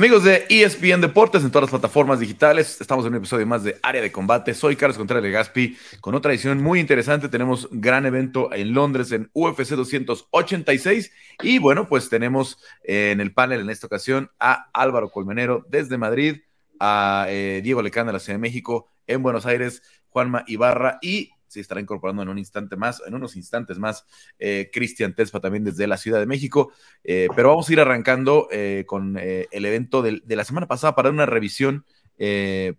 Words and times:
Amigos 0.00 0.24
de 0.24 0.46
ESPN 0.48 1.02
Deportes 1.02 1.44
en 1.44 1.50
todas 1.50 1.64
las 1.64 1.78
plataformas 1.78 2.20
digitales, 2.20 2.80
estamos 2.80 3.04
en 3.04 3.12
un 3.12 3.18
episodio 3.18 3.46
más 3.46 3.64
de 3.64 3.78
Área 3.82 4.00
de 4.00 4.10
Combate. 4.10 4.54
Soy 4.54 4.74
Carlos 4.74 4.96
Contreras 4.96 5.22
de 5.22 5.30
Gaspi 5.30 5.76
con 6.00 6.14
otra 6.14 6.32
edición 6.32 6.62
muy 6.62 6.80
interesante. 6.80 7.28
Tenemos 7.28 7.68
gran 7.70 8.06
evento 8.06 8.50
en 8.54 8.72
Londres 8.72 9.12
en 9.12 9.28
UFC 9.34 9.72
286 9.74 11.12
y 11.42 11.58
bueno, 11.58 11.86
pues 11.86 12.08
tenemos 12.08 12.56
eh, 12.82 13.10
en 13.10 13.20
el 13.20 13.34
panel 13.34 13.60
en 13.60 13.68
esta 13.68 13.88
ocasión 13.88 14.30
a 14.40 14.70
Álvaro 14.72 15.10
Colmenero 15.10 15.66
desde 15.68 15.98
Madrid, 15.98 16.44
a 16.78 17.26
eh, 17.28 17.60
Diego 17.62 17.82
Lecán 17.82 18.06
de 18.06 18.14
la 18.14 18.20
Ciudad 18.20 18.38
de 18.38 18.42
México, 18.42 18.88
en 19.06 19.22
Buenos 19.22 19.44
Aires, 19.44 19.82
Juanma 20.08 20.44
Ibarra 20.46 20.98
y 21.02 21.32
se 21.50 21.60
estará 21.60 21.80
incorporando 21.80 22.22
en 22.22 22.28
un 22.28 22.38
instante 22.38 22.76
más, 22.76 23.02
en 23.04 23.14
unos 23.14 23.34
instantes 23.34 23.78
más, 23.78 24.06
eh, 24.38 24.70
Cristian 24.72 25.14
Tespa 25.14 25.40
también 25.40 25.64
desde 25.64 25.86
la 25.88 25.96
Ciudad 25.96 26.20
de 26.20 26.26
México. 26.26 26.72
Eh, 27.02 27.26
pero 27.34 27.48
vamos 27.48 27.68
a 27.68 27.72
ir 27.72 27.80
arrancando 27.80 28.48
eh, 28.52 28.84
con 28.86 29.18
el 29.18 29.64
evento 29.64 30.02
de 30.02 30.36
la 30.36 30.44
semana 30.44 30.68
pasada 30.68 30.94
para 30.94 31.10
una 31.10 31.26
revisión, 31.26 31.84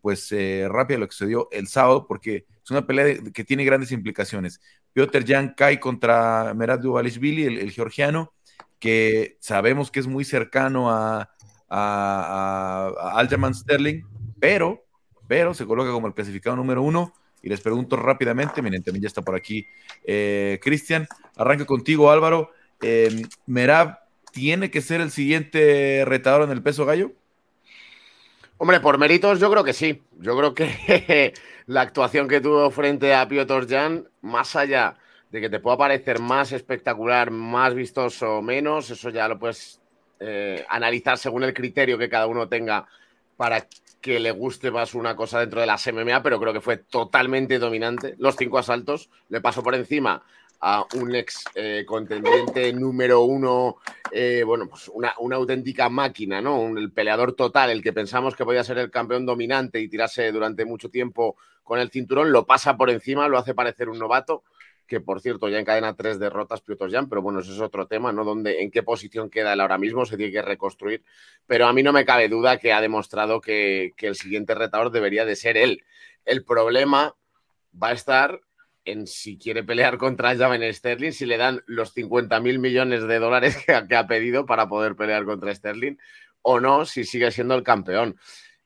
pues 0.02 0.34
rápida 0.68 1.00
lo 1.00 1.08
que 1.08 1.14
sucedió 1.14 1.50
el 1.52 1.68
sábado, 1.68 2.06
porque 2.08 2.46
es 2.64 2.72
una 2.72 2.86
pelea 2.86 3.18
que 3.34 3.44
tiene 3.44 3.66
grandes 3.66 3.92
implicaciones. 3.92 4.62
Piotr 4.94 5.26
Jan 5.26 5.54
cae 5.58 5.80
contra 5.80 6.54
Merab 6.54 6.82
Duvalishvili, 6.82 7.44
el, 7.46 7.72
georgiano, 7.72 8.34
que 8.80 9.38
sabemos 9.42 9.92
que 9.92 10.00
es 10.00 10.08
muy 10.08 10.24
cercano 10.24 10.92
a, 10.92 11.30
a, 11.68 13.20
a 13.20 13.54
Sterling, 13.54 14.04
pero, 14.40 14.86
pero 15.28 15.54
se 15.54 15.66
coloca 15.66 15.92
como 15.92 16.08
el 16.08 16.14
clasificado 16.14 16.56
número 16.56 16.84
uno 16.84 17.14
y 17.42 17.50
les 17.50 17.62
pregunto 17.62 17.96
rápidamente, 17.96 18.62
miren, 18.62 18.84
también 18.84 19.04
ya 19.04 19.08
está 19.08 19.22
por 19.22 19.36
aquí 19.36 19.68
eh, 20.04 20.60
Cristian, 20.62 21.08
arranca 21.36 21.66
contigo 21.66 22.12
Álvaro, 22.12 22.52
eh, 22.82 23.24
Merab 23.46 24.00
tiene 24.32 24.72
que 24.72 24.82
ser 24.82 25.02
el 25.02 25.12
siguiente 25.12 26.04
retador 26.06 26.44
en 26.44 26.52
el 26.52 26.64
peso 26.64 26.86
gallo. 26.86 27.12
Hombre, 28.58 28.80
por 28.80 28.98
méritos 28.98 29.40
yo 29.40 29.50
creo 29.50 29.64
que 29.64 29.74
sí. 29.74 30.02
Yo 30.20 30.38
creo 30.38 30.54
que 30.54 31.34
la 31.66 31.82
actuación 31.82 32.28
que 32.28 32.42
tuvo 32.42 32.70
frente 32.72 33.14
a 33.14 33.28
Piotr 33.28 33.68
Jan, 33.68 34.08
más 34.22 34.56
allá 34.56 34.98
de 35.32 35.42
que 35.42 35.50
te 35.50 35.60
pueda 35.60 35.78
parecer 35.78 36.20
más 36.20 36.52
espectacular, 36.52 37.32
más 37.32 37.74
vistoso 37.74 38.38
o 38.38 38.42
menos, 38.42 38.90
eso 38.90 39.10
ya 39.10 39.28
lo 39.28 39.40
puedes 39.40 39.80
eh, 40.20 40.66
analizar 40.70 41.18
según 41.18 41.44
el 41.44 41.54
criterio 41.54 41.98
que 41.98 42.10
cada 42.10 42.28
uno 42.28 42.48
tenga 42.48 42.88
para 43.38 43.66
que 44.02 44.20
le 44.20 44.32
guste 44.32 44.72
más 44.72 44.96
una 44.96 45.16
cosa 45.16 45.40
dentro 45.40 45.62
de 45.62 45.68
las 45.68 45.86
MMA, 45.88 46.24
pero 46.24 46.40
creo 46.40 46.54
que 46.54 46.62
fue 46.62 46.78
totalmente 46.78 47.60
dominante. 47.60 48.16
Los 48.18 48.36
cinco 48.36 48.58
asaltos 48.58 49.10
le 49.30 49.42
pasó 49.42 49.62
por 49.64 49.76
encima 49.76 50.24
a 50.62 50.86
un 50.96 51.16
ex 51.16 51.46
eh, 51.56 51.84
contendiente 51.88 52.72
número 52.74 53.22
uno, 53.22 53.78
eh, 54.12 54.44
bueno, 54.46 54.68
pues 54.68 54.90
una, 54.94 55.14
auténtica 55.36 55.90
máquina, 55.90 56.40
¿no? 56.40 56.68
el 56.78 56.92
peleador 56.92 57.34
total, 57.34 57.72
el 57.72 57.82
que 57.82 57.94
pensamos 57.94 58.36
que 58.36 58.46
podía 58.46 58.64
ser 58.64 58.78
el 58.78 58.92
campeón 58.92 59.26
dominante 59.26 59.80
y 59.80 59.88
tirarse 59.88 60.32
durante 60.32 60.66
mucho 60.66 60.90
tiempo 60.90 61.36
con 61.64 61.80
el 61.80 61.90
cinturón, 61.90 62.32
lo 62.32 62.46
pasa 62.46 62.78
por 62.78 62.92
encima, 62.92 63.28
lo 63.28 63.40
hace 63.40 63.56
parecer 63.56 63.90
un 63.90 63.98
novato 63.98 64.44
que 64.92 65.00
por 65.00 65.22
cierto 65.22 65.48
ya 65.48 65.58
encadena 65.58 65.96
tres 65.96 66.20
derrotas 66.20 66.60
Piotr 66.60 66.92
Jan, 66.92 67.08
pero 67.08 67.22
bueno, 67.22 67.40
eso 67.40 67.54
es 67.54 67.62
otro 67.62 67.88
tema, 67.88 68.12
¿no? 68.12 68.26
Donde, 68.26 68.62
en 68.62 68.72
qué 68.72 68.84
posición 68.84 69.30
queda 69.30 69.54
él 69.54 69.62
ahora 69.62 69.78
mismo, 69.78 70.06
se 70.06 70.18
tiene 70.18 70.34
que 70.34 70.42
reconstruir, 70.42 71.02
pero 71.48 71.66
a 71.66 71.72
mí 71.72 71.82
no 71.82 71.94
me 71.94 72.04
cabe 72.04 72.28
duda 72.28 72.58
que 72.58 72.74
ha 72.74 72.82
demostrado 72.82 73.40
que, 73.40 73.94
el 73.98 74.16
siguiente 74.16 74.54
retador 74.54 74.92
debería 74.92 75.24
de 75.24 75.38
ser 75.38 75.56
él. 75.56 75.86
El 76.26 76.44
problema 76.44 77.16
va 77.82 77.88
a 77.88 77.94
estar 77.94 78.42
en 78.84 79.08
si 79.08 79.38
quiere 79.38 79.64
pelear 79.64 79.98
contra 79.98 80.36
Javen 80.36 80.74
Sterling, 80.74 81.14
si 81.14 81.26
le 81.26 81.38
dan 81.38 81.64
los 81.68 81.94
50 81.94 82.38
mil 82.42 82.60
millones 82.60 83.08
de 83.08 83.20
dólares 83.20 83.56
que, 83.66 83.88
que 83.88 83.96
ha 83.96 84.08
pedido 84.08 84.46
para 84.46 84.68
poder 84.68 84.98
pelear 84.98 85.24
contra 85.24 85.56
Sterling, 85.56 85.96
o 86.42 86.60
no, 86.60 86.84
si 86.84 87.06
sigue 87.06 87.32
siendo 87.32 87.56
el 87.56 87.64
campeón. 87.64 88.18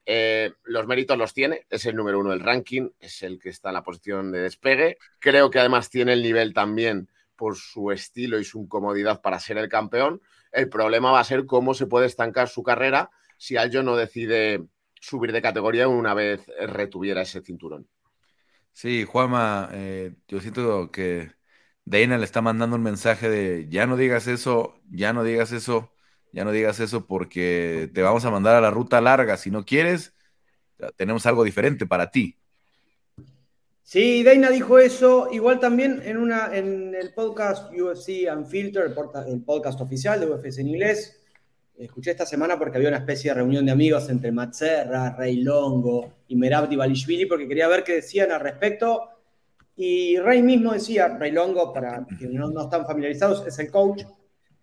Eh, 0.05 0.53
los 0.65 0.85
méritos 0.85 1.17
los 1.17 1.33
tiene, 1.33 1.65
es 1.69 1.85
el 1.85 1.95
número 1.95 2.19
uno 2.19 2.29
del 2.29 2.41
ranking, 2.41 2.89
es 2.99 3.23
el 3.23 3.39
que 3.39 3.49
está 3.49 3.69
en 3.69 3.75
la 3.75 3.83
posición 3.83 4.31
de 4.31 4.39
despegue. 4.39 4.97
Creo 5.19 5.49
que 5.49 5.59
además 5.59 5.89
tiene 5.89 6.13
el 6.13 6.21
nivel 6.21 6.53
también 6.53 7.09
por 7.35 7.55
su 7.55 7.91
estilo 7.91 8.39
y 8.39 8.45
su 8.45 8.67
comodidad 8.67 9.21
para 9.21 9.39
ser 9.39 9.57
el 9.57 9.67
campeón. 9.67 10.21
El 10.51 10.69
problema 10.69 11.11
va 11.11 11.19
a 11.19 11.23
ser 11.23 11.45
cómo 11.45 11.73
se 11.73 11.87
puede 11.87 12.05
estancar 12.05 12.47
su 12.47 12.63
carrera 12.63 13.09
si 13.37 13.57
Aljo 13.57 13.83
no 13.83 13.95
decide 13.95 14.63
subir 14.93 15.31
de 15.31 15.41
categoría 15.41 15.87
una 15.87 16.13
vez 16.13 16.45
retuviera 16.67 17.21
ese 17.21 17.41
cinturón. 17.41 17.87
Sí, 18.71 19.05
Juama, 19.05 19.69
eh, 19.73 20.15
yo 20.27 20.39
siento 20.39 20.91
que 20.91 21.31
Dana 21.83 22.17
le 22.17 22.25
está 22.25 22.41
mandando 22.41 22.75
un 22.75 22.83
mensaje 22.83 23.29
de 23.29 23.67
ya 23.69 23.87
no 23.87 23.97
digas 23.97 24.27
eso, 24.27 24.79
ya 24.89 25.13
no 25.13 25.23
digas 25.23 25.51
eso 25.51 25.94
ya 26.35 26.43
no 26.43 26.51
digas 26.51 26.81
eso 26.81 27.05
porque 27.05 27.89
te 27.93 28.01
vamos 28.01 28.25
a 28.25 28.29
mandar 28.29 28.57
a 28.57 28.61
la 28.61 28.69
ruta 28.69 28.99
larga. 28.99 29.37
Si 29.37 29.49
no 29.49 29.65
quieres, 29.65 30.13
tenemos 30.97 31.25
algo 31.25 31.45
diferente 31.45 31.85
para 31.85 32.11
ti. 32.11 32.35
Sí, 33.81 34.21
Dana 34.21 34.49
dijo 34.49 34.77
eso. 34.77 35.29
Igual 35.31 35.61
también 35.61 36.01
en, 36.03 36.17
una, 36.17 36.53
en 36.53 36.93
el 36.93 37.13
podcast 37.13 37.71
UFC 37.71 38.29
Unfiltered, 38.35 38.91
el 39.27 39.43
podcast 39.43 39.79
oficial 39.79 40.19
de 40.19 40.25
UFC 40.25 40.59
en 40.59 40.67
inglés, 40.67 41.23
escuché 41.77 42.11
esta 42.11 42.25
semana 42.25 42.59
porque 42.59 42.79
había 42.79 42.89
una 42.89 42.97
especie 42.97 43.31
de 43.31 43.35
reunión 43.35 43.65
de 43.65 43.71
amigos 43.71 44.09
entre 44.09 44.33
Matt 44.33 44.55
Serra, 44.55 45.15
Rey 45.15 45.37
Longo 45.37 46.15
y 46.27 46.35
Merab 46.35 46.67
Divalishvili 46.67 47.27
porque 47.27 47.47
quería 47.47 47.69
ver 47.69 47.85
qué 47.85 47.93
decían 47.93 48.33
al 48.33 48.41
respecto. 48.41 49.07
Y 49.77 50.17
Rey 50.19 50.41
mismo 50.41 50.73
decía, 50.73 51.17
Rey 51.17 51.31
Longo, 51.31 51.71
para 51.71 52.05
quienes 52.05 52.37
no, 52.37 52.49
no 52.49 52.63
están 52.63 52.85
familiarizados, 52.85 53.47
es 53.47 53.57
el 53.59 53.71
coach 53.71 54.03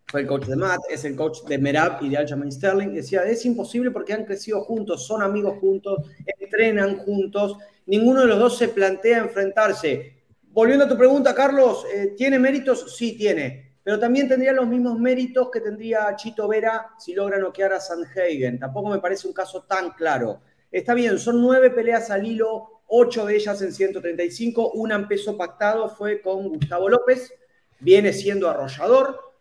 fue 0.06 0.20
el 0.20 0.26
coach 0.26 0.46
de 0.46 0.56
Matt, 0.56 0.80
es 0.90 1.04
el 1.04 1.16
coach 1.16 1.42
de 1.44 1.58
Merab 1.58 2.02
y 2.02 2.10
de 2.10 2.18
Aljamain 2.18 2.52
Sterling. 2.52 2.92
Decía, 2.92 3.22
es 3.22 3.44
imposible 3.46 3.90
porque 3.90 4.12
han 4.12 4.24
crecido 4.24 4.62
juntos, 4.62 5.06
son 5.06 5.22
amigos 5.22 5.58
juntos, 5.58 6.10
entrenan 6.38 6.98
juntos, 6.98 7.56
ninguno 7.86 8.20
de 8.20 8.26
los 8.26 8.38
dos 8.38 8.58
se 8.58 8.68
plantea 8.68 9.18
enfrentarse. 9.18 10.16
Volviendo 10.48 10.84
a 10.84 10.88
tu 10.88 10.98
pregunta, 10.98 11.34
Carlos, 11.34 11.86
eh, 11.94 12.14
¿tiene 12.16 12.38
méritos? 12.38 12.94
Sí, 12.94 13.16
tiene. 13.16 13.72
Pero 13.82 13.98
también 13.98 14.28
tendría 14.28 14.52
los 14.52 14.68
mismos 14.68 14.98
méritos 14.98 15.50
que 15.50 15.60
tendría 15.60 16.14
Chito 16.14 16.46
Vera 16.46 16.90
si 16.98 17.14
logra 17.14 17.38
noquear 17.38 17.72
a 17.72 17.80
Sandhagen. 17.80 18.58
Tampoco 18.58 18.90
me 18.90 18.98
parece 18.98 19.26
un 19.26 19.32
caso 19.32 19.62
tan 19.62 19.92
claro. 19.92 20.42
Está 20.70 20.94
bien, 20.94 21.18
son 21.18 21.40
nueve 21.40 21.70
peleas 21.70 22.10
al 22.10 22.26
hilo, 22.26 22.82
ocho 22.86 23.24
de 23.24 23.36
ellas 23.36 23.60
en 23.62 23.72
135, 23.72 24.72
una 24.72 24.96
en 24.96 25.08
peso 25.08 25.36
pactado 25.36 25.88
fue 25.88 26.20
con 26.20 26.48
Gustavo 26.48 26.88
López, 26.90 27.32
viene 27.80 28.12
siendo 28.12 28.48
arrollador 28.48 29.31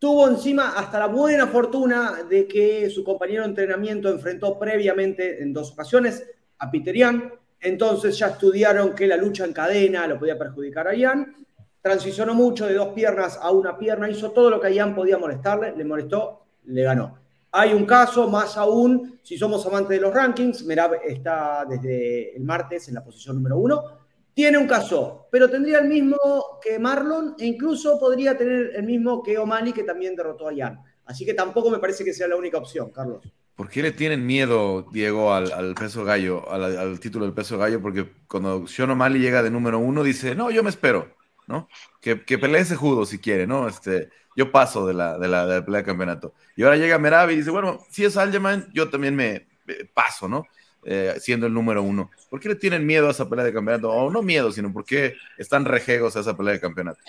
Tuvo 0.00 0.26
encima 0.26 0.70
hasta 0.78 0.98
la 0.98 1.08
buena 1.08 1.46
fortuna 1.46 2.22
de 2.26 2.48
que 2.48 2.88
su 2.88 3.04
compañero 3.04 3.42
de 3.42 3.50
entrenamiento 3.50 4.08
enfrentó 4.08 4.58
previamente 4.58 5.42
en 5.42 5.52
dos 5.52 5.72
ocasiones 5.72 6.26
a 6.58 6.70
Peter 6.70 6.96
Ian. 6.96 7.30
Entonces 7.60 8.18
ya 8.18 8.28
estudiaron 8.28 8.94
que 8.94 9.06
la 9.06 9.18
lucha 9.18 9.44
en 9.44 9.52
cadena 9.52 10.06
lo 10.06 10.18
podía 10.18 10.38
perjudicar 10.38 10.88
a 10.88 10.94
Ian. 10.94 11.46
Transicionó 11.82 12.32
mucho 12.32 12.66
de 12.66 12.72
dos 12.72 12.94
piernas 12.94 13.38
a 13.42 13.50
una 13.50 13.76
pierna, 13.76 14.08
hizo 14.08 14.30
todo 14.30 14.48
lo 14.48 14.58
que 14.58 14.68
a 14.68 14.70
Ian 14.70 14.94
podía 14.94 15.18
molestarle, 15.18 15.76
le 15.76 15.84
molestó, 15.84 16.46
le 16.64 16.82
ganó. 16.82 17.18
Hay 17.52 17.74
un 17.74 17.84
caso, 17.84 18.26
más 18.26 18.56
aún, 18.56 19.20
si 19.22 19.36
somos 19.36 19.66
amantes 19.66 19.90
de 19.90 20.00
los 20.00 20.14
rankings, 20.14 20.64
Merab 20.64 20.94
está 21.06 21.66
desde 21.68 22.34
el 22.34 22.42
martes 22.42 22.88
en 22.88 22.94
la 22.94 23.04
posición 23.04 23.36
número 23.36 23.58
uno, 23.58 23.99
tiene 24.34 24.58
un 24.58 24.66
caso, 24.66 25.26
pero 25.30 25.50
tendría 25.50 25.78
el 25.78 25.88
mismo 25.88 26.18
que 26.62 26.78
Marlon 26.78 27.34
e 27.38 27.46
incluso 27.46 27.98
podría 27.98 28.36
tener 28.36 28.72
el 28.74 28.82
mismo 28.84 29.22
que 29.22 29.38
O'Malley, 29.38 29.72
que 29.72 29.82
también 29.82 30.16
derrotó 30.16 30.48
a 30.48 30.52
Jan. 30.56 30.80
Así 31.04 31.24
que 31.24 31.34
tampoco 31.34 31.70
me 31.70 31.78
parece 31.78 32.04
que 32.04 32.14
sea 32.14 32.28
la 32.28 32.36
única 32.36 32.58
opción, 32.58 32.90
Carlos. 32.90 33.32
¿Por 33.56 33.68
qué 33.68 33.82
le 33.82 33.92
tienen 33.92 34.24
miedo, 34.24 34.86
Diego, 34.90 35.34
al, 35.34 35.74
peso 35.74 36.04
gallo, 36.04 36.50
al, 36.50 36.98
título 37.00 37.26
del 37.26 37.34
peso 37.34 37.58
gallo? 37.58 37.82
Porque 37.82 38.10
cuando 38.26 38.66
Sean 38.66 38.90
O'Malley 38.90 39.20
llega 39.20 39.42
de 39.42 39.50
número 39.50 39.78
uno, 39.78 40.02
dice, 40.02 40.34
no, 40.34 40.50
yo 40.50 40.62
me 40.62 40.70
espero, 40.70 41.14
¿no? 41.46 41.68
Que, 42.00 42.24
que 42.24 42.38
pelee 42.38 42.62
ese 42.62 42.76
judo 42.76 43.04
si 43.04 43.18
quiere, 43.18 43.46
¿no? 43.46 43.68
Este, 43.68 44.08
yo 44.34 44.50
paso 44.50 44.86
de 44.86 44.94
la, 44.94 45.18
de 45.18 45.28
la, 45.28 45.46
de 45.46 45.70
la 45.70 45.82
campeonato. 45.82 46.32
Y 46.56 46.62
ahora 46.62 46.76
llega 46.76 46.98
Meravi 46.98 47.34
y 47.34 47.36
dice, 47.38 47.50
bueno, 47.50 47.80
si 47.90 48.04
es 48.04 48.16
Aljamain, 48.16 48.66
yo 48.72 48.88
también 48.88 49.14
me 49.14 49.46
paso, 49.92 50.28
¿no? 50.28 50.46
Eh, 50.84 51.14
siendo 51.20 51.46
el 51.46 51.52
número 51.52 51.82
uno. 51.82 52.10
¿Por 52.30 52.40
qué 52.40 52.48
le 52.48 52.54
tienen 52.54 52.86
miedo 52.86 53.08
a 53.08 53.10
esa 53.10 53.28
pelea 53.28 53.44
de 53.44 53.52
campeonato? 53.52 53.90
O 53.90 54.10
no 54.10 54.22
miedo, 54.22 54.50
sino 54.50 54.72
porque 54.72 55.14
están 55.36 55.66
rejegos 55.66 56.16
a 56.16 56.20
esa 56.20 56.36
pelea 56.36 56.54
de 56.54 56.60
campeonato. 56.60 57.00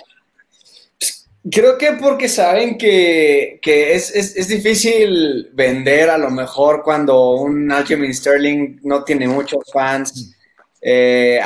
Creo 1.50 1.78
que 1.78 1.94
porque 1.94 2.28
saben 2.28 2.78
que, 2.78 3.60
es, 3.64 4.48
difícil 4.48 5.50
vender 5.54 6.10
a 6.10 6.18
lo 6.18 6.30
mejor 6.30 6.84
cuando 6.84 7.32
un 7.32 7.72
Aljamain 7.72 8.14
Sterling 8.14 8.80
no 8.84 9.04
tiene 9.04 9.28
muchos 9.28 9.64
fans. 9.72 10.36
Eh, 10.82 11.40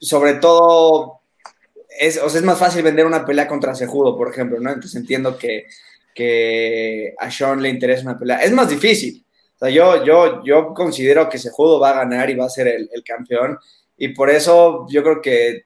sobre 0.00 0.34
todo, 0.34 1.20
es, 2.00 2.16
es 2.16 2.42
más 2.42 2.58
fácil 2.58 2.82
vender 2.82 3.04
una 3.04 3.24
pelea 3.24 3.46
contra 3.46 3.74
Sejudo, 3.74 4.16
por 4.16 4.30
ejemplo, 4.30 4.58
¿no? 4.60 4.70
Entonces 4.70 4.96
entiendo 4.96 5.36
que, 5.36 5.66
que 6.14 7.14
a 7.18 7.30
Sean 7.30 7.60
le 7.62 7.68
interesa 7.68 8.02
una 8.02 8.18
pelea. 8.18 8.38
Es 8.42 8.52
más 8.52 8.70
difícil. 8.70 9.25
O 9.56 9.58
sea, 9.58 9.70
yo, 9.70 10.04
yo, 10.04 10.44
yo 10.44 10.74
considero 10.74 11.28
que 11.28 11.38
Sejudo 11.38 11.80
va 11.80 11.90
a 11.90 12.04
ganar 12.04 12.28
y 12.30 12.34
va 12.34 12.44
a 12.46 12.50
ser 12.50 12.68
el, 12.68 13.02
campeón. 13.04 13.58
Y 13.96 14.08
por 14.08 14.28
eso 14.30 14.86
yo 14.90 15.02
creo 15.02 15.20
que 15.22 15.64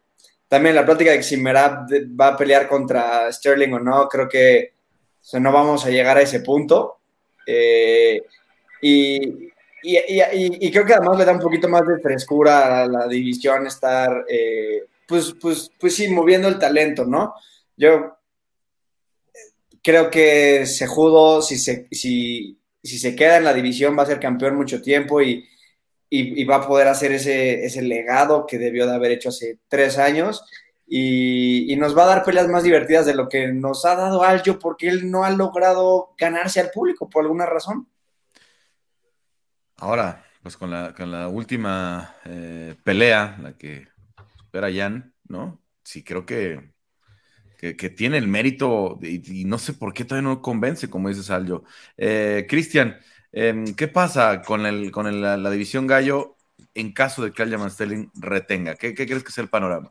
también 0.49 0.77
la 0.77 0.85
plática 0.87 1.11
de 1.11 1.19
que 1.19 1.23
si 1.25 1.37
Merab 1.37 1.87
va 2.19 2.29
a 2.29 2.37
pelear 2.37 2.69
contra 2.69 3.33
Sterling 3.33 3.73
o 3.73 3.81
no, 3.81 4.09
creo 4.09 4.29
que 4.29 4.75
no 5.35 5.53
vamos 5.53 5.85
a 5.85 5.91
llegar 5.91 6.17
a 6.17 6.23
ese 6.23 6.41
punto. 6.41 7.01
Eh, 7.47 8.21
Y, 8.83 9.51
y, 9.83 10.71
creo 10.71 10.85
que 10.85 10.95
además 10.95 11.19
le 11.19 11.25
da 11.25 11.33
un 11.33 11.41
poquito 11.41 11.69
más 11.69 11.87
de 11.87 12.01
frescura 12.01 12.83
a 12.83 12.87
la 12.87 13.07
división 13.07 13.67
estar, 13.67 14.25
eh, 14.29 14.85
pues, 15.07 15.35
pues, 15.41 15.71
pues 15.79 15.95
sí, 15.95 16.09
moviendo 16.09 16.49
el 16.49 16.59
talento, 16.59 17.05
¿no? 17.05 17.35
Yo 17.77 18.17
creo 19.83 20.11
que 20.11 20.67
Sejudo, 20.67 21.43
si 21.43 21.59
se, 21.59 21.89
si, 21.91 22.59
si 22.83 22.99
se 22.99 23.15
queda 23.15 23.37
en 23.37 23.45
la 23.45 23.55
división, 23.55 23.97
va 23.99 24.03
a 24.03 24.07
ser 24.07 24.21
campeón 24.21 24.57
mucho 24.57 24.81
tiempo 24.83 25.21
y, 25.23 25.47
va 26.45 26.57
a 26.57 26.67
poder 26.67 26.89
hacer 26.89 27.13
ese, 27.13 27.65
ese 27.65 27.83
legado 27.83 28.45
que 28.47 28.59
debió 28.59 28.87
de 28.87 28.95
haber 28.95 29.13
hecho 29.13 29.29
hace 29.29 29.59
tres 29.69 29.99
años. 29.99 30.45
Y, 30.93 31.77
nos 31.77 31.97
va 31.97 32.03
a 32.03 32.07
dar 32.07 32.25
peleas 32.25 32.49
más 32.49 32.65
divertidas 32.65 33.07
de 33.07 33.15
lo 33.15 33.29
que 33.29 33.53
nos 33.53 33.85
ha 33.85 33.95
dado 33.95 34.25
Aljo 34.25 34.59
porque 34.59 34.89
él 34.89 35.09
no 35.09 35.25
ha 35.25 35.31
logrado 35.31 36.15
ganarse 36.19 36.59
al 36.59 36.71
público 36.71 37.09
por 37.09 37.23
alguna 37.23 37.47
razón. 37.47 37.89
Ahora, 39.77 40.25
pues 40.43 40.57
con 40.57 40.71
la, 40.71 40.93
con 40.93 41.13
la 41.13 41.29
última 41.29 42.17
eh, 42.25 42.75
pelea, 42.83 43.39
la 43.41 43.57
que 43.57 43.87
supera 44.37 44.69
Jan, 44.73 45.15
¿no? 45.29 45.63
Sí, 45.85 46.03
creo 46.03 46.27
que, 46.27 46.73
que, 47.61 47.91
tiene 47.91 48.17
el 48.17 48.27
mérito 48.27 48.99
y, 49.03 49.45
no 49.45 49.59
sé 49.59 49.75
por 49.75 49.93
qué 49.93 50.05
todavía 50.05 50.31
no 50.31 50.41
convence, 50.41 50.89
como 50.89 51.09
dices 51.11 51.31
Aljo. 51.31 51.65
Eh, 51.99 52.47
Cristian, 52.49 52.99
em, 53.33 53.75
¿qué 53.75 53.87
pasa 53.87 54.41
con, 54.41 54.65
el, 54.65 54.91
con 54.91 55.21
la, 55.21 55.51
división 55.51 55.87
Gallo 55.87 56.37
en 56.75 56.93
caso 56.93 57.23
de 57.23 57.33
que 57.33 57.43
Aljamain 57.43 57.71
Sterling 57.71 58.11
retenga? 58.15 58.77
¿Qué, 58.77 58.95
¿Qué 58.95 59.07
crees 59.07 59.23
que 59.23 59.29
es 59.29 59.39
el 59.39 59.49
panorama? 59.49 59.91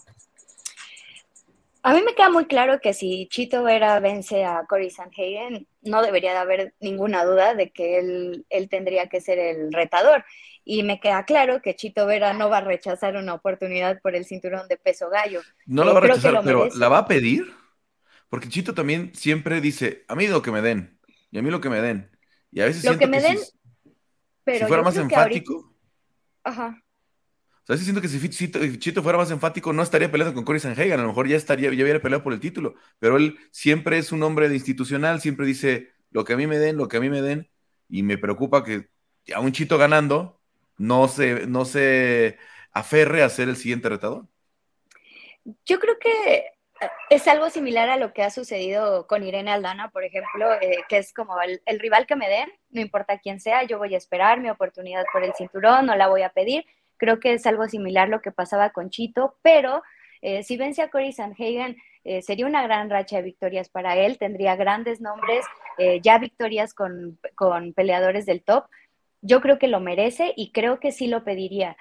A 1.84 1.94
mí 1.94 2.02
me 2.04 2.14
queda 2.14 2.30
muy 2.30 2.46
claro 2.46 2.82
que 2.82 2.94
si 2.94 3.28
Chito 3.28 3.64
Vera 3.64 4.00
vence 4.00 4.44
a 4.44 4.66
Cory 4.68 4.90
Sanhagen, 4.90 5.68
no 5.82 6.02
debería 6.02 6.32
de 6.32 6.38
haber 6.38 6.74
ninguna 6.80 7.24
duda 7.24 7.54
de 7.54 7.72
que 7.72 8.00
él, 8.00 8.46
él 8.50 8.68
tendría 8.68 9.08
que 9.08 9.22
ser 9.22 9.38
el 9.38 9.72
retador. 9.72 10.26
Y 10.66 10.84
me 10.84 11.00
queda 11.00 11.24
claro 11.24 11.62
que 11.62 11.76
Chito 11.76 12.06
Vera 12.06 12.34
no 12.34 12.50
va 12.50 12.58
a 12.58 12.62
rechazar 12.62 13.16
una 13.16 13.36
oportunidad 13.36 14.02
por 14.02 14.16
el 14.16 14.26
cinturón 14.26 14.68
de 14.68 14.78
peso 14.78 15.10
gallo. 15.10 15.42
No 15.68 15.86
la 15.86 15.94
va 15.94 16.00
a 16.00 16.02
rechazar, 16.02 16.42
pero 16.44 16.68
¿la 16.76 16.90
va 16.90 17.00
a 17.00 17.08
pedir? 17.08 17.59
Porque 18.30 18.48
Chito 18.48 18.74
también 18.74 19.12
siempre 19.16 19.60
dice, 19.60 20.06
a 20.08 20.16
mí 20.16 20.28
lo 20.28 20.42
que 20.42 20.52
me 20.52 20.62
den, 20.62 21.00
y 21.32 21.40
a 21.40 21.42
mí 21.42 21.50
lo 21.50 21.62
que 21.62 21.70
me 21.70 21.82
den. 21.82 22.10
Y 22.52 22.62
a 22.62 22.66
veces 22.66 22.84
lo 22.84 22.98
que 22.98 23.08
me 23.08 23.22
den, 23.22 23.38
pero 24.44 24.60
si 24.60 24.66
fuera 24.66 24.84
más 24.84 24.98
enfático. 24.98 25.74
Ajá. 26.44 26.84
O 27.64 27.66
sea, 27.76 27.78
siento 27.78 28.02
que 28.02 28.08
si 28.08 28.30
Chito, 28.80 29.04
fuera 29.04 29.20
más 29.20 29.30
enfático, 29.30 29.72
no 29.74 29.84
estaría 29.84 30.10
peleando 30.10 30.34
con 30.34 30.44
Cory 30.44 30.60
Sanhagen. 30.60 30.94
A 30.94 31.04
lo 31.04 31.10
mejor 31.10 31.28
ya 31.28 31.38
estaría, 31.38 31.72
ya 31.72 31.84
hubiera 31.84 32.02
peleado 32.02 32.24
por 32.24 32.34
el 32.34 32.40
título. 32.40 32.74
Pero 32.98 33.18
él 33.18 33.38
siempre 33.52 34.00
es 34.00 34.12
un 34.12 34.24
hombre 34.24 34.50
de 34.50 34.56
institucional, 34.56 35.22
siempre 35.22 35.46
dice 35.46 35.92
lo 36.10 36.24
que 36.24 36.34
a 36.34 36.38
mí 36.38 36.48
me 36.48 36.58
den, 36.58 36.78
lo 36.78 36.88
que 36.88 36.98
a 36.98 37.00
mí 37.00 37.10
me 37.10 37.22
den. 37.22 37.48
Y 37.88 38.02
me 38.02 38.18
preocupa 38.18 38.64
que 38.64 38.90
a 39.36 39.40
un 39.40 39.52
Chito 39.52 39.78
ganando 39.78 40.42
no 40.78 41.08
se, 41.08 41.46
no 41.46 41.64
se 41.66 42.40
aferre 42.72 43.22
a 43.22 43.30
ser 43.30 43.50
el 43.50 43.56
siguiente 43.56 43.90
retador. 43.90 44.28
Yo 45.66 45.80
creo 45.80 46.00
que 46.00 46.46
es 47.10 47.28
algo 47.28 47.50
similar 47.50 47.90
a 47.90 47.98
lo 47.98 48.14
que 48.14 48.24
ha 48.24 48.30
sucedido 48.30 49.08
con 49.08 49.24
Irene 49.24 49.52
Aldana, 49.52 49.90
por 49.90 50.04
ejemplo, 50.04 50.54
eh, 50.62 50.84
que 50.88 50.98
es 50.98 51.14
como 51.14 51.36
el, 51.42 51.80
rival 51.80 52.06
que 52.06 52.16
me 52.16 52.30
den, 52.30 52.52
no 52.70 52.82
importa 52.82 53.20
quién 53.20 53.40
sea, 53.40 53.64
yo 53.64 53.78
voy 53.78 53.96
a 53.96 53.98
esperar 53.98 54.40
mi 54.40 54.50
oportunidad 54.50 55.04
por 55.12 55.24
el 55.24 55.34
cinturón, 55.34 55.86
no 55.86 55.96
la 55.96 56.08
voy 56.08 56.22
a 56.22 56.30
pedir, 56.30 56.66
Creo 57.00 57.22
que 57.22 57.34
es 57.34 57.48
algo 57.48 57.68
similar 57.68 58.10
lo 58.10 58.22
que 58.22 58.32
pasaba 58.32 58.72
con 58.72 58.90
Chito, 58.90 59.38
pero 59.42 59.82
eh, 60.22 60.44
si 60.44 60.58
vence 60.58 60.82
a 60.82 60.90
Cory 60.90 61.14
Sanhagen, 61.14 61.78
eh, 62.04 62.22
sería 62.22 62.46
una 62.46 62.62
gran 62.62 62.90
racha 62.90 63.18
de 63.18 63.24
victorias 63.24 63.70
para 63.70 63.96
él, 63.96 64.18
tendría 64.18 64.58
grandes 64.58 65.00
nombres, 65.00 65.46
eh, 65.78 66.02
ya 66.02 66.20
victorias 66.20 66.74
con, 66.74 67.18
con, 67.36 67.74
peleadores 67.74 68.26
del 68.26 68.44
top. 68.44 68.66
Yo 69.22 69.40
creo 69.40 69.58
que 69.60 69.70
lo 69.70 69.80
merece 69.80 70.34
y 70.36 70.52
creo 70.52 70.82
que 70.82 70.92
sí 70.92 71.08
lo 71.08 71.24
pediría. 71.24 71.78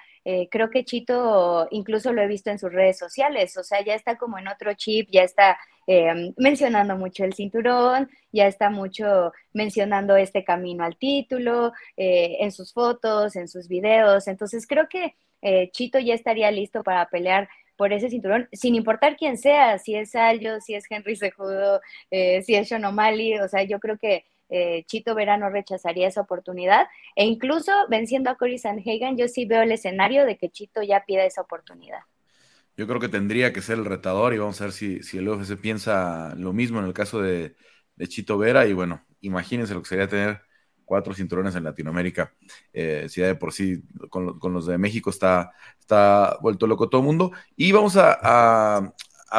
Creo 0.51 0.69
que 0.69 0.85
Chito 0.85 1.67
incluso 1.71 2.13
lo 2.13 2.21
he 2.21 2.27
visto 2.27 2.49
en 2.49 2.59
sus 2.59 2.71
redes 2.71 2.97
sociales, 2.97 3.57
o 3.57 3.63
sea, 3.63 3.83
ya 3.83 3.95
está 3.95 4.17
como 4.17 4.37
en 4.37 4.47
otro 4.47 4.73
chip, 4.73 5.09
ya 5.11 5.23
está 5.23 5.57
Em, 5.91 6.35
mencionando 6.37 6.95
mucho 6.97 7.23
el 7.23 7.33
cinturón, 7.33 8.11
ya 8.31 8.45
está 8.45 8.69
mucho 8.69 9.31
mencionando 9.53 10.15
este 10.17 10.43
camino 10.43 10.83
al 10.83 10.97
título, 10.97 11.73
eh, 11.97 12.37
en 12.41 12.51
sus 12.51 12.73
fotos, 12.73 13.35
en 13.35 13.47
sus 13.47 13.67
videos. 13.67 14.27
Entonces 14.27 14.67
creo 14.67 14.87
que 14.87 15.15
eh, 15.41 15.71
Chito 15.71 15.97
ya 15.97 16.13
estaría 16.13 16.51
listo 16.51 16.83
para 16.83 17.09
pelear 17.09 17.49
por 17.75 17.91
ese 17.91 18.07
cinturón, 18.11 18.47
sin 18.51 18.75
importar 18.75 19.17
quién 19.17 19.39
sea, 19.39 19.79
si 19.79 19.95
es 19.95 20.13
Aljo, 20.15 20.61
si 20.61 20.75
es 20.75 20.83
Henry 20.87 21.15
Sejudo, 21.15 21.81
eh, 22.11 22.43
si 22.43 22.53
es 22.53 22.67
Sean 22.67 22.85
O'Malley, 22.85 23.39
o 23.39 23.47
sea, 23.47 23.63
yo 23.63 23.79
creo 23.79 23.97
que 23.97 24.25
Chito 24.87 25.15
Verano 25.15 25.49
rechazaría 25.49 26.07
esa 26.07 26.21
oportunidad 26.21 26.87
e 27.15 27.25
incluso 27.25 27.71
venciendo 27.89 28.29
a 28.29 28.35
Cory 28.35 28.57
Sanhagen, 28.57 29.17
yo 29.17 29.27
sí 29.27 29.45
veo 29.45 29.61
el 29.61 29.71
escenario 29.71 30.25
de 30.25 30.37
que 30.37 30.49
Chito 30.49 30.81
ya 30.81 31.05
pida 31.05 31.23
esa 31.23 31.41
oportunidad. 31.41 31.99
Yo 32.79 32.87
creo 32.87 33.01
que 33.01 33.09
tendría 33.09 33.51
que 33.51 33.61
ser 33.61 33.77
el 33.77 33.83
retador 33.83 34.33
y 34.33 34.37
vamos 34.37 34.61
a 34.61 34.63
ver 34.63 34.71
si, 34.71 35.03
si 35.03 35.17
el 35.17 35.27
UFC 35.27 35.59
piensa 35.59 36.33
lo 36.37 36.53
mismo 36.53 36.79
en 36.79 36.85
el 36.85 36.93
caso 36.93 37.21
de, 37.21 37.53
Chito 38.07 38.37
Vera. 38.37 38.67
Y 38.67 38.71
bueno, 38.71 39.05
imagínense 39.19 39.73
lo 39.73 39.81
que 39.81 39.89
sería 39.89 40.07
tener 40.07 40.43
cuatro 40.85 41.13
cinturones 41.13 41.53
en 41.57 41.65
Latinoamérica. 41.65 42.33
Eh, 42.71 43.07
si 43.09 43.19
de 43.19 43.35
por 43.35 43.51
sí 43.51 43.83
con, 44.09 44.39
los 44.53 44.65
de 44.65 44.77
México 44.77 45.09
está, 45.09 45.51
está 45.77 46.37
vuelto 46.41 46.67
loco 46.67 46.87
todo 46.87 47.01
el 47.01 47.07
mundo. 47.07 47.33
Y 47.57 47.73
vamos 47.73 47.97
a, 47.97 48.93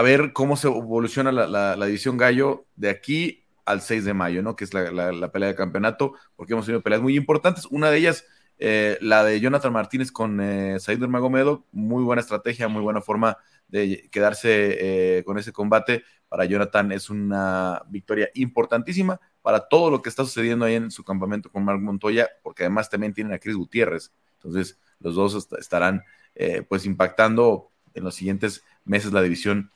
ver 0.05 0.35
cómo 0.35 0.59
se 0.59 0.69
evoluciona 0.69 1.33
la, 1.33 1.87
división 1.87 2.19
gallo 2.19 2.67
de 2.77 2.91
aquí 2.91 3.40
al 3.71 3.81
6 3.81 4.05
de 4.05 4.15
mayo, 4.15 4.43
¿no? 4.43 4.57
Que 4.57 4.65
es 4.65 4.75
la, 4.75 5.33
pelea 5.33 5.49
de 5.49 5.55
campeonato, 5.55 6.15
porque 6.37 6.53
hemos 6.53 6.67
tenido 6.67 6.83
peleas 6.83 7.03
muy 7.03 7.17
importantes. 7.17 7.67
Una 7.67 7.91
de 7.91 7.99
ellas 7.99 8.25
eh, 8.59 8.99
la 9.01 9.25
de 9.25 9.41
Jonathan 9.41 9.73
Martínez 9.73 10.13
con 10.13 10.41
eh, 10.41 10.79
Said 10.81 10.99
Magomedo, 10.99 11.67
muy 11.73 12.03
buena 12.05 12.21
estrategia, 12.21 12.69
muy 12.69 12.83
buena 12.83 13.01
forma 13.01 13.39
de 13.69 14.09
quedarse 14.11 15.19
eh, 15.19 15.25
con 15.25 15.39
ese 15.39 15.53
combate. 15.53 16.05
Para 16.29 16.45
Jonathan 16.45 16.93
es 16.93 17.11
una 17.11 17.83
victoria 17.89 18.29
importantísima 18.35 19.21
para 19.43 19.69
todo 19.69 19.91
lo 19.91 20.03
que 20.03 20.09
está 20.09 20.25
sucediendo 20.25 20.65
ahí 20.65 20.75
en 20.75 20.91
su 20.91 21.03
campamento 21.05 21.51
con 21.51 21.65
Mark 21.65 21.81
Montoya, 21.81 22.29
porque 22.43 22.65
además 22.65 22.91
también 22.91 23.15
tienen 23.15 23.33
a 23.33 23.39
Chris 23.39 23.57
Gutiérrez. 23.57 24.13
Entonces, 24.35 24.79
los 25.01 25.15
dos 25.15 25.49
estarán 25.59 26.03
eh, 26.35 26.63
pues 26.69 26.87
impactando 26.87 27.71
en 27.95 28.05
los 28.05 28.15
siguientes 28.15 28.63
meses 28.85 29.13
la 29.13 29.23
división 29.23 29.71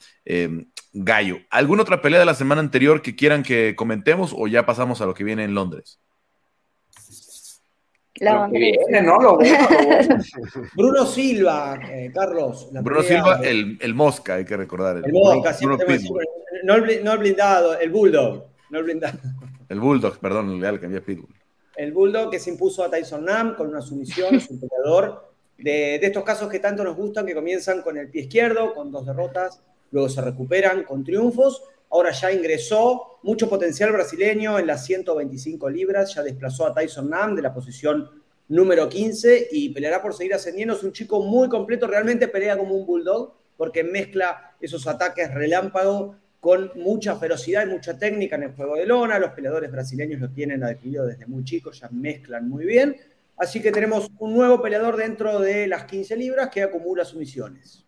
Gallo. 0.95 1.39
¿Alguna 1.51 1.83
otra 1.83 2.01
pelea 2.01 2.21
de 2.21 2.27
la 2.27 2.35
semana 2.35 2.61
anterior 2.61 3.03
que 3.03 3.17
quieran 3.17 3.43
que 3.43 3.75
comentemos 3.75 4.33
o 4.37 4.47
ya 4.47 4.65
pasamos 4.65 5.01
a 5.01 5.07
lo 5.07 5.15
que 5.15 5.25
viene 5.25 5.43
en 5.43 5.55
Londres? 5.55 5.99
Bruno 10.77 11.05
Silva, 11.05 11.81
eh, 11.91 12.13
Carlos. 12.15 12.69
Bruno 12.73 13.03
Silva, 13.03 13.41
el, 13.43 13.77
el, 13.81 13.95
Mosca, 13.95 14.35
hay 14.35 14.45
que 14.45 14.57
recordar. 14.57 15.03
El, 15.05 15.13
Mosca, 15.13 15.57
no, 16.63 16.77
el, 16.77 17.19
blindado, 17.19 17.77
el 17.77 17.91
Bulldog. 17.91 18.45
No 18.71 18.79
el 18.79 18.85
blindado. 18.85 19.19
El 19.69 19.81
Bulldog, 19.81 20.19
perdón, 20.19 20.61
leal 20.61 20.79
que 20.79 20.87
había 20.87 21.01
Pitbull. 21.01 21.35
El 21.75 21.93
Bulldog 21.93 22.31
que 22.31 22.39
se 22.39 22.51
impuso 22.51 22.85
a 22.85 22.91
Tyson 22.91 23.25
Nam 23.25 23.57
con 23.57 23.67
una 23.67 23.81
sumisión, 23.81 24.37
es 24.37 24.49
un 24.49 24.61
peleador 24.61 25.34
de, 25.59 25.99
de 25.99 26.07
estos 26.07 26.25
casos 26.25 26.49
que 26.49 26.59
tanto 26.59 26.85
nos 26.85 26.97
gustan, 26.97 27.27
que 27.27 27.35
comienzan 27.35 27.83
con 27.83 27.97
el 27.97 28.11
pie 28.11 28.23
izquierdo, 28.23 28.75
con 28.75 28.91
dos 28.91 29.07
derrotas, 29.07 29.61
luego 29.91 30.09
se 30.09 30.21
recuperan 30.21 30.85
con 30.85 31.05
triunfos 31.05 31.63
ahora 31.95 32.11
ya 32.11 32.33
ingresó 32.33 33.21
mucho 33.23 33.49
potencial 33.49 33.93
brasileño 33.93 34.59
en 34.59 34.67
las 34.67 34.85
125 34.85 35.71
libras, 35.71 36.13
ya 36.13 36.25
desplazó 36.25 36.67
a 36.67 36.75
Tyson 36.75 37.09
Nam 37.09 37.37
de 37.37 37.43
la 37.43 37.55
posición 37.55 38.11
número 38.49 38.89
15 38.89 39.49
y 39.53 39.69
peleará 39.69 40.03
por 40.03 40.13
seguir 40.13 40.35
ascendiendo. 40.35 40.75
Es 40.75 40.83
un 40.83 40.93
chico 40.93 41.23
muy 41.23 41.49
completo, 41.49 41.87
realmente 41.87 42.27
pelea 42.27 42.59
como 42.59 42.75
un 42.75 42.85
bulldog 42.85 43.33
porque 43.57 43.85
mezcla 43.85 44.57
esos 44.61 44.89
ataques 44.89 45.33
relámpago 45.33 46.17
con 46.41 46.73
mucha 46.75 47.15
ferocidad 47.15 47.65
y 47.65 47.71
mucha 47.71 47.97
técnica 47.97 48.35
en 48.35 48.43
el 48.43 48.53
juego 48.55 48.75
de 48.75 48.87
lona. 48.87 49.21
Los 49.21 49.31
peleadores 49.31 49.71
brasileños 49.71 50.21
lo 50.21 50.31
tienen 50.31 50.65
adquirido 50.65 51.07
desde 51.07 51.27
muy 51.27 51.45
chicos, 51.45 51.79
ya 51.79 51.89
mezclan 51.91 52.49
muy 52.49 52.65
bien. 52.65 52.97
Así 53.37 53.61
que 53.61 53.73
tenemos 53.73 54.11
un 54.19 54.35
nuevo 54.35 54.63
peleador 54.63 54.97
dentro 54.97 55.41
de 55.41 55.67
las 55.67 55.85
15 55.85 56.17
libras 56.17 56.51
que 56.51 56.63
acumula 56.63 57.05
sumisiones. 57.05 57.85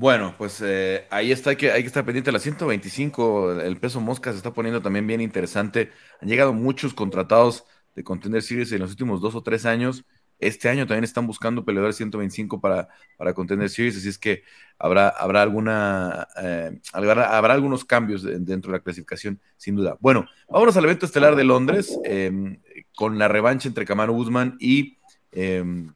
Bueno, 0.00 0.36
pues 0.38 0.62
eh, 0.64 1.06
ahí 1.10 1.32
está, 1.32 1.50
hay 1.50 1.56
que, 1.56 1.76
estar 1.78 2.04
pendiente. 2.04 2.30
La 2.30 2.38
125, 2.38 3.60
el 3.60 3.78
peso 3.78 4.00
mosca 4.00 4.30
se 4.30 4.36
está 4.36 4.52
poniendo 4.52 4.80
también 4.80 5.06
bien 5.08 5.20
interesante. 5.20 5.90
Han 6.20 6.28
llegado 6.28 6.52
muchos 6.52 6.94
contratados 6.94 7.64
de 7.96 8.04
Contender 8.04 8.42
Series 8.42 8.70
en 8.70 8.78
los 8.78 8.90
últimos 8.90 9.20
dos 9.20 9.34
o 9.34 9.42
tres 9.42 9.66
años. 9.66 10.04
Este 10.38 10.68
año 10.68 10.86
también 10.86 11.02
están 11.02 11.26
buscando 11.26 11.64
peleadores 11.64 11.96
125 11.96 12.60
para, 12.60 12.88
para 13.16 13.34
Contender 13.34 13.68
Series, 13.68 13.96
así 13.96 14.08
es 14.08 14.18
que 14.18 14.44
habrá, 14.78 15.08
habrá, 15.08 15.42
alguna, 15.42 16.28
eh, 16.40 16.78
habrá, 16.92 17.52
algunos 17.52 17.84
cambios 17.84 18.22
dentro 18.22 18.70
de 18.70 18.78
la 18.78 18.84
clasificación, 18.84 19.40
sin 19.56 19.74
duda. 19.74 19.96
Bueno, 19.98 20.28
vámonos 20.48 20.76
al 20.76 20.84
evento 20.84 21.06
estelar 21.06 21.34
de 21.34 21.42
Londres 21.42 21.98
em, 22.04 22.60
con 22.98 23.16
la 23.16 23.28
revancha 23.28 23.68
entre 23.68 23.84
Camaro 23.84 24.12
Guzmán 24.12 24.56
y 24.58 24.98
em, 25.30 25.94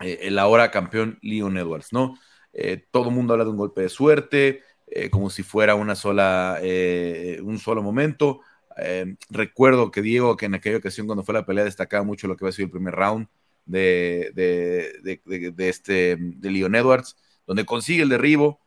eh, 0.00 0.18
el 0.22 0.36
ahora 0.40 0.72
campeón 0.72 1.16
Leon 1.22 1.56
Edwards, 1.56 1.92
¿no? 1.92 2.18
Eh, 2.52 2.84
todo 2.90 3.10
el 3.10 3.14
mundo 3.14 3.34
habla 3.34 3.44
de 3.44 3.52
un 3.52 3.56
golpe 3.56 3.82
de 3.82 3.88
suerte, 3.88 4.62
eh, 4.88 5.10
como 5.10 5.30
si 5.30 5.44
fuera 5.44 5.76
una 5.76 5.94
sola, 5.94 6.58
un 6.60 7.58
solo 7.60 7.84
momento. 7.84 8.40
Eh, 8.78 9.14
recuerdo 9.30 9.92
que 9.92 10.02
Diego, 10.02 10.36
que 10.36 10.46
en 10.46 10.56
aquella 10.56 10.78
ocasión 10.78 11.06
cuando 11.06 11.22
fue 11.22 11.34
la 11.34 11.46
pelea, 11.46 11.62
destacaba 11.62 12.02
mucho 12.02 12.26
lo 12.26 12.36
que 12.36 12.44
va 12.44 12.48
a 12.48 12.52
ser 12.52 12.64
el 12.64 12.70
primer 12.72 12.96
round 12.96 13.28
de, 13.64 14.32
de, 14.34 15.68
este, 15.68 16.16
de 16.18 16.50
Leon 16.50 16.74
Edwards, 16.74 17.16
donde 17.46 17.64
consigue 17.64 18.02
el 18.02 18.08
derribo. 18.08 18.58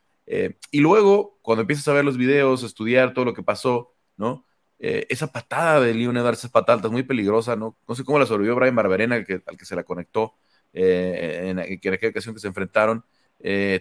Y 0.71 0.79
luego, 0.79 1.37
cuando 1.41 1.63
empiezas 1.63 1.89
a 1.89 1.93
ver 1.93 2.05
los 2.05 2.15
videos, 2.15 2.63
estudiar 2.63 3.13
todo 3.13 3.25
lo 3.25 3.33
que 3.33 3.43
pasó, 3.43 3.93
¿no? 4.15 4.46
Eh, 4.79 5.07
esa 5.09 5.27
patada 5.27 5.79
de 5.81 5.93
Leon 5.93 6.17
Edwards, 6.17 6.39
esa 6.39 6.49
patada 6.49 6.81
es 6.83 6.91
muy 6.91 7.03
peligrosa, 7.03 7.55
¿no? 7.55 7.77
No 7.87 7.95
sé 7.95 8.03
cómo 8.03 8.19
la 8.19 8.25
sobrevivió 8.25 8.55
Brian 8.55 8.75
Barberena, 8.75 9.15
al 9.15 9.25
que, 9.25 9.41
al 9.45 9.57
que 9.57 9.65
se 9.65 9.75
la 9.75 9.83
conectó 9.83 10.35
en, 10.73 11.57
aquella 11.59 12.09
ocasión 12.09 12.35
que 12.35 12.41
se 12.41 12.47
enfrentaron. 12.47 13.03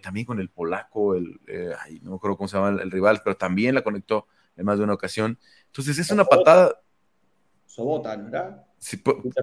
también 0.03 0.27
con 0.27 0.41
el 0.41 0.49
polaco, 0.49 1.15
el, 1.15 1.41
no 2.03 2.11
me 2.11 2.17
acuerdo 2.17 2.37
cómo 2.37 2.49
se 2.49 2.57
llama 2.57 2.81
el, 2.83 2.91
rival, 2.91 3.21
pero 3.23 3.37
también 3.37 3.75
la 3.75 3.83
conectó 3.83 4.27
en 4.57 4.65
más 4.65 4.79
de 4.79 4.85
una 4.85 4.95
ocasión. 4.95 5.39
Entonces 5.67 5.99
es 5.99 6.11
una 6.11 6.25
patada. 6.25 6.81
Sobota, 7.67 8.17
¿verdad? 8.17 8.67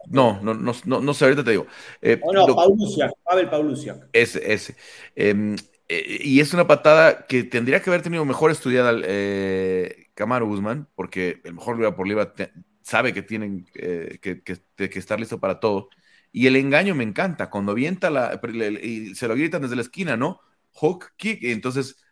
no, 0.10 0.40
no, 0.42 0.54
no, 0.54 0.72
no, 0.86 1.02
no, 1.02 1.14
sé, 1.14 1.26
ahorita 1.26 1.44
te 1.44 1.52
digo. 1.52 1.68
Eh, 2.02 2.20
oh, 2.24 2.32
no, 2.32 2.56
Paulusiak, 2.56 3.14
Pavel 3.24 3.50
Paulusiak. 3.50 4.08
Ese, 4.14 4.54
ese. 4.54 4.76
Em, 5.16 5.56
eh, 5.90 6.20
y 6.22 6.40
es 6.40 6.54
una 6.54 6.68
patada 6.68 7.26
que 7.26 7.44
tendría 7.44 7.82
que 7.82 7.90
haber 7.90 8.02
tenido 8.02 8.24
mejor 8.26 8.52
estudiada 8.52 8.94
eh, 9.04 10.03
Camaro 10.14 10.48
Guzmán, 10.48 10.88
porque 10.96 11.42
el 11.44 11.54
mejor 11.56 11.78
Liga 11.78 11.96
por 11.96 12.08
Liga 12.08 12.34
sabe 12.82 13.14
que 13.14 13.22
tienen 13.22 13.66
eh, 13.76 14.20
que, 14.22 14.42
estar 14.78 15.20
listo 15.20 15.40
para 15.40 15.60
todo. 15.60 15.90
Y 16.32 16.48
el 16.48 16.56
engaño 16.56 16.96
me 16.96 17.04
encanta, 17.04 17.50
cuando 17.50 17.74
avienta 17.74 18.10
la, 18.10 18.40
y 18.82 19.16
se 19.16 19.28
lo 19.28 19.36
gritan 19.36 19.62
desde 19.62 19.76
la 19.76 19.84
esquina, 19.84 20.18
¿no? 20.18 20.42
Hook 20.74 21.12
kick, 21.18 21.44
entonces 21.44 22.04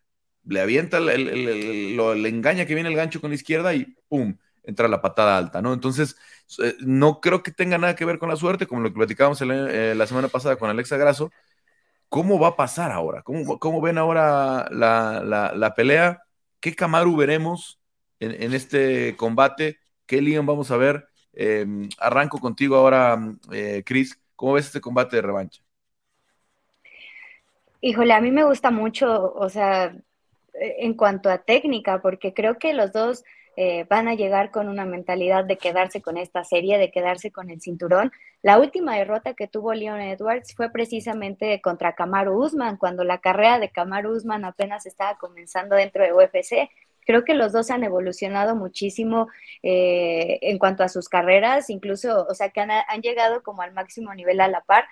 le 0.46 0.62
avienta, 0.62 0.98
el, 0.98 1.96
lo, 1.96 2.16
le 2.16 2.30
engaña 2.30 2.66
que 2.66 2.76
viene 2.76 2.90
el 2.90 2.96
gancho 2.96 3.22
con 3.22 3.32
la 3.32 3.36
izquierda 3.36 3.74
y 3.74 3.96
¡pum! 4.08 4.38
entra 4.64 4.88
la 4.88 5.02
patada 5.02 5.38
alta, 5.38 5.62
¿no? 5.62 5.74
Entonces, 5.74 6.16
eh, 6.64 6.76
no 6.82 7.20
creo 7.22 7.44
que 7.44 7.52
tenga 7.52 7.78
nada 7.78 7.96
que 7.96 8.06
ver 8.06 8.20
con 8.20 8.30
la 8.30 8.36
suerte, 8.36 8.68
como 8.68 8.82
lo 8.82 8.90
que 8.90 8.96
platicábamos 8.96 9.42
eh, 9.42 9.94
la 9.96 10.08
semana 10.08 10.28
pasada 10.28 10.56
con 10.56 10.70
Alexa 10.70 10.98
Grasso. 10.98 11.32
¿Cómo 12.10 12.40
va 12.40 12.50
a 12.50 12.56
pasar 12.58 12.92
ahora? 12.92 13.24
¿Cómo, 13.24 13.60
cómo 13.60 13.82
ven 13.82 13.98
ahora 13.98 14.68
la, 14.72 15.74
pelea? 15.76 16.24
¿Qué 16.60 16.76
Kamaru 16.76 17.16
veremos 17.16 17.81
en, 18.22 18.54
este 18.54 19.16
combate? 19.18 19.78
¿Qué 20.06 20.22
Leon 20.22 20.46
vamos 20.46 20.72
a 20.72 20.78
ver? 20.78 21.08
Em, 21.34 21.90
arranco 21.98 22.40
contigo 22.40 22.76
ahora, 22.76 23.20
eh, 23.52 23.84
Chris. 23.86 24.18
¿Cómo 24.36 24.54
ves 24.54 24.68
este 24.68 24.82
combate 24.82 25.18
de 25.18 25.22
revancha? 25.22 25.62
Híjole, 27.82 28.14
a 28.14 28.22
mí 28.22 28.32
me 28.32 28.44
gusta 28.44 28.70
mucho, 28.70 29.34
o 29.34 29.50
sea, 29.50 29.96
en 30.54 30.94
cuanto 30.94 31.30
a 31.30 31.40
técnica, 31.40 32.02
porque 32.02 32.34
creo 32.34 32.60
que 32.60 32.74
los 32.74 32.92
dos 32.92 33.24
eh, 33.58 33.86
van 33.90 34.08
a 34.08 34.16
llegar 34.16 34.50
con 34.50 34.70
una 34.70 34.86
mentalidad 34.86 35.44
de 35.44 35.58
quedarse 35.58 36.02
con 36.02 36.18
esta 36.18 36.44
serie, 36.44 36.78
de 36.78 36.90
quedarse 36.90 37.32
con 37.32 37.50
el 37.50 37.60
cinturón. 37.62 38.12
La 38.42 38.60
última 38.60 38.96
derrota 38.96 39.34
que 39.34 39.48
tuvo 39.48 39.74
Leon 39.74 40.00
Edwards 40.00 40.56
fue 40.56 40.70
precisamente 40.72 41.60
contra 41.62 41.94
Kamaru 41.94 42.34
Usman, 42.44 42.78
cuando 42.78 43.04
la 43.04 43.20
carrera 43.20 43.60
de 43.60 43.70
Kamaru 43.70 44.16
Usman 44.16 44.46
apenas 44.46 44.86
estaba 44.86 45.18
comenzando 45.18 45.76
dentro 45.76 46.04
de 46.04 46.14
UFC. 46.14 46.70
Creo 47.06 47.24
que 47.24 47.34
los 47.34 47.52
dos 47.52 47.72
han 47.72 47.84
evolucionado 47.84 48.56
muchísimo 48.56 49.28
eh, 49.64 50.40
en 50.42 50.58
cuanto 50.60 50.84
a 50.84 50.90
sus 50.90 51.10
carreras, 51.10 51.70
incluso, 51.70 52.26
o 52.28 52.34
sea, 52.34 52.50
que 52.50 52.62
han, 52.62 53.02
llegado 53.02 53.44
como 53.44 53.62
al 53.62 53.74
máximo 53.74 54.14
nivel 54.14 54.40
a 54.42 54.48
la 54.48 54.62
par. 54.62 54.86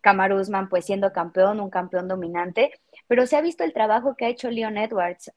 Kamaru 0.00 0.38
Usman, 0.38 0.68
pues 0.68 0.84
siendo 0.84 1.12
campeón, 1.12 1.60
un 1.60 1.70
campeón 1.70 2.08
dominante, 2.08 2.72
pero 3.08 3.26
se 3.26 3.36
ha 3.36 3.40
visto 3.40 3.64
el 3.64 3.72
trabajo 3.72 4.16
que 4.16 4.26
ha 4.26 4.28
hecho 4.28 4.50
Leon 4.50 4.76
Edwards. 4.76 5.32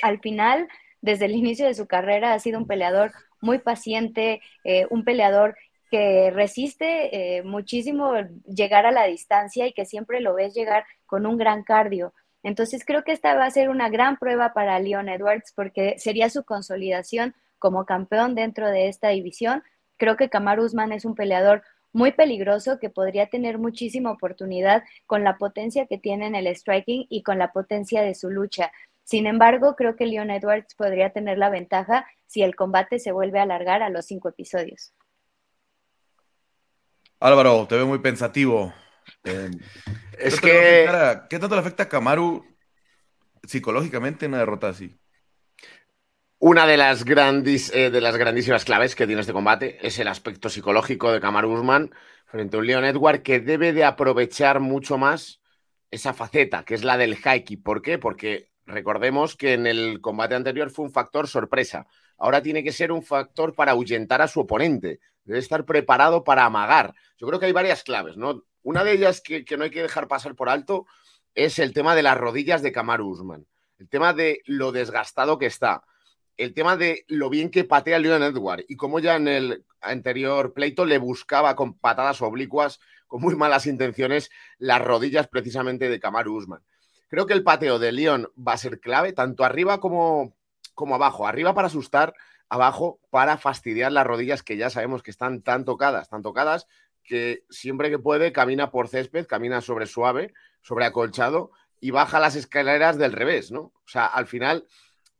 Al 0.00 0.20
final, 0.20 0.68
desde 1.00 1.24
el 1.24 1.34
inicio 1.34 1.66
de 1.66 1.74
su 1.74 1.86
carrera, 1.86 2.32
ha 2.32 2.38
sido 2.38 2.58
un 2.58 2.68
peleador 2.68 3.12
muy 3.40 3.58
paciente, 3.58 4.40
eh, 4.62 4.86
un 4.90 5.04
peleador 5.04 5.56
que 5.90 6.30
resiste 6.30 7.36
eh, 7.36 7.42
muchísimo 7.42 8.14
llegar 8.46 8.86
a 8.86 8.92
la 8.92 9.04
distancia 9.04 9.66
y 9.66 9.74
que 9.74 9.84
siempre 9.84 10.20
lo 10.20 10.34
ves 10.34 10.54
llegar 10.54 10.86
con 11.04 11.26
un 11.26 11.36
gran 11.36 11.64
cardio. 11.64 12.14
Entonces 12.42 12.84
creo 12.84 13.04
que 13.04 13.12
esta 13.12 13.34
va 13.34 13.44
a 13.44 13.50
ser 13.50 13.68
una 13.68 13.88
gran 13.88 14.16
prueba 14.16 14.52
para 14.52 14.78
Leon 14.78 15.08
Edwards 15.08 15.52
porque 15.54 15.94
sería 15.98 16.28
su 16.28 16.44
consolidación 16.44 17.34
como 17.58 17.86
campeón 17.86 18.34
dentro 18.34 18.68
de 18.68 18.88
esta 18.88 19.08
división. 19.08 19.62
Creo 19.96 20.16
que 20.16 20.28
Kamaru 20.28 20.64
Usman 20.64 20.92
es 20.92 21.04
un 21.04 21.14
peleador 21.14 21.62
muy 21.92 22.12
peligroso 22.12 22.78
que 22.78 22.90
podría 22.90 23.26
tener 23.26 23.58
muchísima 23.58 24.10
oportunidad 24.10 24.82
con 25.06 25.24
la 25.24 25.36
potencia 25.36 25.86
que 25.86 25.98
tiene 25.98 26.26
en 26.26 26.34
el 26.34 26.46
striking 26.48 27.06
y 27.08 27.22
con 27.22 27.38
la 27.38 27.52
potencia 27.52 28.02
de 28.02 28.14
su 28.14 28.30
lucha. 28.30 28.72
Sin 29.04 29.26
embargo, 29.26 29.76
creo 29.76 29.94
que 29.94 30.06
Leon 30.06 30.30
Edwards 30.30 30.74
podría 30.74 31.10
tener 31.10 31.38
la 31.38 31.50
ventaja 31.50 32.06
si 32.26 32.42
el 32.42 32.56
combate 32.56 32.98
se 32.98 33.12
vuelve 33.12 33.38
a 33.38 33.42
alargar 33.42 33.82
a 33.82 33.90
los 33.90 34.06
cinco 34.06 34.28
episodios. 34.28 34.94
Álvaro, 37.20 37.66
te 37.68 37.76
veo 37.76 37.86
muy 37.86 37.98
pensativo. 37.98 38.72
Eh, 39.24 39.50
es 40.18 40.40
que... 40.40 40.88
¿Qué 41.28 41.38
tanto 41.38 41.54
le 41.54 41.60
afecta 41.60 41.84
a 41.84 41.88
Kamaru 41.88 42.44
psicológicamente 43.44 44.26
en 44.26 44.32
una 44.32 44.38
derrota 44.38 44.68
así? 44.68 44.96
Una 46.38 46.66
de 46.66 46.76
las, 46.76 47.04
eh, 47.06 47.90
de 47.90 48.00
las 48.00 48.16
grandísimas 48.16 48.64
claves 48.64 48.96
que 48.96 49.06
tiene 49.06 49.20
este 49.20 49.32
combate 49.32 49.78
es 49.86 50.00
el 50.00 50.08
aspecto 50.08 50.48
psicológico 50.48 51.12
de 51.12 51.20
Kamaru 51.20 51.52
Usman 51.52 51.94
frente 52.26 52.56
a 52.56 52.60
un 52.60 52.66
Leon 52.66 52.84
Edward 52.84 53.22
que 53.22 53.38
debe 53.38 53.72
de 53.72 53.84
aprovechar 53.84 54.58
mucho 54.58 54.98
más 54.98 55.40
esa 55.92 56.14
faceta, 56.14 56.64
que 56.64 56.74
es 56.74 56.82
la 56.82 56.96
del 56.96 57.16
haiki. 57.22 57.58
¿Por 57.58 57.80
qué? 57.80 57.98
Porque 57.98 58.50
recordemos 58.66 59.36
que 59.36 59.52
en 59.52 59.68
el 59.68 60.00
combate 60.00 60.34
anterior 60.34 60.70
fue 60.70 60.86
un 60.86 60.90
factor 60.90 61.28
sorpresa. 61.28 61.86
Ahora 62.18 62.42
tiene 62.42 62.64
que 62.64 62.72
ser 62.72 62.90
un 62.90 63.02
factor 63.02 63.54
para 63.54 63.72
ahuyentar 63.72 64.20
a 64.20 64.26
su 64.26 64.40
oponente. 64.40 64.98
Debe 65.24 65.38
estar 65.38 65.64
preparado 65.64 66.24
para 66.24 66.44
amagar. 66.44 66.94
Yo 67.18 67.28
creo 67.28 67.38
que 67.38 67.46
hay 67.46 67.52
varias 67.52 67.84
claves, 67.84 68.16
¿no? 68.16 68.42
Una 68.62 68.84
de 68.84 68.92
ellas 68.92 69.20
que, 69.20 69.44
no 69.56 69.64
hay 69.64 69.70
que 69.70 69.82
dejar 69.82 70.08
pasar 70.08 70.34
por 70.34 70.48
alto 70.48 70.86
es 71.34 71.58
el 71.58 71.72
tema 71.72 71.94
de 71.94 72.02
las 72.02 72.16
rodillas 72.16 72.62
de 72.62 72.72
Kamaru 72.72 73.08
Usman. 73.08 73.46
El 73.78 73.88
tema 73.88 74.12
de 74.12 74.42
lo 74.46 74.72
desgastado 74.72 75.38
que 75.38 75.46
está 75.46 75.82
el 76.36 76.54
tema 76.54 76.76
de 76.76 77.04
lo 77.08 77.30
bien 77.30 77.50
que 77.50 77.64
patea 77.64 77.98
Leon 77.98 78.22
Edward 78.22 78.64
y 78.68 78.76
cómo 78.76 78.98
ya 78.98 79.16
en 79.16 79.28
el 79.28 79.64
anterior 79.80 80.52
pleito 80.52 80.84
le 80.84 80.98
buscaba 80.98 81.54
con 81.56 81.74
patadas 81.74 82.22
oblicuas, 82.22 82.80
con 83.06 83.20
muy 83.20 83.36
malas 83.36 83.66
intenciones, 83.66 84.30
las 84.58 84.80
rodillas 84.80 85.28
precisamente 85.28 85.88
de 85.88 86.00
Kamaru 86.00 86.36
Usman. 86.36 86.62
Creo 87.08 87.26
que 87.26 87.34
el 87.34 87.42
pateo 87.42 87.78
de 87.78 87.92
Leon 87.92 88.28
va 88.36 88.54
a 88.54 88.58
ser 88.58 88.80
clave, 88.80 89.12
tanto 89.12 89.44
arriba 89.44 89.80
como, 89.80 90.34
como 90.74 90.94
abajo. 90.94 91.26
Arriba 91.26 91.54
para 91.54 91.66
asustar, 91.66 92.14
abajo 92.48 93.00
para 93.10 93.36
fastidiar 93.36 93.92
las 93.92 94.06
rodillas 94.06 94.42
que 94.42 94.56
ya 94.56 94.70
sabemos 94.70 95.02
que 95.02 95.10
están 95.10 95.42
tan 95.42 95.64
tocadas, 95.64 96.08
tan 96.08 96.22
tocadas, 96.22 96.66
que 97.02 97.44
siempre 97.50 97.90
que 97.90 97.98
puede 97.98 98.32
camina 98.32 98.70
por 98.70 98.88
césped, 98.88 99.26
camina 99.26 99.60
sobre 99.60 99.86
suave, 99.86 100.32
sobre 100.60 100.84
acolchado 100.84 101.50
y 101.80 101.90
baja 101.90 102.20
las 102.20 102.36
escaleras 102.36 102.96
del 102.98 103.12
revés, 103.12 103.50
¿no? 103.50 103.60
O 103.60 103.82
sea, 103.86 104.06
al 104.06 104.26
final 104.26 104.66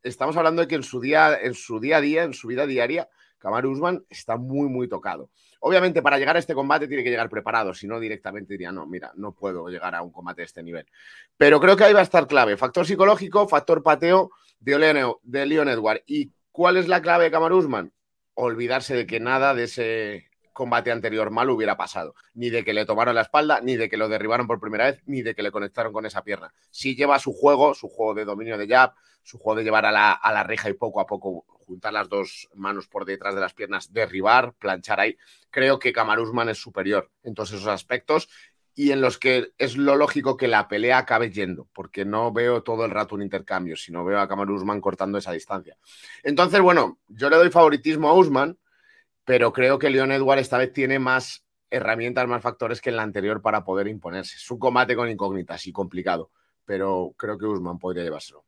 estamos 0.03 0.37
hablando 0.37 0.63
de 0.63 0.69
que 0.69 0.77
en 0.77 0.83
su 0.83 1.01
día, 1.01 1.39
en 1.41 1.55
su 1.55 1.81
día 1.81 1.97
a 1.99 2.01
día, 2.01 2.23
en 2.23 2.35
su 2.35 2.49
vida 2.49 2.67
diaria, 2.67 3.09
Kamaru 3.39 3.73
Usman 3.73 4.05
está 4.09 4.37
muy, 4.37 4.69
muy 4.69 4.89
tocado. 4.89 5.31
Obviamente, 5.59 6.01
para 6.03 6.19
llegar 6.19 6.37
a 6.37 6.39
este 6.39 6.55
combate 6.55 6.87
tiene 6.87 7.03
que 7.03 7.11
llegar 7.11 7.29
preparado, 7.29 7.75
si 7.75 7.89
no, 7.89 7.99
directamente 7.99 8.55
diría, 8.55 8.71
no, 8.71 8.87
mira, 8.87 9.13
no 9.17 9.33
puedo 9.33 9.69
llegar 9.69 9.95
a 9.95 10.03
un 10.03 10.13
combate 10.13 10.43
de 10.43 10.47
este 10.47 10.63
nivel. 10.63 10.87
Pero 11.37 11.61
creo 11.61 11.77
que 11.77 11.85
ahí 11.85 11.93
va 11.93 12.01
a 12.01 12.05
estar 12.05 12.27
clave. 12.29 12.57
Factor 12.57 12.87
psicológico, 12.87 13.49
factor 13.49 13.83
pateo 13.83 14.31
de 14.61 14.79
Leon, 14.79 15.17
de 15.23 15.47
Leon 15.47 15.69
Edward. 15.69 16.03
¿Y 16.07 16.33
cuál 16.53 16.77
es 16.77 16.87
la 16.87 17.03
clave 17.03 17.25
de 17.25 17.31
Kamaru 17.33 17.59
Usman? 17.59 17.93
Olvidarse 18.35 18.95
de 18.95 19.07
que 19.07 19.19
nada 19.19 19.55
de 19.55 19.65
ese 19.65 20.31
combate 20.53 20.91
anterior 20.91 21.31
mal 21.31 21.51
hubiera 21.51 21.77
pasado. 21.77 22.15
Ni 22.35 22.51
de 22.51 22.65
que 22.65 22.73
le 22.73 22.85
tomaron 22.85 23.15
la 23.15 23.23
espalda, 23.23 23.61
ni 23.61 23.77
de 23.77 23.89
que 23.89 23.97
lo 23.97 24.09
derribaron 24.09 24.47
por 24.47 24.61
primera 24.61 24.87
vez, 24.87 25.03
ni 25.07 25.23
de 25.23 25.35
que 25.35 25.43
le 25.43 25.51
conectaron 25.51 25.93
con 25.93 26.07
esa 26.07 26.23
pierna. 26.23 26.53
Si 26.71 26.95
lleva 26.95 27.19
su 27.19 27.33
juego, 27.33 27.75
su 27.75 27.89
juego 27.89 28.15
de 28.15 28.25
dominio 28.25 28.59
de 28.59 28.69
jab, 28.69 28.93
su 29.23 29.39
juego 29.39 29.59
de 29.59 29.65
llevar 29.65 29.87
a 29.87 29.93
la, 29.93 30.13
a 30.13 30.33
la 30.33 30.43
reja 30.43 30.69
y 30.69 30.75
poco 30.75 31.01
a 31.01 31.07
poco 31.07 31.47
juntar 31.67 31.93
las 31.93 32.09
dos 32.09 32.49
manos 32.55 32.89
por 32.89 33.05
detrás 33.05 33.35
de 33.35 33.41
las 33.41 33.55
piernas, 33.55 33.93
derribar, 33.93 34.53
planchar 34.55 35.01
ahí, 35.01 35.17
creo 35.51 35.79
que 35.79 35.93
Kamaruzman 35.93 36.49
es 36.49 36.59
superior 36.59 37.11
en 37.23 37.35
todos 37.35 37.53
esos 37.53 37.69
aspectos 37.69 38.29
y 38.75 38.91
en 38.93 39.01
los 39.01 39.19
que 39.19 39.53
es 39.59 39.77
lo 39.77 39.97
lógico 39.97 40.37
que 40.37 40.49
la 40.49 40.69
pelea 40.69 40.99
acabe 40.99 41.31
yendo, 41.31 41.69
porque 41.73 42.05
no 42.05 42.33
veo 42.33 42.63
todo 42.63 42.85
el 42.85 42.91
rato 42.91 43.15
un 43.15 43.23
intercambio, 43.23 43.77
sino 43.77 44.05
veo 44.05 44.19
a 44.19 44.29
Kamaru 44.29 44.81
cortando 44.81 45.19
esa 45.19 45.33
distancia. 45.33 45.77
Entonces, 46.23 46.61
bueno, 46.61 46.99
yo 47.09 47.29
le 47.29 47.37
doy 47.37 47.51
favoritismo 47.51 48.09
a 48.09 48.15
Usman, 48.15 48.59
pero 49.25 49.53
creo 49.53 49.79
que 49.79 49.91
Leon 49.91 50.13
Edward 50.13 50.39
esta 50.39 50.59
vez 50.59 50.73
tiene 50.73 50.99
más 50.99 51.45
herramientas, 51.71 52.29
más 52.29 52.43
factores 52.43 52.81
que 52.81 52.91
en 52.91 52.97
la 52.97 53.03
anterior 53.03 53.41
para 53.41 53.65
poder 53.65 53.89
imponerse. 53.89 54.37
Es 54.37 54.51
un 54.51 54.59
combate 54.59 54.95
con 54.95 55.09
incógnitas 55.09 55.67
y 55.67 55.73
complicado, 55.73 56.31
pero 56.65 57.15
creo 57.17 57.39
que 57.39 57.47
Usman 57.47 57.79
podría 57.79 58.05
llevárselo. 58.05 58.45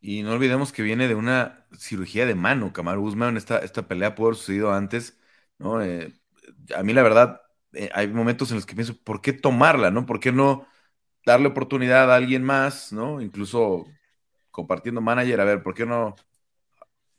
Y 0.00 0.22
no 0.22 0.32
olvidemos 0.32 0.72
que 0.72 0.82
viene 0.82 1.06
de 1.06 1.14
una 1.14 1.66
cirugía 1.78 2.26
de 2.26 2.34
mano, 2.34 2.72
Kamaru 2.72 3.04
Usman. 3.04 3.36
Esta, 3.36 3.58
esta 3.58 3.86
pelea 3.86 4.14
pudo 4.14 4.28
haber 4.28 4.36
sucedido 4.36 4.72
antes, 4.72 5.16
¿no? 5.58 5.80
Eh, 5.80 6.12
a 6.74 6.82
mí, 6.82 6.92
la 6.92 7.02
verdad, 7.02 7.40
eh, 7.72 7.88
hay 7.94 8.08
momentos 8.08 8.50
en 8.50 8.56
los 8.56 8.66
que 8.66 8.74
pienso, 8.74 8.96
¿por 9.02 9.20
qué 9.22 9.32
tomarla, 9.32 9.90
no? 9.92 10.04
¿Por 10.04 10.18
qué 10.20 10.32
no 10.32 10.66
darle 11.24 11.48
oportunidad 11.48 12.12
a 12.12 12.16
alguien 12.16 12.42
más, 12.44 12.92
¿no? 12.92 13.20
Incluso 13.20 13.86
compartiendo 14.50 15.00
manager, 15.00 15.40
a 15.40 15.44
ver, 15.44 15.62
¿por 15.62 15.74
qué 15.74 15.86
no? 15.86 16.16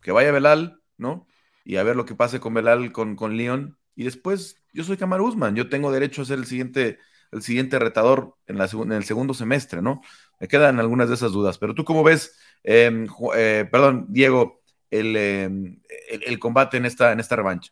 Que 0.02 0.12
vaya 0.12 0.32
Belal, 0.32 0.82
¿no? 0.98 1.26
Y 1.64 1.78
a 1.78 1.84
ver 1.84 1.96
lo 1.96 2.06
que 2.06 2.16
pase 2.16 2.40
con 2.40 2.54
Belal, 2.54 2.92
con, 2.92 3.16
con 3.16 3.38
Leon. 3.38 3.78
Y 3.96 4.04
después, 4.04 4.58
yo 4.74 4.84
soy 4.84 4.98
Kamar 4.98 5.22
Usman, 5.22 5.56
yo 5.56 5.70
tengo 5.70 5.92
derecho 5.92 6.22
a 6.22 6.26
ser 6.26 6.40
el 6.40 6.46
siguiente, 6.46 7.00
el 7.32 7.42
siguiente 7.42 7.80
retador 7.80 8.36
en, 8.48 8.58
la, 8.58 8.70
en 8.72 8.92
el 8.92 9.04
segundo 9.04 9.34
semestre, 9.34 9.82
¿no? 9.82 10.02
Me 10.40 10.48
quedan 10.48 10.80
algunas 10.80 11.10
de 11.10 11.16
esas 11.16 11.32
dudas. 11.32 11.58
Pero 11.58 11.74
tú, 11.74 11.86
¿cómo 11.86 12.04
ves, 12.04 12.38
em, 12.64 13.08
eh, 13.36 13.68
perdón, 13.72 14.08
Diego, 14.10 14.62
em, 14.92 15.80
el, 16.10 16.24
el, 16.24 16.40
combate 16.40 16.78
en 16.78 16.86
esta, 16.86 17.12
en 17.12 17.20
esta 17.20 17.36
revancha? 17.36 17.72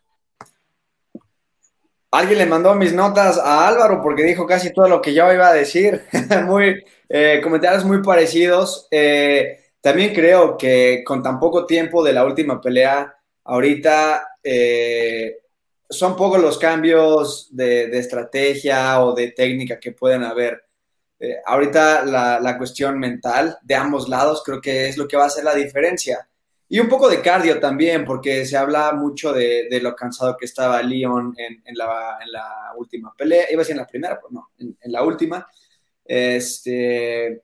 Alguien 2.12 2.38
le 2.38 2.46
mandó 2.46 2.74
mis 2.74 2.92
notas 2.92 3.38
a 3.38 3.66
Álvaro 3.66 4.02
porque 4.02 4.22
dijo 4.22 4.46
casi 4.46 4.70
todo 4.72 4.86
lo 4.86 5.00
que 5.00 5.14
yo 5.14 5.32
iba 5.32 5.48
a 5.48 5.54
decir. 5.54 6.02
muy, 6.44 6.84
eh, 7.08 7.40
comentarios 7.42 7.84
muy 7.84 8.02
parecidos. 8.02 8.86
Eh, 8.90 9.70
también 9.80 10.14
creo 10.14 10.56
que 10.56 11.02
con 11.06 11.22
tan 11.22 11.40
poco 11.40 11.64
tiempo 11.64 12.04
de 12.04 12.12
la 12.12 12.24
última 12.24 12.60
pelea, 12.60 13.14
ahorita 13.44 14.36
eh, 14.42 15.38
son 15.88 16.16
pocos 16.16 16.40
los 16.40 16.58
cambios 16.58 17.48
de, 17.50 17.96
estrategia 17.98 19.02
o 19.02 19.14
de 19.14 19.32
técnica 19.32 19.78
que 19.78 19.92
pueden 19.92 20.24
haber. 20.24 20.64
ahorita 21.46 22.04
la, 22.04 22.40
la 22.40 22.58
cuestión 22.58 22.98
mental 22.98 23.58
de 23.62 23.74
ambos 23.74 24.08
lados 24.08 24.42
creo 24.44 24.60
que 24.60 24.88
es 24.88 24.96
lo 24.96 25.06
que 25.06 25.16
va 25.16 25.24
a 25.24 25.26
hacer 25.26 25.44
la 25.44 25.54
diferencia. 25.54 26.28
Y 26.72 26.80
un 26.80 26.88
poco 26.88 27.10
de 27.10 27.20
cardio 27.20 27.60
también, 27.60 28.02
porque 28.02 28.46
se 28.46 28.56
habla 28.56 28.92
mucho 28.92 29.30
de, 29.34 29.68
lo 29.82 29.94
cansado 29.94 30.38
que 30.38 30.46
estaba 30.46 30.82
Leon 30.82 31.34
en, 31.36 31.76
la, 31.76 32.72
última 32.78 33.12
pelea. 33.14 33.44
Iba 33.50 33.60
a 33.60 33.64
decir 33.64 33.74
en 33.74 33.82
la 33.82 33.86
primera, 33.86 34.18
pues 34.18 34.32
no, 34.32 34.52
en, 34.56 34.90
la 34.90 35.02
última. 35.02 35.46
Este, 36.02 37.42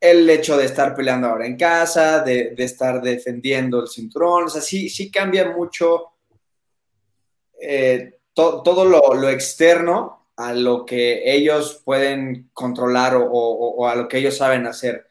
el 0.00 0.28
hecho 0.30 0.56
de 0.56 0.66
estar 0.66 0.94
peleando 0.94 1.28
ahora 1.28 1.46
en 1.46 1.56
casa, 1.56 2.20
de, 2.20 2.54
estar 2.58 3.02
defendiendo 3.02 3.80
el 3.80 3.88
cinturón, 3.88 4.44
o 4.44 4.48
sea, 4.48 4.60
sí, 4.60 4.88
sí 4.88 5.10
cambia 5.10 5.50
mucho 5.50 6.12
eh, 7.60 8.20
todo 8.34 8.84
lo, 8.84 9.28
externo 9.28 10.28
a 10.36 10.52
lo 10.52 10.86
que 10.86 11.22
ellos 11.34 11.82
pueden 11.84 12.50
controlar 12.52 13.14
o 13.16 13.88
a 13.88 13.96
lo 13.96 14.06
que 14.06 14.18
ellos 14.18 14.36
saben 14.36 14.66
hacer. 14.66 15.08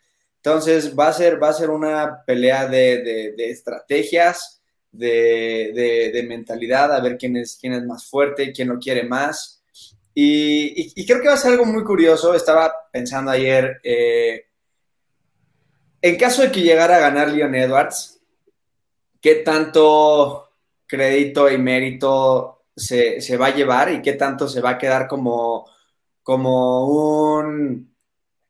Entonces 0.47 0.97
va 0.97 1.09
a 1.09 1.13
ser, 1.13 1.43
va 1.43 1.49
a 1.49 1.53
ser 1.53 1.69
una 1.69 2.23
pelea 2.25 2.67
de, 2.67 3.35
estrategias, 3.37 4.61
de, 4.93 6.25
mentalidad, 6.25 6.93
a 6.93 7.01
ver 7.01 7.17
quién 7.17 7.35
es, 7.35 7.57
quién 7.59 7.73
es 7.73 7.83
más 7.83 8.05
fuerte, 8.05 8.53
quién 8.53 8.69
lo 8.69 8.79
quiere 8.79 9.03
más. 9.03 9.61
Y, 10.13 11.05
creo 11.05 11.21
que 11.21 11.27
va 11.27 11.33
a 11.33 11.37
ser 11.37 11.51
algo 11.51 11.65
muy 11.65 11.83
curioso. 11.83 12.33
Estaba 12.33 12.73
pensando 12.89 13.29
ayer, 13.31 13.81
eh, 13.83 14.45
en 16.01 16.15
caso 16.17 16.41
de 16.41 16.51
que 16.51 16.61
llegara 16.61 16.97
a 16.97 16.99
ganar 16.99 17.29
Leon 17.29 17.55
Edwards, 17.55 18.19
¿qué 19.21 19.35
tanto 19.35 20.49
crédito 20.85 21.49
y 21.49 21.57
mérito 21.57 22.63
se, 22.75 23.21
se 23.21 23.37
va 23.37 23.47
a 23.47 23.55
llevar 23.55 23.91
y 23.91 24.01
qué 24.01 24.13
tanto 24.13 24.47
se 24.47 24.61
va 24.61 24.71
a 24.71 24.77
quedar 24.77 25.07
como, 25.07 25.69
como 26.23 26.87
un 26.87 27.93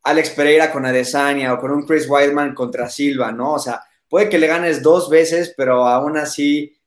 Alex 0.03 0.29
Pereira 0.31 0.71
con 0.71 0.85
Adesanya 0.85 1.53
o 1.53 1.59
con 1.59 1.71
un 1.71 1.85
Chris 1.85 2.09
Weidman 2.09 2.53
contra 2.53 2.89
Silva, 2.89 3.31
¿no? 3.31 3.53
O 3.53 3.59
sea, 3.59 3.81
puede 4.07 4.29
que 4.29 4.37
le 4.37 4.47
ganes 4.47 4.81
dos 4.81 5.09
veces, 5.09 5.53
pero 5.55 5.85
aún 5.85 6.17
así, 6.17 6.77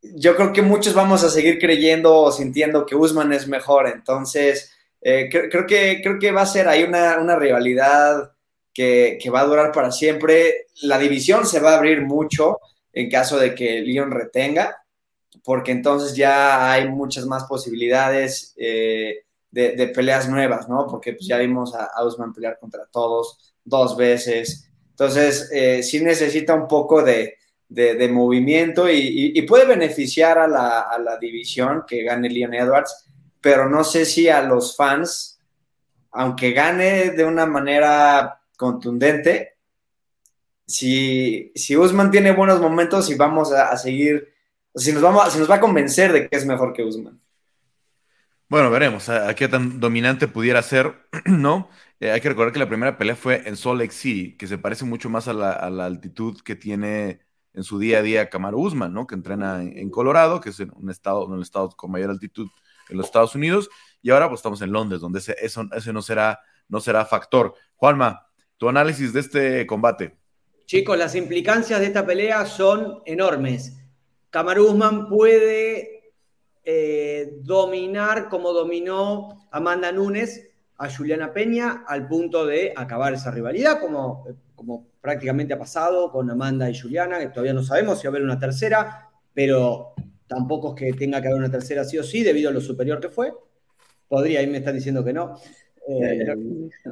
yo 0.00 0.34
creo 0.34 0.52
que 0.52 0.62
muchos 0.62 0.94
vamos 0.94 1.22
a 1.22 1.28
seguir 1.28 1.58
creyendo 1.58 2.14
o 2.14 2.32
sintiendo 2.32 2.86
que 2.86 2.96
Usman 2.96 3.32
es 3.32 3.46
mejor. 3.46 3.88
Entonces, 3.88 4.72
eh, 5.02 5.28
creo, 5.30 5.66
que, 5.66 6.00
creo 6.02 6.18
que 6.18 6.32
va 6.32 6.42
a 6.42 6.46
ser 6.46 6.66
ahí 6.68 6.82
una, 6.84 7.36
rivalidad 7.36 8.31
que, 8.72 9.18
va 9.32 9.40
a 9.40 9.46
durar 9.46 9.72
para 9.72 9.92
siempre. 9.92 10.66
La 10.82 10.98
división 10.98 11.46
se 11.46 11.60
va 11.60 11.72
a 11.72 11.76
abrir 11.76 12.02
mucho 12.02 12.58
en 12.92 13.10
caso 13.10 13.38
de 13.38 13.54
que 13.54 13.80
Leon 13.80 14.10
retenga, 14.10 14.84
porque 15.44 15.72
entonces 15.72 16.14
ya 16.14 16.70
hay 16.70 16.88
muchas 16.88 17.26
más 17.26 17.44
posibilidades. 17.44 18.54
Eh, 18.56 19.24
de, 19.52 19.88
peleas 19.88 20.28
nuevas, 20.28 20.68
¿no? 20.68 20.86
Porque 20.86 21.12
pues, 21.12 21.26
ya 21.26 21.38
vimos 21.38 21.74
a, 21.74 22.04
Usman 22.04 22.32
pelear 22.32 22.58
contra 22.58 22.86
todos 22.86 23.54
dos 23.64 23.96
veces. 23.96 24.68
Entonces, 24.90 25.50
eh, 25.52 25.82
sí 25.82 26.00
necesita 26.00 26.54
un 26.54 26.66
poco 26.66 27.02
de, 27.02 27.38
movimiento 28.10 28.88
y, 28.90 29.40
puede 29.42 29.66
beneficiar 29.66 30.38
a 30.38 30.48
la, 30.48 31.18
división 31.20 31.84
que 31.86 32.02
gane 32.02 32.28
Leon 32.28 32.54
Edwards, 32.54 33.06
pero 33.40 33.68
no 33.68 33.84
sé 33.84 34.04
si 34.04 34.28
a 34.28 34.42
los 34.42 34.76
fans, 34.76 35.38
aunque 36.10 36.52
gane 36.52 37.10
de 37.10 37.24
una 37.24 37.46
manera 37.46 38.41
contundente, 38.62 39.58
si, 40.64 41.50
si 41.56 41.76
Usman 41.76 42.12
tiene 42.12 42.30
buenos 42.30 42.60
momentos 42.60 43.10
y 43.10 43.16
vamos 43.16 43.52
a, 43.52 43.76
seguir, 43.76 44.32
si 44.72 44.92
nos, 44.92 45.02
vamos, 45.02 45.32
si 45.32 45.40
nos 45.40 45.50
va 45.50 45.56
a 45.56 45.60
convencer 45.60 46.12
de 46.12 46.28
que 46.28 46.36
es 46.36 46.46
mejor 46.46 46.72
que 46.72 46.84
Usman. 46.84 47.20
Bueno, 48.48 48.70
veremos 48.70 49.08
a, 49.08 49.34
qué 49.34 49.48
tan 49.48 49.80
dominante 49.80 50.28
pudiera 50.28 50.62
ser, 50.62 50.94
¿no? 51.26 51.68
Eh, 51.98 52.12
hay 52.12 52.20
que 52.20 52.28
recordar 52.28 52.52
que 52.52 52.60
la 52.60 52.68
primera 52.68 52.96
pelea 52.96 53.16
fue 53.16 53.42
en 53.48 53.56
Salt 53.56 53.80
Lake 53.80 53.92
City, 53.92 54.36
que 54.36 54.46
se 54.46 54.58
parece 54.58 54.84
mucho 54.84 55.10
más 55.10 55.26
a 55.26 55.32
la, 55.32 55.84
altitud 55.84 56.40
que 56.42 56.54
tiene 56.54 57.20
en 57.52 57.64
su 57.64 57.80
día 57.80 57.98
a 57.98 58.02
día 58.02 58.30
Kamaru 58.30 58.60
Usman, 58.60 58.94
¿no? 58.94 59.08
Que 59.08 59.16
entrena 59.16 59.60
en, 59.60 59.90
Colorado, 59.90 60.40
que 60.40 60.50
es 60.50 60.60
un 60.60 60.88
estado, 60.88 61.26
un 61.26 61.42
estado 61.42 61.70
con 61.70 61.90
mayor 61.90 62.10
altitud 62.10 62.48
en 62.90 62.96
los 62.96 63.06
Estados 63.06 63.34
Unidos, 63.34 63.68
y 64.02 64.10
ahora 64.10 64.28
pues 64.28 64.38
estamos 64.38 64.62
en 64.62 64.72
Londres, 64.72 65.00
donde 65.00 65.18
ese, 65.18 65.34
eso, 65.40 65.64
no, 65.64 66.02
será, 66.02 66.40
no 66.68 66.80
será 66.80 67.04
factor. 67.04 67.54
Juanma, 67.76 68.28
tu 68.62 68.68
análisis 68.68 69.12
de 69.12 69.18
este 69.18 69.66
combate. 69.66 70.14
Chicos, 70.66 70.96
las 70.96 71.16
implicancias 71.16 71.80
de 71.80 71.86
esta 71.86 72.06
pelea 72.06 72.46
son 72.46 73.02
enormes. 73.06 73.76
Kamaru 74.30 74.68
Usman 74.68 75.08
puede 75.08 76.12
eh, 76.62 77.38
dominar 77.40 78.28
como 78.28 78.52
dominó 78.52 79.48
Amanda 79.50 79.90
Nunes 79.90 80.48
a 80.76 80.88
Juliana 80.88 81.32
Peña 81.32 81.82
al 81.88 82.06
punto 82.06 82.46
de 82.46 82.72
acabar 82.76 83.12
esa 83.12 83.32
rivalidad, 83.32 83.80
como, 83.80 84.28
como 84.54 84.86
prácticamente 85.00 85.54
ha 85.54 85.58
pasado 85.58 86.12
con 86.12 86.30
Amanda 86.30 86.70
y 86.70 86.78
Juliana, 86.78 87.18
que 87.18 87.30
todavía 87.30 87.54
no 87.54 87.64
sabemos 87.64 87.98
si 87.98 88.06
va 88.06 88.10
a 88.10 88.12
haber 88.12 88.22
una 88.22 88.38
tercera, 88.38 89.10
pero 89.34 89.94
tampoco 90.28 90.76
es 90.76 90.80
que 90.80 90.92
tenga 90.96 91.20
que 91.20 91.26
haber 91.26 91.40
una 91.40 91.50
tercera 91.50 91.82
sí 91.82 91.98
o 91.98 92.04
sí, 92.04 92.22
debido 92.22 92.50
a 92.50 92.52
lo 92.52 92.60
superior 92.60 93.00
que 93.00 93.08
fue. 93.08 93.32
Podría, 94.06 94.38
ahí 94.38 94.46
me 94.46 94.58
están 94.58 94.76
diciendo 94.76 95.04
que 95.04 95.12
no. 95.12 95.36
Eh, 95.88 96.26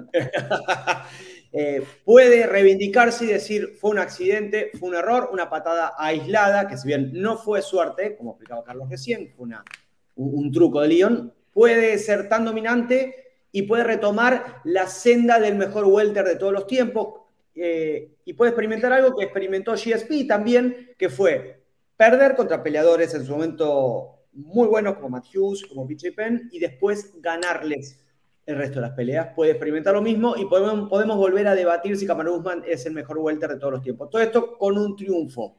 Eh, 1.53 1.83
puede 2.05 2.47
reivindicarse 2.47 3.25
y 3.25 3.29
decir 3.29 3.77
fue 3.81 3.91
un 3.91 3.99
accidente, 3.99 4.71
fue 4.79 4.91
un 4.91 4.95
error, 4.95 5.31
una 5.33 5.51
patada 5.51 5.95
aislada, 5.99 6.69
que 6.69 6.77
si 6.77 6.87
bien 6.87 7.11
no 7.13 7.37
fue 7.37 7.61
suerte, 7.61 8.17
como 8.17 8.33
explicaba 8.33 8.63
Carlos 8.63 8.89
recién, 8.89 9.33
fue 9.37 9.49
un, 10.15 10.53
truco 10.53 10.81
de 10.81 10.89
León, 10.89 11.35
puede 11.53 11.99
ser 11.99 12.29
tan 12.29 12.45
dominante 12.45 13.17
y 13.51 13.63
puede 13.63 13.83
retomar 13.83 14.61
la 14.63 14.87
senda 14.87 15.41
del 15.41 15.57
mejor 15.57 15.87
welter 15.87 16.25
de 16.25 16.37
todos 16.37 16.53
los 16.53 16.69
tiempos 16.69 17.23
eh, 17.57 18.13
y 18.25 18.33
puede 18.35 18.51
experimentar 18.51 18.93
algo 18.93 19.17
que 19.17 19.25
experimentó 19.25 19.73
GSP 19.73 20.29
también, 20.29 20.95
que 20.97 21.09
fue 21.09 21.63
perder 21.97 22.37
contra 22.37 22.63
peleadores 22.63 23.13
en 23.15 23.27
su 23.27 23.33
momento 23.33 24.21
muy 24.33 24.69
buenos 24.69 24.95
como 24.95 25.09
Matt 25.09 25.27
Hughes, 25.35 25.65
como 25.67 25.87
PJ 25.87 26.13
Penn 26.13 26.49
y 26.53 26.61
después 26.61 27.13
ganarles 27.21 27.99
el 28.47 28.57
resto 28.57 28.77
de 28.77 28.83
las 28.83 28.93
peleas. 28.93 29.29
Puede 29.35 29.53
experimentar 29.53 29.95
lo 29.95 30.03
mismo 30.03 30.35
y 30.37 30.47
podemos, 30.47 31.17
volver 31.17 31.49
a 31.49 31.55
debatir 31.55 31.97
si 31.97 32.07
Kamaru 32.07 32.37
Usman 32.37 32.63
es 32.67 32.85
el 32.87 32.93
mejor 32.93 33.19
welter 33.19 33.51
de 33.51 33.57
todos 33.57 33.73
los 33.75 33.83
tiempos. 33.83 34.11
Todo 34.11 34.23
esto 34.23 34.59
con 34.59 34.77
un 34.77 34.97
triunfo. 34.97 35.57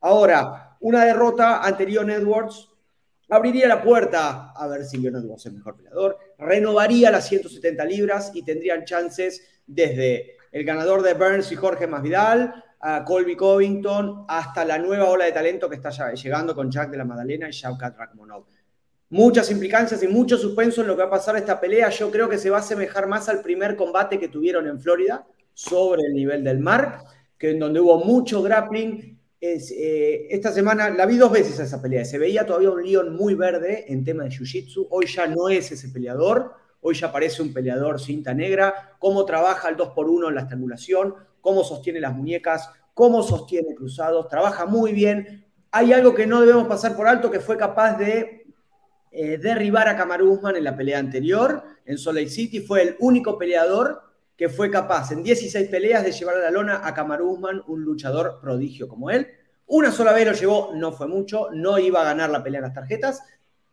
Ahora, 0.00 0.76
una 0.80 1.04
derrota 1.04 1.62
ante 1.62 1.86
Leon 1.86 2.10
Edwards 2.10 2.68
abriría 3.28 3.68
la 3.68 3.82
puerta 3.82 4.52
a 4.52 4.66
ver 4.68 4.84
si 4.84 4.98
Leon 4.98 5.16
Edwards 5.16 5.42
es 5.42 5.46
el 5.46 5.58
mejor 5.58 5.76
peleador, 5.76 6.18
renovaría 6.38 7.10
las 7.10 7.28
170 7.28 7.84
libras 7.84 8.30
y 8.34 8.42
tendrían 8.42 8.84
chances 8.84 9.62
desde 9.66 10.36
el 10.52 10.64
ganador 10.64 11.02
de 11.02 11.14
Burns 11.14 11.50
y 11.52 11.56
Jorge 11.56 11.86
Masvidal 11.86 12.64
a 12.80 13.04
Colby 13.04 13.36
Covington 13.36 14.24
hasta 14.28 14.64
la 14.64 14.78
nueva 14.78 15.10
ola 15.10 15.24
de 15.24 15.32
talento 15.32 15.68
que 15.68 15.76
está 15.76 15.90
llegando 16.12 16.54
con 16.54 16.70
Jack 16.70 16.90
de 16.90 16.96
la 16.96 17.04
Madalena 17.04 17.48
y 17.48 17.52
Shavkat 17.52 17.96
Rakhmonov 17.98 18.46
muchas 19.10 19.50
implicancias 19.50 20.02
y 20.02 20.08
mucho 20.08 20.36
suspenso 20.36 20.82
en 20.82 20.88
lo 20.88 20.96
que 20.96 21.02
va 21.02 21.08
a 21.08 21.10
pasar 21.10 21.36
esta 21.36 21.60
pelea. 21.60 21.88
Yo 21.90 22.10
creo 22.10 22.28
que 22.28 22.38
se 22.38 22.50
va 22.50 22.58
a 22.58 22.60
asemejar 22.60 23.06
más 23.06 23.28
al 23.28 23.42
primer 23.42 23.76
combate 23.76 24.18
que 24.18 24.28
tuvieron 24.28 24.66
en 24.66 24.80
Florida 24.80 25.26
sobre 25.54 26.02
el 26.02 26.14
nivel 26.14 26.44
del 26.44 26.58
mar, 26.58 27.04
que 27.36 27.50
en 27.50 27.58
donde 27.58 27.80
hubo 27.80 28.04
mucho 28.04 28.42
grappling. 28.42 29.18
Eh, 29.40 30.26
esta 30.30 30.52
semana 30.52 30.90
la 30.90 31.06
vi 31.06 31.16
dos 31.16 31.32
veces 31.32 31.58
a 31.60 31.64
esa 31.64 31.80
pelea. 31.80 32.04
Se 32.04 32.18
veía 32.18 32.44
todavía 32.44 32.70
un 32.70 32.82
Leon 32.82 33.16
muy 33.16 33.34
verde 33.34 33.84
en 33.88 34.04
tema 34.04 34.24
de 34.24 34.30
Jiu-Jitsu. 34.30 34.88
Hoy 34.90 35.06
ya 35.06 35.26
no 35.26 35.48
es 35.48 35.72
ese 35.72 35.88
peleador. 35.88 36.52
Hoy 36.80 36.94
ya 36.94 37.10
parece 37.10 37.42
un 37.42 37.52
peleador 37.52 38.00
cinta 38.00 38.34
negra. 38.34 38.96
Cómo 38.98 39.24
trabaja 39.24 39.68
el 39.68 39.76
2x1 39.76 40.28
en 40.28 40.34
la 40.34 40.42
estrangulación, 40.42 41.14
cómo 41.40 41.64
sostiene 41.64 42.00
las 42.00 42.14
muñecas, 42.14 42.70
cómo 42.94 43.22
sostiene 43.22 43.74
cruzados. 43.74 44.28
Trabaja 44.28 44.66
muy 44.66 44.92
bien. 44.92 45.44
Hay 45.70 45.92
algo 45.92 46.14
que 46.14 46.26
no 46.26 46.40
debemos 46.40 46.66
pasar 46.66 46.96
por 46.96 47.08
alto, 47.08 47.30
que 47.30 47.40
fue 47.40 47.56
capaz 47.56 47.96
de 47.96 48.37
eh, 49.10 49.38
derribar 49.38 49.88
a 49.88 49.96
Kamaru 49.96 50.40
en 50.54 50.64
la 50.64 50.76
pelea 50.76 50.98
anterior 50.98 51.62
en 51.84 51.98
Salt 51.98 52.28
City. 52.28 52.60
Fue 52.60 52.82
el 52.82 52.96
único 53.00 53.38
peleador 53.38 54.02
que 54.36 54.48
fue 54.48 54.70
capaz 54.70 55.10
en 55.12 55.22
16 55.22 55.68
peleas 55.68 56.04
de 56.04 56.12
llevar 56.12 56.36
a 56.36 56.40
la 56.40 56.50
lona 56.50 56.80
a 56.86 56.94
Kamaru 56.94 57.40
un 57.66 57.82
luchador 57.82 58.38
prodigio 58.40 58.86
como 58.88 59.10
él. 59.10 59.26
Una 59.66 59.90
sola 59.90 60.12
vez 60.12 60.26
lo 60.26 60.32
llevó, 60.32 60.72
no 60.74 60.92
fue 60.92 61.08
mucho, 61.08 61.48
no 61.52 61.78
iba 61.78 62.00
a 62.00 62.04
ganar 62.04 62.30
la 62.30 62.42
pelea 62.42 62.60
en 62.60 62.64
las 62.64 62.74
tarjetas, 62.74 63.22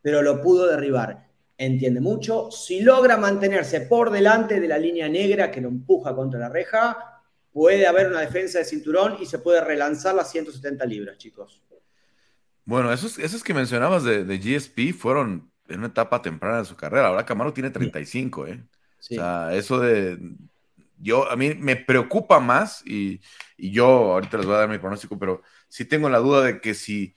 pero 0.01 0.21
lo 0.21 0.41
pudo 0.41 0.67
derribar. 0.67 1.27
Entiende 1.57 2.01
mucho. 2.01 2.51
Si 2.51 2.81
logra 2.81 3.15
mantenerse 3.15 3.81
por 3.81 4.11
delante 4.11 4.59
de 4.59 4.67
la 4.67 4.77
línea 4.77 5.07
negra 5.07 5.49
que 5.51 5.61
lo 5.61 5.69
empuja 5.69 6.13
contra 6.13 6.39
la 6.39 6.49
reja, 6.49 7.21
puede 7.53 7.87
haber 7.87 8.07
una 8.07 8.19
defensa 8.19 8.59
de 8.59 8.65
cinturón 8.65 9.17
y 9.21 9.25
se 9.25 9.39
puede 9.39 9.61
relanzar 9.61 10.13
las 10.15 10.29
170 10.31 10.85
libras, 10.85 11.17
chicos. 11.17 11.63
Bueno, 12.65 12.91
esos, 12.91 13.19
esos 13.19 13.43
que 13.43 13.53
mencionabas 13.53 14.03
de, 14.03 14.25
de 14.25 14.37
GSP 14.39 14.93
fueron 14.97 15.51
en 15.67 15.79
una 15.79 15.87
etapa 15.87 16.21
temprana 16.21 16.59
de 16.59 16.65
su 16.65 16.75
carrera. 16.75 17.07
Ahora 17.07 17.25
Camaro 17.25 17.53
tiene 17.53 17.69
35, 17.69 18.47
¿eh? 18.47 18.63
O 18.99 19.03
sea, 19.03 19.53
eso 19.53 19.79
de. 19.79 20.19
Yo, 20.97 21.29
a 21.29 21.35
mí 21.35 21.53
me 21.55 21.75
preocupa 21.75 22.39
más 22.39 22.85
y, 22.85 23.19
yo 23.57 23.85
ahorita 23.85 24.37
les 24.37 24.45
voy 24.45 24.55
a 24.55 24.59
dar 24.59 24.69
mi 24.69 24.77
pronóstico, 24.77 25.19
pero 25.19 25.41
sí 25.67 25.85
tengo 25.85 26.09
la 26.09 26.19
duda 26.19 26.41
de 26.41 26.61
que 26.61 26.73
si 26.73 27.15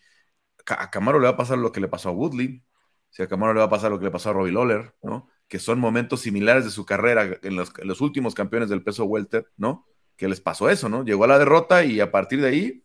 a 0.66 0.90
Camaro 0.90 1.18
le 1.18 1.24
va 1.24 1.30
a 1.30 1.36
pasar 1.36 1.58
lo 1.58 1.72
que 1.72 1.80
le 1.80 1.88
pasó 1.88 2.08
a 2.08 2.12
Woodley, 2.12 2.62
si 3.10 3.22
a 3.22 3.28
Camaro 3.28 3.54
le 3.54 3.60
va 3.60 3.66
a 3.66 3.70
pasar 3.70 3.90
lo 3.90 3.98
que 3.98 4.04
le 4.04 4.10
pasó 4.10 4.30
a 4.30 4.32
Robbie 4.32 4.52
Lawler, 4.52 4.94
¿no? 5.02 5.28
Que 5.46 5.58
son 5.58 5.78
momentos 5.78 6.20
similares 6.20 6.64
de 6.64 6.70
su 6.70 6.84
carrera 6.84 7.38
en 7.42 7.56
los, 7.56 7.72
en 7.78 7.88
los 7.88 8.00
últimos 8.00 8.34
campeones 8.34 8.68
del 8.68 8.82
peso 8.82 9.04
welter, 9.04 9.46
¿no? 9.56 9.86
Que 10.16 10.28
les 10.28 10.40
pasó 10.40 10.68
eso, 10.68 10.88
¿no? 10.88 11.04
Llegó 11.04 11.24
a 11.24 11.28
la 11.28 11.38
derrota 11.38 11.84
y 11.84 12.00
a 12.00 12.10
partir 12.10 12.40
de 12.42 12.48
ahí 12.48 12.84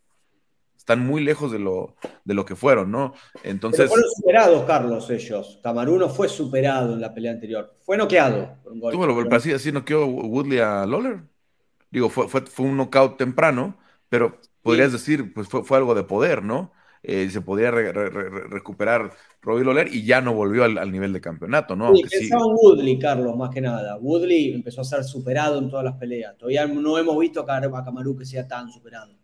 están 0.84 1.00
muy 1.00 1.24
lejos 1.24 1.50
de 1.50 1.60
lo, 1.60 1.96
de 2.26 2.34
lo 2.34 2.46
que 2.46 2.58
fueron, 2.58 2.92
¿no? 2.92 3.14
Entonces. 3.42 3.88
fueron 3.90 4.10
superados, 4.18 4.64
Carlos, 4.66 5.10
ellos. 5.10 5.58
Camaruno 5.64 6.10
fue 6.10 6.28
superado 6.28 6.94
en 6.94 7.00
la 7.00 7.14
pelea 7.14 7.32
anterior. 7.32 7.74
Fue 7.86 7.96
noqueado. 7.96 8.58
Por 8.64 8.74
un 8.74 9.30
lo 9.30 9.36
así, 9.36 9.54
así 9.54 9.72
noqueó 9.72 10.06
Woodley 10.06 10.60
a 10.60 10.86
Lawler. 10.86 11.22
Digo, 11.90 12.10
fue, 12.10 12.28
fue, 12.28 12.42
fue 12.42 12.66
un 12.66 12.76
knockout 12.76 13.18
temprano, 13.18 13.78
pero 14.10 14.40
podrías 14.62 14.92
decir, 14.92 15.34
pues 15.34 15.48
fue, 15.48 15.64
fue 15.64 15.78
algo 15.78 15.96
de 15.96 16.04
poder, 16.04 16.44
¿no? 16.44 16.74
Eh, 17.02 17.30
se 17.30 17.40
podía 17.40 17.72
recuperar 17.72 19.14
Robbie 19.42 19.64
Lawler 19.64 19.88
y 19.88 20.06
ya 20.06 20.20
no 20.20 20.34
volvió 20.34 20.66
al, 20.66 20.92
nivel 20.92 21.14
de 21.14 21.22
campeonato, 21.22 21.78
¿no? 21.78 21.96
Sí, 21.96 22.04
pensaba 22.10 22.44
en 22.44 22.58
Woodley, 22.62 23.00
Carlos, 23.00 23.38
más 23.38 23.52
que 23.52 23.62
nada. 23.62 23.98
Woodley 24.00 24.54
empezó 24.54 24.82
a 24.82 24.84
ser 24.84 25.06
superado 25.06 25.60
en 25.60 25.70
todas 25.70 25.86
las 25.86 25.96
peleas. 25.96 26.38
Todavía 26.38 26.66
no 26.66 26.98
hemos 26.98 27.18
visto 27.18 27.40
a 27.40 27.46
Camaru 27.46 28.18
que 28.18 28.26
sea 28.26 28.46
tan 28.46 28.70
superado 28.70 29.23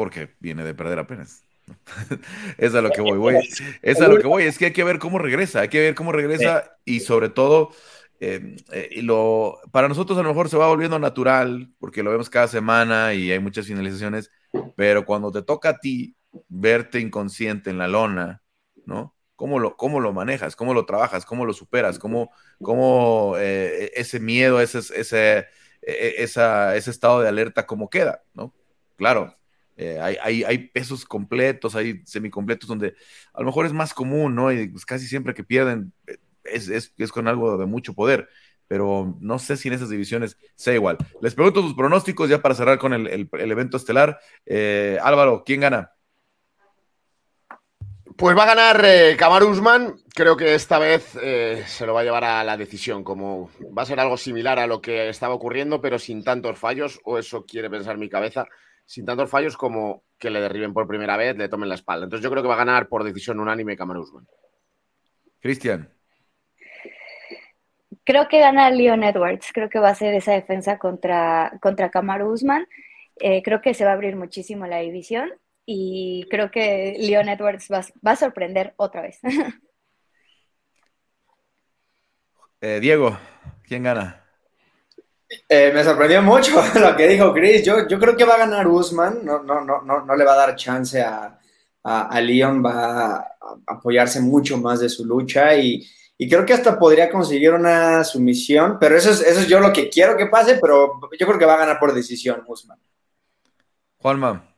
porque 0.00 0.30
viene 0.40 0.64
de 0.64 0.72
perder 0.72 0.98
apenas. 0.98 1.44
es 2.56 2.74
a 2.74 2.80
lo 2.80 2.88
que 2.88 3.02
voy, 3.02 3.36
Es 3.82 4.00
a 4.00 4.08
lo 4.08 4.18
que 4.18 4.26
voy, 4.26 4.44
es 4.44 4.56
que 4.56 4.64
hay 4.64 4.72
que 4.72 4.82
ver 4.82 4.98
cómo 4.98 5.18
regresa, 5.18 5.60
hay 5.60 5.68
que 5.68 5.78
ver 5.78 5.94
cómo 5.94 6.10
regresa 6.10 6.74
y 6.86 7.00
sobre 7.00 7.28
todo, 7.28 7.70
em, 8.18 8.56
eh, 8.72 9.02
lo, 9.02 9.60
para 9.72 9.88
nosotros 9.88 10.18
a 10.18 10.22
lo 10.22 10.30
mejor 10.30 10.48
se 10.48 10.56
va 10.56 10.68
volviendo 10.68 10.98
natural 10.98 11.70
porque 11.78 12.02
lo 12.02 12.10
vemos 12.10 12.30
cada 12.30 12.48
semana 12.48 13.12
y 13.12 13.30
hay 13.30 13.40
muchas 13.40 13.66
finalizaciones, 13.66 14.30
pero 14.74 15.04
cuando 15.04 15.30
te 15.30 15.42
toca 15.42 15.68
a 15.68 15.78
ti 15.78 16.16
verte 16.48 16.98
inconsciente 16.98 17.68
en 17.68 17.76
la 17.76 17.86
lona, 17.86 18.42
¿no? 18.86 19.14
¿Cómo 19.36 19.58
lo, 19.58 19.76
cómo 19.76 20.00
lo 20.00 20.14
manejas? 20.14 20.56
¿Cómo 20.56 20.72
lo 20.72 20.86
trabajas? 20.86 21.26
¿Cómo 21.26 21.44
lo 21.44 21.52
superas? 21.52 21.98
¿Cómo, 21.98 22.30
cómo 22.62 23.34
eh, 23.36 23.92
ese 23.96 24.18
miedo, 24.18 24.62
ese, 24.62 24.78
ese, 24.78 25.38
e, 25.38 25.46
e, 25.82 26.22
esa, 26.22 26.74
ese 26.74 26.90
estado 26.90 27.20
de 27.20 27.28
alerta, 27.28 27.66
cómo 27.66 27.90
queda? 27.90 28.22
¿no? 28.32 28.54
Claro, 28.96 29.39
eh, 29.82 29.98
hay, 29.98 30.58
pesos 30.58 31.06
completos, 31.06 31.74
hay 31.74 32.02
semicompletos 32.04 32.68
donde 32.68 32.94
a 33.32 33.40
lo 33.40 33.46
mejor 33.46 33.64
es 33.64 33.72
más 33.72 33.94
común, 33.94 34.34
¿no? 34.34 34.52
Y 34.52 34.68
pues 34.68 34.84
casi 34.84 35.06
siempre 35.06 35.32
que 35.32 35.42
pierden 35.42 35.94
eh, 36.06 36.18
es, 36.44 36.68
es, 36.68 37.12
con 37.12 37.26
algo 37.26 37.56
de 37.56 37.64
mucho 37.64 37.94
poder, 37.94 38.28
pero 38.68 39.16
no 39.20 39.38
sé 39.38 39.56
si 39.56 39.68
en 39.68 39.74
esas 39.74 39.88
divisiones 39.88 40.36
sea 40.54 40.74
igual. 40.74 40.98
Les 41.22 41.34
pregunto 41.34 41.62
sus 41.62 41.72
pronósticos 41.72 42.28
ya 42.28 42.42
para 42.42 42.54
cerrar 42.54 42.78
con 42.78 42.92
el, 42.92 43.30
evento 43.32 43.78
estelar. 43.78 44.20
Eh, 44.44 44.98
Álvaro, 45.02 45.44
¿quién 45.46 45.60
gana? 45.60 45.92
Pues 48.18 48.36
va 48.36 48.42
a 48.42 48.54
ganar 48.54 48.84
eh, 48.84 49.16
Usman. 49.48 49.96
Creo 50.14 50.36
que 50.36 50.54
esta 50.54 50.78
vez 50.78 51.04
se 51.04 51.86
lo 51.86 51.94
va 51.94 52.02
a 52.02 52.04
llevar 52.04 52.24
a 52.24 52.44
la 52.44 52.58
decisión. 52.58 53.02
Como 53.02 53.48
va 53.76 53.80
a 53.80 53.86
ser 53.86 53.98
algo 53.98 54.18
similar 54.18 54.58
a 54.58 54.66
lo 54.66 54.82
que 54.82 55.08
estaba 55.08 55.32
ocurriendo, 55.32 55.80
pero 55.80 55.98
sin 55.98 56.22
tantos 56.22 56.58
fallos, 56.58 57.00
o 57.04 57.16
eso 57.16 57.46
quiere 57.46 57.70
pensar 57.70 57.96
mi 57.96 58.10
cabeza 58.10 58.46
sin 58.90 59.06
tantos 59.06 59.30
fallos 59.30 59.56
como 59.56 60.02
que 60.18 60.30
le 60.30 60.40
derriben 60.40 60.74
por 60.74 60.88
primera 60.88 61.16
vez, 61.16 61.36
le 61.36 61.48
tomen 61.48 61.68
la 61.68 61.76
espalda. 61.76 62.06
Entonces 62.06 62.24
yo 62.24 62.30
creo 62.30 62.42
que 62.42 62.48
va 62.48 62.54
a 62.54 62.64
ganar 62.64 62.88
por 62.88 63.04
decisión 63.04 63.38
unánime 63.38 63.76
Cameron 63.76 64.02
Usman. 64.02 64.26
Cristian. 65.38 65.88
Creo 68.02 68.26
que 68.26 68.40
gana 68.40 68.68
Leon 68.72 69.04
Edwards. 69.04 69.52
Creo 69.54 69.70
que 69.70 69.78
va 69.78 69.90
a 69.90 69.94
ser 69.94 70.14
esa 70.14 70.32
defensa 70.32 70.76
contra, 70.76 71.56
contra 71.62 71.92
Usman. 72.24 72.66
Eh, 73.20 73.44
creo 73.44 73.60
que 73.62 73.74
se 73.74 73.84
va 73.84 73.92
a 73.92 73.94
abrir 73.94 74.16
muchísimo 74.16 74.66
la 74.66 74.78
división 74.78 75.30
y 75.64 76.26
creo 76.28 76.50
que 76.50 76.96
Leon 76.98 77.28
Edwards 77.28 77.68
va, 77.72 78.10
a 78.10 78.16
sorprender 78.16 78.74
otra 78.76 79.02
vez. 79.02 79.20
Eh, 82.62 82.78
Diego, 82.78 83.16
¿quién 83.66 83.84
gana? 83.84 84.19
Eh, 85.48 85.70
me 85.72 85.84
sorprendió 85.84 86.22
mucho 86.22 86.60
lo 86.80 86.96
que 86.96 87.08
dijo 87.08 87.32
Chris. 87.32 87.64
Yo, 87.64 87.86
yo 87.86 87.98
creo 87.98 88.16
que 88.16 88.24
va 88.24 88.34
a 88.34 88.38
ganar 88.38 88.66
Usman. 88.66 89.24
No, 89.24 89.42
no, 89.42 89.60
no, 89.60 89.82
no, 89.82 90.04
no 90.04 90.16
le 90.16 90.24
va 90.24 90.32
a 90.32 90.46
dar 90.46 90.56
chance 90.56 91.00
a, 91.00 91.38
a, 91.84 92.20
Leon. 92.20 92.64
Va 92.64 93.16
a 93.16 93.36
apoyarse 93.66 94.20
mucho 94.20 94.58
más 94.58 94.80
de 94.80 94.88
su 94.88 95.04
lucha 95.04 95.54
y, 95.54 95.86
y, 96.18 96.28
creo 96.28 96.44
que 96.44 96.52
hasta 96.52 96.78
podría 96.78 97.10
conseguir 97.10 97.52
una 97.52 98.02
sumisión. 98.02 98.78
Pero 98.80 98.96
eso 98.96 99.10
es, 99.10 99.20
eso 99.20 99.40
es 99.40 99.46
yo 99.46 99.60
lo 99.60 99.72
que 99.72 99.88
quiero 99.88 100.16
que 100.16 100.26
pase. 100.26 100.58
Pero 100.60 101.00
yo 101.18 101.26
creo 101.26 101.38
que 101.38 101.46
va 101.46 101.54
a 101.54 101.58
ganar 101.58 101.78
por 101.78 101.94
decisión 101.94 102.42
Usman. 102.46 102.78
Juanma. 103.98 104.49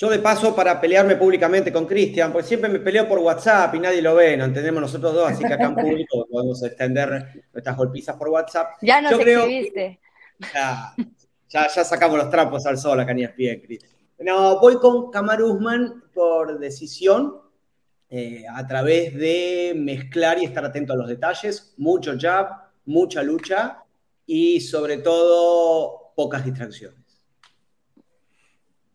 Yo 0.00 0.08
de 0.08 0.20
paso 0.20 0.54
para 0.54 0.80
pelearme 0.80 1.16
públicamente 1.16 1.72
con 1.72 1.84
Cristian, 1.84 2.32
pues 2.32 2.46
siempre 2.46 2.70
me 2.70 2.78
peleo 2.78 3.08
por 3.08 3.18
WhatsApp 3.18 3.74
y 3.74 3.80
nadie 3.80 4.00
lo 4.00 4.14
ve, 4.14 4.36
no 4.36 4.44
entendemos 4.44 4.80
nosotros 4.80 5.12
dos, 5.12 5.32
así 5.32 5.42
que 5.42 5.52
acá 5.52 5.64
en 5.64 5.74
público 5.74 6.24
podemos 6.30 6.62
extender 6.62 7.42
nuestras 7.52 7.76
golpizas 7.76 8.14
por 8.14 8.28
WhatsApp. 8.28 8.76
Ya 8.80 9.00
nos 9.00 9.18
creo, 9.18 9.44
Ya, 10.54 10.94
ya, 11.48 11.68
sacamos 11.68 12.16
los 12.16 12.30
trampos 12.30 12.64
al 12.66 12.78
sol 12.78 13.00
acá 13.00 13.10
en 13.10 13.18
ESPN, 13.18 13.60
Cristian. 13.60 13.92
No, 14.20 14.60
voy 14.60 14.76
con 14.76 15.10
Kamar 15.10 15.42
Usman 15.42 16.04
por 16.14 16.60
decisión, 16.60 17.34
eh, 18.08 18.44
a 18.48 18.64
través 18.68 19.16
de 19.16 19.72
mezclar 19.76 20.38
y 20.38 20.44
estar 20.44 20.64
atento 20.64 20.92
a 20.92 20.96
los 20.96 21.08
detalles, 21.08 21.74
mucho 21.76 22.14
jab, 22.16 22.46
mucha 22.84 23.24
lucha 23.24 23.82
y 24.24 24.60
sobre 24.60 24.98
todo 24.98 26.12
pocas 26.14 26.44
distracciones. 26.44 27.07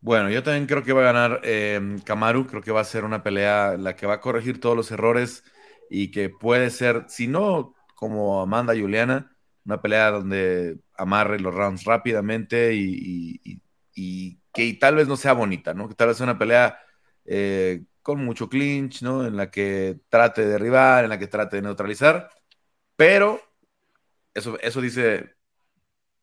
Bueno, 0.03 0.29
yo 0.29 0.43
también 0.43 0.65
creo 0.67 0.83
que 0.83 0.91
va 0.91 0.99
a 1.01 1.13
ganar 1.13 1.39
eh, 1.45 1.79
Kamaru, 2.03 2.45
creo 2.45 2.61
que 2.61 2.73
va 2.73 2.81
a 2.81 2.83
ser 2.83 3.05
una 3.05 3.23
pelea 3.23 3.77
la 3.77 3.95
que 3.95 4.05
va 4.05 4.15
a 4.15 4.19
corregir 4.19 4.59
todos 4.59 4.75
los 4.75 4.91
errores 4.91 5.45
y 5.89 6.11
que 6.11 6.29
puede 6.29 6.71
ser, 6.71 7.05
si 7.07 7.27
no 7.27 7.73
como 7.95 8.41
Amanda 8.41 8.73
Juliana, 8.77 9.33
una 9.65 9.81
pelea 9.81 10.11
donde 10.11 10.77
amarre 10.97 11.39
los 11.39 11.55
rounds 11.55 11.85
rápidamente 11.85 12.73
y, 12.75 13.61
que 14.53 14.73
tal 14.73 14.95
vez 14.95 15.07
no 15.07 15.15
sea 15.15 15.31
bonita, 15.33 15.73
¿no? 15.73 15.87
Que 15.87 15.95
tal 15.95 16.09
vez 16.09 16.17
sea 16.17 16.25
una 16.25 16.37
pelea 16.37 16.77
eh, 17.25 17.85
con 18.01 18.23
mucho 18.25 18.49
clinch, 18.49 19.01
¿no? 19.03 19.25
En 19.25 19.37
la 19.37 19.49
que 19.51 20.01
trate 20.09 20.41
de 20.41 20.47
derribar, 20.51 21.05
en 21.05 21.11
la 21.11 21.19
que 21.19 21.27
trate 21.27 21.57
de 21.57 21.61
neutralizar, 21.61 22.29
pero 22.97 23.39
eso, 24.33 24.59
eso 24.61 24.81
dice 24.81 25.35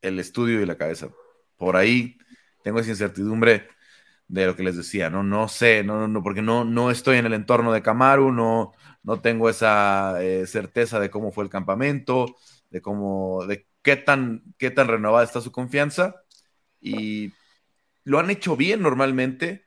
el 0.03 0.19
estudio 0.19 0.61
y 0.63 0.67
la 0.67 0.77
cabeza. 0.77 1.09
Por 1.57 1.77
ahí 1.77 2.19
tengo 2.63 2.81
esa 2.81 2.91
incertidumbre 2.91 3.69
de 4.29 4.47
lo 4.47 4.57
que 4.57 4.63
les 4.63 4.77
decía, 4.77 5.11
¿no? 5.11 5.23
No 5.23 5.49
sé, 5.49 5.83
no, 5.85 6.07
no, 6.09 6.23
porque 6.23 6.43
no, 6.43 6.65
no 6.65 6.91
estoy 6.91 7.19
en 7.19 7.27
el 7.27 7.35
entorno 7.35 7.73
de 7.73 7.83
Camaru, 7.83 8.33
no, 8.33 8.73
no 9.03 9.21
tengo 9.21 9.51
esa 9.51 10.23
eh, 10.23 10.47
certeza 10.47 11.01
de 11.01 11.11
cómo 11.11 11.33
fue 11.33 11.45
el 11.45 11.51
campamento, 11.51 12.37
de 12.71 12.81
cómo, 12.81 13.45
de 13.47 13.67
qué 13.83 13.97
tan, 13.97 14.45
qué 14.59 14.71
tan 14.71 14.89
renovada 14.89 15.25
está 15.25 15.41
su 15.41 15.53
confianza. 15.53 16.23
Y 16.81 17.33
lo 18.05 18.19
han 18.19 18.31
hecho 18.31 18.57
bien 18.57 18.83
normalmente, 18.83 19.67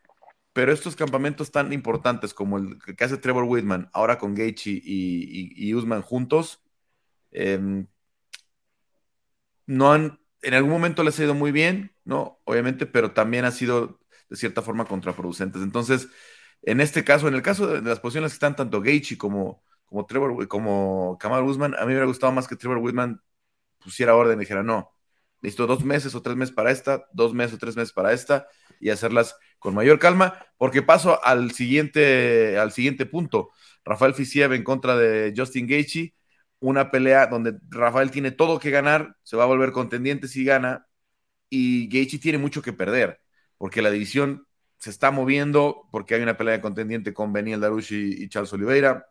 pero 0.54 0.72
estos 0.72 0.96
campamentos 0.96 1.52
tan 1.52 1.74
importantes 1.74 2.34
como 2.34 2.58
el 2.58 2.80
que 2.98 3.04
hace 3.04 3.18
Trevor 3.18 3.46
Whitman, 3.46 3.90
ahora 3.94 4.18
con 4.20 4.36
Gaethje 4.36 4.72
y, 4.72 5.54
y, 5.56 5.74
Usman 5.76 6.02
juntos, 6.04 6.62
em, 7.32 7.88
no 9.66 9.92
han, 9.94 10.20
en 10.42 10.54
algún 10.54 10.72
momento 10.72 11.04
les 11.04 11.20
ha 11.20 11.24
ido 11.24 11.34
muy 11.34 11.52
bien, 11.52 11.93
¿no? 12.06 12.42
Obviamente, 12.46 12.86
pero 12.86 13.12
también 13.14 13.46
ha 13.46 13.52
sido 13.52 14.00
de 14.30 14.38
cierta 14.38 14.62
forma 14.62 14.86
contraproducentes. 14.86 15.62
Entonces, 15.62 16.10
en 16.64 16.82
este 16.82 17.04
caso, 17.04 17.28
en 17.28 17.36
el 17.36 17.42
caso 17.42 17.68
de, 17.68 17.82
las 17.82 18.00
posiciones 18.00 18.32
que 18.32 18.36
están 18.36 18.56
tanto 18.56 18.82
Gaethje 18.82 19.18
como, 19.18 19.64
como 19.86 20.06
Trevor, 20.06 20.48
como 20.48 21.18
Kamal 21.20 21.44
Guzmán, 21.44 21.76
a 21.76 21.82
mí 21.82 21.88
me 21.88 21.94
hubiera 21.94 22.06
gustado 22.06 22.32
más 22.34 22.48
que 22.48 22.56
Trevor 22.56 22.80
Whitman 22.80 23.22
pusiera 23.80 24.16
orden 24.16 24.38
y 24.40 24.42
dijera, 24.42 24.64
no, 24.64 24.94
listo, 25.42 25.68
dos 25.68 25.84
meses 25.84 26.16
o 26.16 26.22
tres 26.22 26.38
meses 26.38 26.56
para 26.56 26.72
esta, 26.72 27.06
dos 27.14 27.34
meses 27.34 27.56
o 27.56 27.58
tres 27.60 27.76
meses 27.76 27.94
para 27.94 28.14
esta, 28.14 28.48
y 28.80 28.90
hacerlas 28.90 29.36
con 29.60 29.76
mayor 29.76 30.00
calma, 30.00 30.40
porque 30.58 30.82
paso 30.82 31.24
al 31.24 31.52
siguiente, 31.52 32.58
al 32.58 32.72
siguiente 32.72 33.06
punto. 33.06 33.50
Rafael 33.86 34.14
Fisiev 34.14 34.54
en 34.54 34.64
contra 34.64 34.96
de 34.96 35.34
Justin 35.36 35.68
Gaethje, 35.68 36.16
una 36.60 36.92
pelea 36.92 37.28
donde 37.28 37.60
Rafael 37.70 38.10
tiene 38.12 38.32
todo 38.32 38.60
que 38.60 38.72
ganar, 38.72 39.18
se 39.24 39.36
va 39.36 39.44
a 39.44 39.48
volver 39.48 39.74
contendiente 39.74 40.28
si 40.30 40.46
gana, 40.46 40.88
y 41.56 41.88
Gaethje 41.88 42.18
tiene 42.18 42.40
mucho 42.40 42.64
que 42.64 42.74
perder, 42.74 43.22
porque 43.60 43.84
la 43.84 43.92
división 43.92 44.48
se 44.80 44.90
está 44.90 45.12
moviendo 45.12 45.88
porque 45.92 46.16
hay 46.16 46.24
una 46.24 46.36
pelea 46.36 46.56
de 46.56 46.62
contendiente 46.62 47.14
con 47.14 47.32
Beniel 47.32 47.62
Darushi 47.62 48.24
y, 48.24 48.28
Charles 48.28 48.52
Oliveira, 48.54 49.06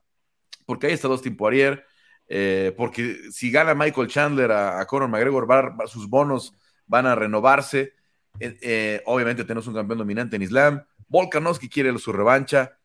porque 0.67 0.89
hay 0.89 0.95
está 0.95 1.07
Dustin 1.07 1.37
Poirier, 1.37 1.87
eh, 2.27 2.75
porque 2.77 3.17
si 3.31 3.53
gana 3.53 3.77
Michael 3.77 4.09
Chandler 4.09 4.51
a, 4.51 4.85
Conor 4.87 5.09
McGregor, 5.09 5.47
sus 5.87 6.09
bonos 6.09 6.53
van 6.87 7.07
a 7.07 7.15
renovarse. 7.15 7.93
Eh, 8.41 8.59
eh, 8.61 9.03
obviamente 9.07 9.45
tenemos 9.45 9.69
un 9.69 9.75
campeón 9.75 9.99
dominante 9.99 10.35
en 10.35 10.43
Islam. 10.43 10.85
Volkanovski 11.07 11.69
quiere 11.69 11.97
su 11.99 12.13
revancha. 12.13 12.77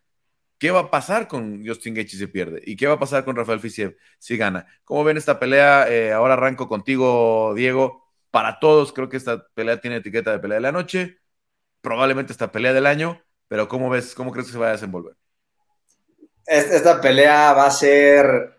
¿Qué 0.60 0.70
va 0.70 0.82
a 0.82 0.92
pasar 0.92 1.28
con 1.28 1.66
Justin 1.66 1.96
Gaethje 1.96 2.18
si 2.18 2.28
pierde? 2.28 2.62
¿Y 2.64 2.76
qué 2.76 2.86
va 2.86 2.94
a 2.94 3.00
pasar 3.00 3.26
con 3.26 3.36
Rafael 3.36 3.60
Fisiev 3.60 3.98
si 4.20 4.38
gana? 4.38 4.68
¿Cómo 4.84 5.04
ven 5.04 5.18
esta 5.18 5.40
pelea? 5.40 5.88
ahora 6.16 6.36
arranco 6.36 6.68
contigo, 6.70 7.54
Diego. 7.56 8.07
Para 8.32 8.60
todos, 8.60 8.94
creo 8.94 9.10
que 9.10 9.18
esta 9.18 9.48
pelea 9.54 9.80
tiene 9.80 9.98
etiqueta 9.98 10.32
de 10.32 10.40
pelea 10.40 10.56
de 10.56 10.62
la 10.62 10.72
noche 10.72 11.20
probablemente 11.82 12.34
esta 12.34 12.52
pelea 12.52 12.74
del 12.74 12.86
año, 12.86 13.22
pero 13.48 13.68
¿cómo 13.68 13.90
ves, 13.90 14.14
cómo 14.14 14.32
crees 14.32 14.48
que 14.48 14.54
se 14.54 14.60
va 14.60 14.70
a 14.70 14.72
desenvolver? 14.74 15.16
Esta 16.46 17.00
pelea 17.00 17.54
va 17.54 17.66
a 17.66 17.72
ser 17.72 18.58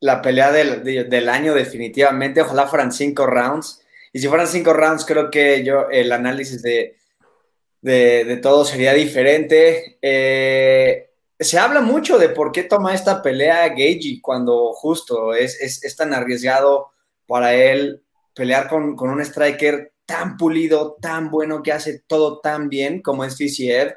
la 0.00 0.20
pelea 0.20 0.50
del, 0.52 1.28
año 1.28 1.54
definitivamente, 1.54 2.40
ojalá 2.40 2.66
fueran 2.66 2.92
cinco 2.92 3.26
rounds, 3.26 3.82
y 4.12 4.20
si 4.20 4.28
fueran 4.28 4.46
cinco 4.46 4.72
rounds 4.72 5.04
creo 5.04 5.30
que 5.30 5.64
yo 5.64 5.88
el 5.90 6.12
análisis 6.12 6.62
de, 6.62 6.96
de, 7.80 8.38
todo 8.42 8.64
sería 8.64 8.92
diferente. 8.94 9.98
Eh, 10.02 11.10
se 11.38 11.58
habla 11.58 11.80
mucho 11.80 12.18
de 12.18 12.28
por 12.28 12.52
qué 12.52 12.62
toma 12.62 12.94
esta 12.94 13.22
pelea 13.22 13.68
Gagey 13.68 14.20
cuando 14.20 14.72
justo 14.72 15.34
es, 15.34 15.60
es, 15.60 15.96
tan 15.96 16.12
arriesgado 16.12 16.90
para 17.26 17.54
él 17.54 18.02
pelear 18.34 18.68
con, 18.68 18.96
con, 18.96 19.10
un 19.10 19.20
striker 19.20 19.92
tan 20.06 20.36
pulido, 20.36 20.96
tan 21.00 21.30
bueno, 21.30 21.62
que 21.62 21.72
hace 21.72 22.02
todo 22.06 22.40
tan 22.40 22.68
bien 22.68 23.02
como 23.02 23.24
es 23.24 23.36
Fisiev. 23.36 23.94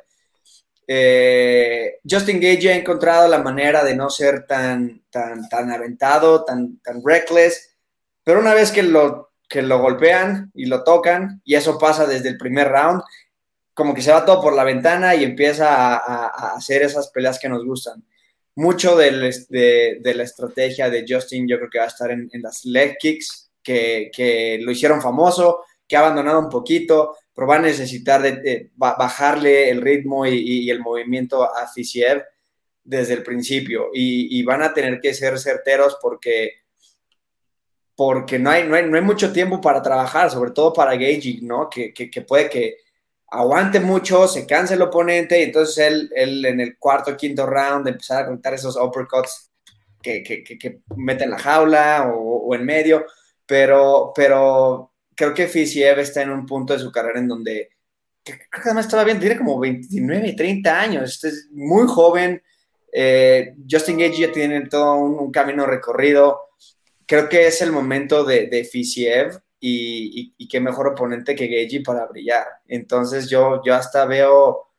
Eh, 0.88 2.00
Justin 2.08 2.40
Gage 2.40 2.72
ha 2.72 2.76
encontrado 2.76 3.28
la 3.28 3.40
manera 3.40 3.84
de 3.84 3.96
no 3.96 4.10
ser 4.10 4.46
tan, 4.46 5.04
tan, 5.10 5.50
tan 5.50 5.72
aventado, 5.72 6.44
tan, 6.46 6.80
tan 6.80 7.02
reckless, 7.04 7.76
pero 8.24 8.40
una 8.40 8.54
vez 8.54 8.72
que 8.72 8.84
lo, 8.84 9.32
que 9.50 9.62
lo 9.62 9.80
golpean 9.80 10.52
y 10.54 10.66
lo 10.66 10.84
tocan, 10.84 11.42
y 11.44 11.56
eso 11.56 11.78
pasa 11.78 12.06
desde 12.06 12.30
el 12.30 12.38
primer 12.38 12.70
round, 12.70 13.02
como 13.74 13.94
que 13.94 14.02
se 14.02 14.12
va 14.12 14.26
todo 14.26 14.42
por 14.42 14.56
la 14.56 14.64
ventana 14.64 15.16
y 15.16 15.24
empieza 15.24 15.98
a, 15.98 16.56
hacer 16.56 16.82
esas 16.82 17.10
peleas 17.10 17.38
que 17.38 17.50
nos 17.50 17.64
gustan. 17.66 18.04
Mucho 18.56 18.96
de, 18.96 19.12
la 19.12 20.24
estrategia 20.24 20.90
de 20.90 21.06
Justin 21.08 21.48
yo 21.48 21.58
creo 21.58 21.70
que 21.70 21.80
va 21.80 21.84
a 21.84 21.90
estar 21.90 22.10
en, 22.10 22.30
las 22.42 22.64
leg 22.64 22.96
kicks, 22.98 23.45
que, 23.66 24.12
que 24.16 24.60
lo 24.62 24.72
hicieron 24.72 25.02
famoso, 25.02 25.66
que 25.88 25.98
ha 25.98 26.00
abandonado 26.00 26.40
un 26.40 26.50
poquito, 26.50 27.16
pero 27.34 27.48
va 27.48 27.58
a 27.58 27.60
necesitar 27.60 28.22
de, 28.22 28.72
bajarle 28.76 29.70
el 29.70 29.82
ritmo 29.82 30.26
y, 30.26 30.70
el 30.70 30.80
movimiento 30.80 31.44
a 31.44 31.68
Fisiev 31.68 32.24
desde 32.84 33.14
el 33.14 33.24
principio 33.24 33.90
y, 33.94 34.42
van 34.44 34.64
a 34.64 34.74
tener 34.74 35.00
que 35.02 35.14
ser 35.14 35.38
certeros 35.38 35.98
porque, 36.02 36.54
porque 37.96 38.40
no, 38.40 38.50
hay, 38.50 38.68
no, 38.68 38.76
hay, 38.76 39.02
mucho 39.02 39.34
tiempo 39.34 39.60
para 39.60 39.82
trabajar, 39.82 40.32
sobre 40.32 40.52
todo 40.52 40.72
para 40.72 40.94
Gage, 40.94 41.40
¿no? 41.42 41.70
Que, 41.70 41.94
puede 42.26 42.50
que 42.50 42.78
aguante 43.28 43.82
mucho, 43.82 44.28
se 44.30 44.48
canse 44.48 44.76
el 44.76 44.82
oponente 44.82 45.40
y 45.40 45.44
entonces 45.44 45.78
él, 45.80 46.10
él 46.16 46.46
en 46.46 46.62
el 46.62 46.78
cuarto 46.78 47.18
quinto 47.18 47.46
round 47.46 47.88
empezar 47.88 48.24
a 48.24 48.28
contar 48.28 48.54
esos 48.54 48.78
uppercuts 48.78 49.52
que, 50.02 50.24
que, 50.24 50.80
mete 50.96 51.26
en 51.26 51.32
la 51.32 51.40
jaula 51.40 52.14
o, 52.14 52.48
o 52.48 52.56
en 52.56 52.64
medio, 52.64 53.06
pero, 53.46 54.12
pero 54.16 54.92
creo 55.16 55.34
que 55.34 55.48
Fisiev 55.48 56.00
está 56.00 56.22
en 56.22 56.32
un 56.32 56.46
punto 56.46 56.74
de 56.74 56.80
su 56.80 56.92
carrera 56.92 57.20
en 57.20 57.28
donde 57.28 57.70
creo 58.24 58.40
que 58.52 58.60
además 58.70 58.86
estaba 58.86 59.04
bien, 59.04 59.20
tiene 59.20 59.38
como 59.38 59.60
29, 59.60 60.34
30 60.34 60.82
años, 60.82 61.12
este 61.12 61.28
es 61.28 61.48
muy 61.52 61.88
joven. 61.88 62.42
Eh, 62.92 63.56
Justin 63.70 64.00
Gage 64.00 64.18
ya 64.18 64.32
tiene 64.32 64.68
todo 64.68 64.96
un, 64.96 65.32
camino 65.32 65.66
recorrido. 65.66 66.40
Creo 67.06 67.30
que 67.30 67.48
es 67.48 67.62
el 67.62 67.72
momento 67.72 68.24
de, 68.24 68.48
de 68.48 68.64
Fisiev 68.64 69.40
y, 69.60 70.34
y, 70.38 70.48
qué 70.48 70.60
mejor 70.60 70.88
oponente 70.88 71.36
que 71.36 71.48
Gage 71.48 71.84
para 71.84 72.08
brillar. 72.08 72.46
Entonces 72.68 73.30
yo, 73.30 73.62
yo 73.64 73.76
hasta 73.76 74.06
veo 74.06 74.70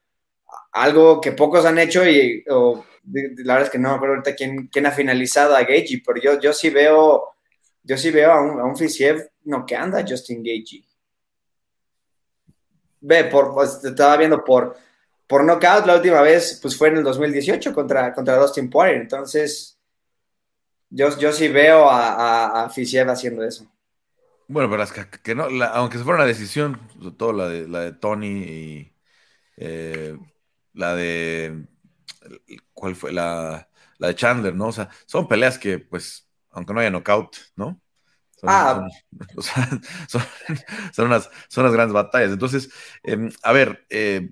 algo 0.72 1.20
que 1.20 1.32
pocos 1.32 1.64
han 1.64 1.78
hecho 1.78 2.06
y 2.06 2.42
la 2.46 3.54
verdad 3.54 3.62
es 3.62 3.70
que 3.70 3.78
no 3.78 3.90
me 3.90 3.94
acuerdo 3.96 4.14
ahorita 4.16 4.34
quién, 4.34 4.68
quién 4.68 4.86
ha 4.86 4.92
finalizado 4.92 5.54
a 5.54 5.62
Gage, 5.62 6.02
pero 6.04 6.20
yo, 6.20 6.40
yo 6.40 6.52
sí 6.52 6.70
veo 6.70 7.35
yo 7.86 7.96
sí 7.96 8.10
veo 8.10 8.32
a 8.32 8.42
un, 8.42 8.60
a 8.60 8.64
un 8.64 8.76
Fisiev 8.76 9.30
no 9.44 9.64
que 9.64 9.76
anda 9.76 10.04
Justin 10.06 10.42
Gagey. 10.42 10.84
Ve, 13.00 13.24
por, 13.24 13.54
pues, 13.54 13.84
estaba 13.84 14.16
viendo 14.16 14.42
por, 14.44 14.76
por 15.28 15.44
knockout 15.44 15.86
la 15.86 15.94
última 15.94 16.20
vez, 16.20 16.58
pues 16.60 16.76
fue 16.76 16.88
en 16.88 16.96
el 16.96 17.04
2018 17.04 17.72
contra, 17.72 18.12
contra 18.12 18.36
Dustin 18.38 18.68
Poirier. 18.68 19.02
Entonces, 19.02 19.78
yo, 20.90 21.16
yo 21.16 21.32
sí 21.32 21.46
veo 21.46 21.88
a, 21.88 22.64
a, 22.64 22.70
Fisiev 22.70 23.08
haciendo 23.08 23.44
eso. 23.44 23.70
Bueno, 24.48 24.68
pero 24.68 24.84
que, 25.22 25.34
no, 25.36 25.44
aunque 25.66 25.98
se 25.98 26.04
fuera 26.04 26.18
una 26.18 26.26
decisión, 26.26 26.80
sobre 26.98 27.16
todo 27.16 27.32
la 27.32 27.48
de, 27.48 27.68
la 27.68 27.80
de 27.82 27.92
Tony 27.92 28.42
y 28.42 28.96
eh, 29.56 30.18
la 30.72 30.96
de. 30.96 31.66
¿Cuál 32.72 32.96
fue? 32.96 33.12
La, 33.12 33.68
la 33.98 34.08
de 34.08 34.14
Chandler, 34.16 34.54
¿no? 34.56 34.68
O 34.68 34.72
sea, 34.72 34.90
son 35.06 35.28
peleas 35.28 35.58
que, 35.58 35.78
pues, 35.78 36.25
aunque 36.56 36.72
no 36.72 36.80
haya 36.80 36.90
knockout, 36.90 37.36
¿no? 37.54 37.80
Son, 38.32 38.48
ah. 38.50 38.86
son, 40.08 41.06
unas, 41.06 41.30
grandes 41.72 41.92
batallas. 41.92 42.32
Entonces, 42.32 42.70
em, 43.02 43.30
a 43.42 43.52
ver, 43.52 43.86
eh, 43.88 44.30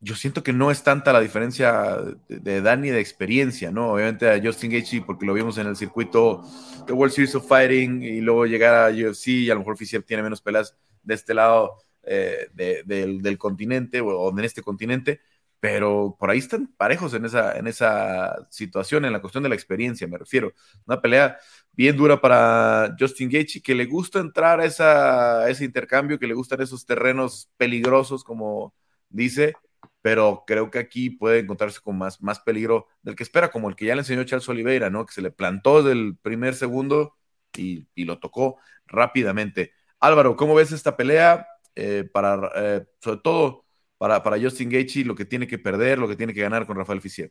yo 0.00 0.14
siento 0.14 0.42
que 0.42 0.52
no 0.52 0.70
es 0.70 0.82
tanta 0.82 1.12
la 1.12 1.20
diferencia 1.20 1.98
de, 2.28 2.62
Dani 2.62 2.88
de 2.88 3.00
experiencia, 3.00 3.70
¿no? 3.70 3.92
Obviamente 3.92 4.28
a 4.28 4.40
Justin 4.42 4.72
Gaethje, 4.72 5.02
porque 5.02 5.26
lo 5.26 5.34
vimos 5.34 5.58
en 5.58 5.66
el 5.66 5.76
circuito 5.76 6.42
de 6.86 6.92
World 6.94 7.12
Series 7.12 7.34
of 7.34 7.46
Fighting 7.46 8.02
y 8.02 8.20
luego 8.20 8.46
llegar 8.46 8.74
a 8.74 8.88
UFC 8.90 9.28
y 9.28 9.50
a 9.50 9.54
lo 9.54 9.60
mejor 9.60 9.76
Fischer 9.76 10.02
tiene 10.02 10.22
menos 10.22 10.40
peleas 10.40 10.74
de 11.02 11.14
este 11.14 11.34
lado 11.34 11.76
eh, 12.02 12.48
del, 12.54 13.20
del, 13.20 13.38
continente 13.38 14.00
o 14.00 14.30
en 14.30 14.44
este 14.44 14.62
continente, 14.62 15.20
pero 15.60 16.16
por 16.18 16.30
ahí 16.30 16.38
están 16.38 16.68
parejos 16.76 17.12
en 17.14 17.26
esa, 17.26 17.56
en 17.58 17.66
esa 17.66 18.46
situación, 18.50 19.04
en 19.04 19.12
la 19.12 19.20
cuestión 19.20 19.42
de 19.42 19.50
la 19.50 19.54
experiencia, 19.54 20.08
me 20.08 20.18
refiero. 20.18 20.52
Una 20.86 21.00
pelea 21.00 21.38
bien 21.72 21.96
dura 21.96 22.20
para 22.20 22.96
Justin 22.98 23.30
Gaethje, 23.30 23.60
que 23.62 23.74
le 23.74 23.84
gusta 23.84 24.20
entrar 24.20 24.60
a, 24.60 24.64
esa, 24.64 25.48
ese 25.50 25.64
intercambio, 25.64 26.18
que 26.18 26.26
le 26.26 26.34
gustan 26.34 26.62
esos 26.62 26.86
terrenos 26.86 27.50
peligrosos, 27.58 28.24
como 28.24 28.74
dice, 29.10 29.54
pero 30.02 30.44
creo 30.46 30.70
que 30.70 30.78
aquí 30.78 31.10
puede 31.10 31.40
encontrarse 31.40 31.80
con 31.82 31.98
más, 31.98 32.22
más 32.22 32.40
peligro 32.40 32.86
del 33.02 33.14
que 33.14 33.22
espera, 33.22 33.50
como 33.50 33.68
el 33.68 33.76
que 33.76 33.84
ya 33.86 33.94
le 33.94 34.00
enseñó 34.00 34.24
Charles 34.24 34.48
Oliveira, 34.48 34.88
¿no? 34.90 35.04
Que 35.04 35.12
se 35.12 35.22
le 35.22 35.30
plantó 35.30 35.82
desde 35.82 35.92
el 35.92 36.16
primer 36.16 36.54
segundo 36.54 37.16
y, 37.56 37.86
lo 38.04 38.18
tocó 38.18 38.58
rápidamente. 38.86 39.72
Álvaro, 40.00 40.36
¿cómo 40.36 40.54
ves 40.54 40.72
esta 40.72 40.96
pelea? 40.96 41.46
Eh, 41.74 42.08
para, 42.12 42.50
eh, 42.56 42.86
sobre 43.00 43.20
todo 43.22 43.64
para, 44.00 44.22
para 44.22 44.40
Justin 44.40 44.70
Gaethje 44.70 45.04
lo 45.04 45.14
que 45.14 45.26
tiene 45.26 45.46
que 45.46 45.58
perder, 45.58 45.98
lo 45.98 46.08
que 46.08 46.16
tiene 46.16 46.32
que 46.32 46.40
ganar 46.40 46.64
con 46.64 46.74
Rafael 46.74 47.02
Fischer. 47.02 47.30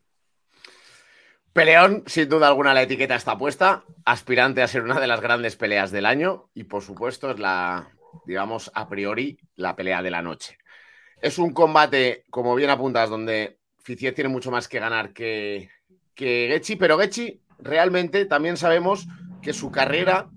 Peleón, 1.52 2.04
sin 2.06 2.30
duda 2.30 2.48
alguna 2.48 2.76
la 2.76 2.84
etiqueta 2.84 3.16
está 3.16 3.36
puesta, 3.40 3.86
aspirante 4.06 4.62
a 4.62 4.68
ser 4.68 4.84
una 4.84 5.00
de 5.00 5.08
las 5.08 5.20
grandes 5.20 5.56
peleas 5.56 5.90
del 5.90 6.06
año 6.06 6.52
y 6.54 6.66
por 6.66 6.84
supuesto 6.84 7.32
es 7.32 7.40
la, 7.40 7.90
digamos, 8.28 8.70
a 8.76 8.88
priori 8.88 9.40
la 9.56 9.76
pelea 9.76 10.04
de 10.04 10.12
la 10.12 10.22
noche. 10.22 10.60
Es 11.20 11.40
un 11.40 11.54
combate, 11.54 12.26
como 12.30 12.54
bien 12.54 12.70
apuntas, 12.70 13.10
donde 13.10 13.58
Fischer 13.80 14.14
tiene 14.14 14.30
mucho 14.30 14.52
más 14.52 14.68
que 14.68 14.80
ganar 14.80 15.12
que, 15.12 15.72
que 16.14 16.62
pero 16.80 16.98
Gaethje 16.98 17.40
realmente 17.58 18.26
también 18.26 18.58
sabemos 18.58 19.08
que 19.42 19.54
su 19.54 19.72
carrera 19.72 20.30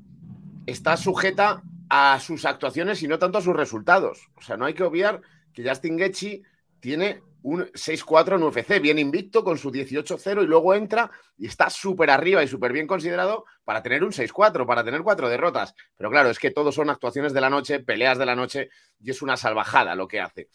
está 0.64 0.97
sujeta 0.97 1.62
a 1.90 2.18
sus 2.21 2.47
actuaciones 2.47 3.03
y 3.03 3.07
no 3.07 3.18
tanto 3.18 3.37
a 3.37 3.42
sus 3.42 3.55
resultados. 3.55 4.31
O 4.37 4.40
sea, 4.40 4.57
no 4.57 4.64
hay 4.64 4.73
que 4.73 4.83
obviar 4.83 5.21
que 5.53 5.69
Justin 5.69 5.97
Gaethje 5.97 6.43
tiene 6.81 7.23
un 7.43 7.65
6-4 7.73 8.37
en 8.37 8.43
UFC, 8.45 8.81
bien 8.81 8.99
invicto 8.99 9.43
con 9.43 9.59
su 9.59 9.71
18-0 9.71 10.43
y 10.43 10.47
luego 10.47 10.75
entra 10.75 11.11
y 11.37 11.47
está 11.47 11.71
súper 11.71 12.11
arriba 12.11 12.43
y 12.43 12.49
súper 12.49 12.73
bien 12.73 12.87
considerado 12.87 13.45
para 13.65 13.83
tener 13.83 14.05
un 14.05 14.12
6-4, 14.12 14.67
para 14.67 14.85
tener 14.85 15.03
cuatro 15.03 15.29
derrotas. 15.29 15.75
Pero 15.97 16.11
claro, 16.11 16.31
es 16.31 16.38
que 16.38 16.51
todos 16.51 16.75
son 16.75 16.91
actuaciones 16.91 17.33
de 17.33 17.41
la 17.41 17.51
noche, 17.51 17.81
peleas 17.81 18.19
de 18.19 18.27
la 18.27 18.37
noche 18.37 18.69
y 19.01 19.11
es 19.11 19.23
una 19.23 19.37
salvajada 19.37 19.95
lo 19.95 20.07
que 20.07 20.21
hace. 20.21 20.49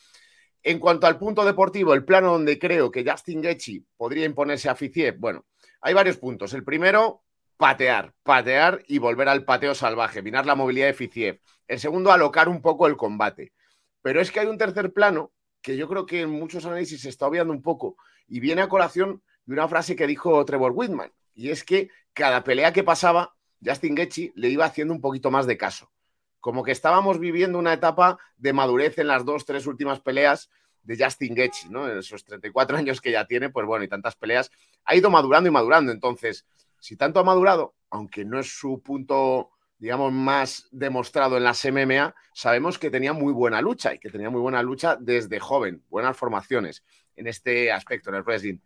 En 0.64 0.80
cuanto 0.80 1.08
al 1.08 1.18
punto 1.18 1.46
deportivo, 1.46 1.94
el 1.94 2.06
plano 2.06 2.32
donde 2.32 2.58
creo 2.58 2.92
que 2.92 3.10
Justin 3.10 3.42
Gaethje 3.42 3.84
podría 3.96 4.26
imponerse 4.26 4.70
a 4.70 4.76
Fiziev, 4.76 5.18
bueno, 5.18 5.46
hay 5.82 5.94
varios 5.94 6.18
puntos. 6.18 6.54
El 6.54 6.64
primero, 6.64 7.24
patear, 7.58 8.14
patear 8.24 8.84
y 8.88 8.98
volver 8.98 9.30
al 9.30 9.46
pateo 9.46 9.76
salvaje, 9.76 10.22
minar 10.22 10.46
la 10.46 10.56
movilidad 10.56 10.88
de 10.88 10.94
Fiziev. 10.94 11.42
El 11.68 11.80
segundo, 11.80 12.12
alocar 12.12 12.50
un 12.50 12.62
poco 12.62 12.88
el 12.88 12.98
combate. 12.98 13.54
Pero 14.02 14.22
es 14.22 14.32
que 14.32 14.40
hay 14.40 14.48
un 14.48 14.58
tercer 14.58 14.94
plano 14.94 15.32
que 15.62 15.76
yo 15.76 15.88
creo 15.88 16.06
que 16.06 16.22
en 16.22 16.30
muchos 16.30 16.66
análisis 16.66 17.02
se 17.02 17.10
está 17.10 17.28
obviando 17.28 17.54
un 17.54 17.62
poco 17.62 17.98
y 18.28 18.40
viene 18.40 18.62
a 18.62 18.70
colación 18.70 19.22
de 19.46 19.54
una 19.54 19.68
frase 19.68 19.96
que 19.96 20.08
dijo 20.08 20.44
Trevor 20.46 20.72
Whitman, 20.76 21.12
y 21.34 21.50
es 21.50 21.64
que 21.64 21.90
cada 22.14 22.44
pelea 22.44 22.74
que 22.74 22.84
pasaba, 22.84 23.36
Justin 23.64 23.96
Gaethje 23.96 24.32
le 24.36 24.50
iba 24.50 24.66
haciendo 24.66 24.94
un 24.94 25.02
poquito 25.02 25.32
más 25.32 25.48
de 25.48 25.58
caso. 25.58 25.92
Como 26.40 26.64
que 26.64 26.72
estábamos 26.72 27.20
viviendo 27.20 27.58
una 27.60 27.74
etapa 27.74 28.18
de 28.38 28.54
madurez 28.54 28.98
en 29.00 29.08
las 29.08 29.26
dos, 29.26 29.46
tres 29.46 29.66
últimas 29.68 30.00
peleas, 30.00 30.50
de 30.88 31.04
Justin 31.04 31.36
Gaethje, 31.36 31.70
¿no? 31.70 31.88
En 31.90 31.98
esos 31.98 32.24
34 32.24 32.78
años 32.78 33.02
que 33.02 33.12
ya 33.12 33.26
tiene, 33.26 33.50
pues 33.50 33.68
bueno, 33.68 33.84
y 33.84 33.90
tantas 33.90 34.16
peleas, 34.16 34.50
ha 34.86 34.96
ido 34.96 35.10
madurando 35.10 35.50
y 35.50 35.52
madurando. 35.52 35.92
Entonces, 35.92 36.46
si 36.80 36.96
tanto 36.96 37.20
ha 37.20 37.24
madurado, 37.24 37.76
aunque 37.90 38.24
no 38.24 38.40
es 38.40 38.58
su 38.58 38.82
punto, 38.82 39.52
digamos, 39.80 40.12
más 40.12 40.68
demostrado 40.72 41.38
en 41.38 41.44
las 41.44 41.64
MMA, 41.66 42.16
sabemos 42.34 42.80
que 42.80 42.90
tenía 42.90 43.14
muy 43.14 43.34
buena 43.34 43.62
lucha 43.62 43.94
y 43.94 44.00
que 44.00 44.10
tenía 44.10 44.30
muy 44.30 44.42
buena 44.42 44.62
lucha 44.64 44.98
desde 45.00 45.40
joven, 45.40 45.84
buenas 45.90 46.18
formaciones 46.18 46.84
en 47.16 47.28
este 47.28 47.72
aspecto, 47.72 48.10
en 48.10 48.16
el 48.16 48.24
wrestling. 48.24 48.60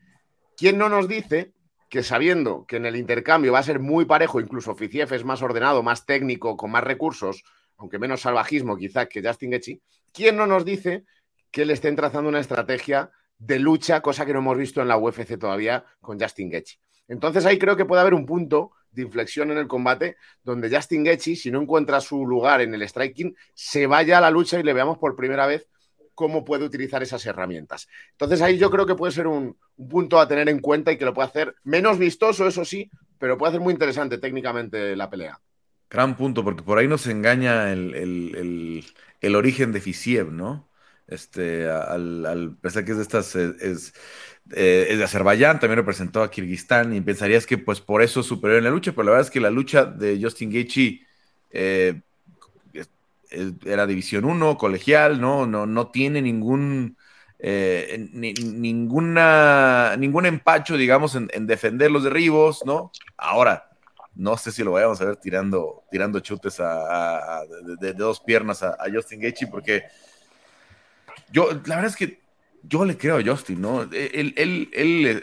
¿Quién 0.55 0.77
no 0.77 0.89
nos 0.89 1.07
dice 1.07 1.53
que 1.89 2.03
sabiendo 2.03 2.65
que 2.65 2.77
en 2.77 2.85
el 2.85 2.95
intercambio 2.95 3.51
va 3.51 3.59
a 3.59 3.63
ser 3.63 3.79
muy 3.79 4.05
parejo, 4.05 4.39
incluso 4.39 4.75
Ficief 4.75 5.11
es 5.11 5.25
más 5.25 5.41
ordenado, 5.41 5.83
más 5.83 6.05
técnico, 6.05 6.55
con 6.55 6.71
más 6.71 6.83
recursos, 6.83 7.43
aunque 7.77 7.99
menos 7.99 8.21
salvajismo 8.21 8.77
quizás 8.77 9.07
que 9.07 9.21
Justin 9.21 9.51
Gaethje, 9.51 9.81
¿quién 10.13 10.37
no 10.37 10.47
nos 10.47 10.63
dice 10.63 11.03
que 11.51 11.65
le 11.65 11.73
estén 11.73 11.97
trazando 11.97 12.29
una 12.29 12.39
estrategia 12.39 13.11
de 13.37 13.59
lucha, 13.59 14.01
cosa 14.01 14.25
que 14.25 14.31
no 14.31 14.39
hemos 14.39 14.57
visto 14.57 14.81
en 14.81 14.87
la 14.87 14.97
UFC 14.97 15.37
todavía 15.37 15.83
con 15.99 16.17
Justin 16.17 16.49
Gaethje? 16.49 16.77
Entonces 17.09 17.45
ahí 17.45 17.59
creo 17.59 17.75
que 17.75 17.83
puede 17.83 18.01
haber 18.01 18.13
un 18.13 18.25
punto 18.25 18.71
de 18.91 19.03
inflexión 19.03 19.51
en 19.51 19.57
el 19.57 19.67
combate 19.67 20.17
donde 20.43 20.75
Justin 20.75 21.03
Gaethje, 21.03 21.35
si 21.35 21.51
no 21.51 21.61
encuentra 21.61 22.01
su 22.01 22.25
lugar 22.25 22.61
en 22.61 22.73
el 22.73 22.87
striking, 22.87 23.35
se 23.53 23.87
vaya 23.87 24.17
a 24.17 24.21
la 24.21 24.31
lucha 24.31 24.59
y 24.59 24.63
le 24.63 24.73
veamos 24.73 24.97
por 24.97 25.15
primera 25.15 25.47
vez 25.47 25.67
cómo 26.15 26.45
puede 26.45 26.65
utilizar 26.65 27.01
esas 27.01 27.25
herramientas. 27.25 27.87
Entonces 28.11 28.41
ahí 28.41 28.57
yo 28.57 28.69
creo 28.69 28.85
que 28.85 28.95
puede 28.95 29.11
ser 29.11 29.27
un, 29.27 29.57
punto 29.89 30.19
a 30.19 30.27
tener 30.27 30.49
en 30.49 30.59
cuenta 30.59 30.91
y 30.91 30.97
que 30.97 31.05
lo 31.05 31.13
puede 31.13 31.29
hacer 31.29 31.55
menos 31.63 31.97
vistoso, 31.97 32.47
eso 32.47 32.65
sí, 32.65 32.91
pero 33.17 33.37
puede 33.37 33.49
hacer 33.49 33.61
muy 33.61 33.73
interesante 33.73 34.17
técnicamente 34.17 34.95
la 34.95 35.09
pelea. 35.09 35.39
Gran 35.89 36.15
punto, 36.15 36.43
porque 36.43 36.63
por 36.63 36.77
ahí 36.77 36.87
nos 36.87 37.07
engaña 37.07 37.71
el, 37.71 38.83
origen 39.35 39.71
de 39.71 39.81
Fisiev, 39.81 40.31
¿no? 40.31 40.69
Este, 41.07 41.67
al, 41.69 42.25
al 42.25 42.55
pensar 42.57 42.85
que 42.85 42.91
es 42.91 42.97
de 42.97 43.03
estas, 43.03 43.35
es, 43.35 43.93
eh, 44.49 44.95
de 44.97 45.03
Azerbaiyán, 45.03 45.59
también 45.59 45.77
representó 45.77 46.23
a 46.23 46.31
Kirguistán, 46.31 46.93
y 46.93 47.01
pensarías 47.01 47.45
que 47.45 47.57
pues 47.57 47.79
por 47.79 48.01
eso 48.01 48.19
es 48.21 48.25
superior 48.25 48.57
en 48.57 48.65
la 48.65 48.69
lucha, 48.69 48.91
pero 48.91 49.03
la 49.03 49.11
verdad 49.11 49.27
es 49.27 49.31
que 49.31 49.39
la 49.39 49.51
lucha 49.51 49.85
de 49.85 50.19
Justin 50.21 50.51
Gaethje 50.51 51.01
eh, 51.51 52.01
era 53.65 53.87
División 53.87 54.25
1, 54.25 54.57
colegial, 54.57 55.21
¿no? 55.21 55.45
No, 55.45 55.65
no 55.65 55.87
tiene 55.87 56.21
ningún, 56.21 56.97
eh, 57.39 58.09
ninguna, 58.11 59.95
ningún 59.97 60.25
empacho, 60.25 60.75
digamos, 60.75 61.15
en, 61.15 61.47
defender 61.47 61.91
los 61.91 62.03
derribos, 62.03 62.65
¿no? 62.65 62.91
Ahora, 63.15 63.69
no 64.15 64.35
sé 64.35 64.51
si 64.51 64.63
lo 64.63 64.73
vayamos 64.73 64.99
a 64.99 65.05
ver 65.05 65.15
tirando, 65.15 65.83
tirando 65.89 66.19
chutes 66.19 66.57
de, 67.79 67.93
dos 67.93 68.19
piernas 68.19 68.63
a, 68.63 68.77
Justin 68.93 69.21
Gaethje, 69.21 69.47
porque 69.47 69.83
yo, 71.31 71.51
la 71.65 71.75
verdad 71.75 71.85
es 71.85 71.95
que 71.95 72.19
yo 72.63 72.85
le 72.85 72.97
creo 72.97 73.17
a 73.17 73.23
Justin, 73.23 73.61
¿no? 73.61 73.83
Él, 73.83 74.33
él, 74.37 74.69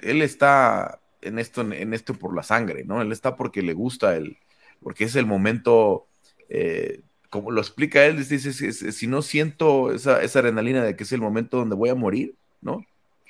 él, 0.02 0.22
está 0.22 1.00
en 1.22 1.38
esto, 1.38 1.60
en 1.60 1.94
esto 1.94 2.14
por 2.14 2.34
la 2.34 2.42
sangre, 2.42 2.84
¿no? 2.84 3.00
Él 3.02 3.12
está 3.12 3.36
porque 3.36 3.62
le 3.62 3.72
gusta, 3.72 4.16
el, 4.16 4.38
porque 4.82 5.04
es 5.04 5.16
el 5.16 5.26
momento... 5.26 6.06
Eh, 6.48 7.02
como 7.30 7.50
lo 7.50 7.60
explica 7.60 8.06
él, 8.06 8.16
dice, 8.16 8.52
si 8.92 9.06
no 9.06 9.20
siento 9.20 9.92
esa, 9.92 10.22
esa, 10.22 10.38
adrenalina 10.38 10.82
de 10.82 10.96
que 10.96 11.04
es 11.04 11.12
el 11.12 11.20
momento 11.20 11.58
donde 11.58 11.76
voy 11.76 11.90
a 11.90 11.94
morir, 11.94 12.36
¿no? 12.62 12.86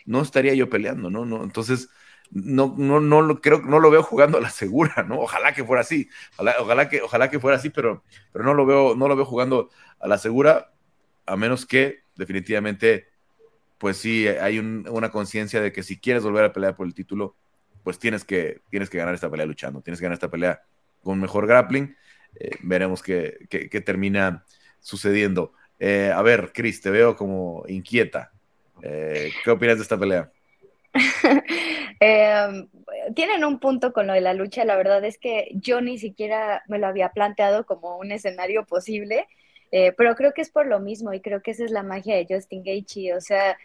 No 0.07 0.23
estaría 0.23 0.55
yo 0.55 0.71
peleando, 0.71 1.11
¿no? 1.11 1.25
no 1.25 1.43
entonces, 1.43 1.89
no, 2.31 2.75
no, 2.77 3.01
no 3.01 3.23
lo 3.23 3.41
creo, 3.41 3.61
no 3.63 3.81
lo 3.81 3.91
veo 3.91 4.03
jugando 4.03 4.39
a 4.39 4.41
la 4.41 4.51
segura, 4.51 5.05
¿no? 5.09 5.21
Ojalá 5.21 5.53
que 5.55 5.65
fuera 5.65 5.81
así, 5.83 6.09
ojalá, 6.37 6.89
que, 6.89 7.03
ojalá 7.03 7.31
que 7.31 7.41
fuera 7.41 7.57
así, 7.57 7.71
pero, 7.71 8.05
pero 8.33 8.45
no 8.45 8.55
lo 8.55 8.67
veo, 8.67 8.95
no 8.95 9.09
lo 9.09 9.17
veo 9.17 9.25
jugando 9.25 9.71
a 10.01 10.09
la 10.09 10.19
segura, 10.19 10.73
a 11.27 11.37
menos 11.37 11.67
que 11.67 12.01
definitivamente, 12.17 13.09
pues 13.79 13.97
sí, 13.97 14.27
hay 14.29 14.59
una 14.59 15.11
conciencia 15.11 15.61
de 15.61 15.73
que 15.73 15.83
si 15.83 15.99
quieres 15.99 16.25
volver 16.25 16.45
a 16.45 16.53
pelear 16.53 16.77
por 16.77 16.87
el 16.87 16.95
título, 16.95 17.37
pues 17.85 17.99
tienes 17.99 18.25
que, 18.25 18.61
tienes 18.71 18.91
que 18.91 18.99
ganar 18.99 19.15
esta 19.15 19.31
pelea 19.31 19.47
luchando, 19.47 19.81
tienes 19.81 20.01
que 20.01 20.05
ganar 20.05 20.15
esta 20.15 20.31
pelea 20.31 20.63
con 21.03 21.21
mejor 21.21 21.47
grappling 21.47 21.95
eh, 22.39 22.51
veremos 22.63 23.03
qué, 23.03 23.39
termina 23.85 24.45
sucediendo. 24.81 25.53
Eh, 25.79 26.13
a 26.15 26.23
ver, 26.23 26.53
Chris, 26.53 26.81
te 26.81 26.91
veo 26.91 27.17
como 27.17 27.65
inquieta. 27.69 28.33
Eh, 28.83 29.31
¿Qué 29.45 29.51
opinas 29.51 29.77
de 29.77 29.83
esta 29.83 29.99
pelea? 29.99 30.31
Em, 32.01 32.69
tienen 33.17 33.45
un 33.45 33.59
punto 33.59 33.93
con 33.93 34.07
lo 34.07 34.13
de 34.13 34.21
la 34.21 34.33
lucha. 34.33 34.65
La 34.65 34.77
verdad 34.77 35.05
es 35.05 35.19
que 35.19 35.49
yo 35.55 35.81
ni 35.81 35.99
siquiera 35.99 36.63
me 36.69 36.79
lo 36.79 36.87
había 36.87 37.09
planteado 37.09 37.67
como 37.67 37.97
un 37.99 38.13
escenario 38.13 38.67
posible, 38.67 39.27
pero 39.71 40.15
creo 40.15 40.33
que 40.33 40.43
es 40.43 40.51
por 40.51 40.67
lo 40.67 40.81
mismo 40.81 41.13
y 41.13 41.21
creo 41.21 41.43
que 41.43 41.51
esa 41.53 41.65
es 41.65 41.71
la 41.71 41.83
magia 41.83 42.17
de 42.17 42.27
Justin 42.29 42.63
Gaethje. 42.63 43.15
O 43.15 43.21
sea, 43.21 43.57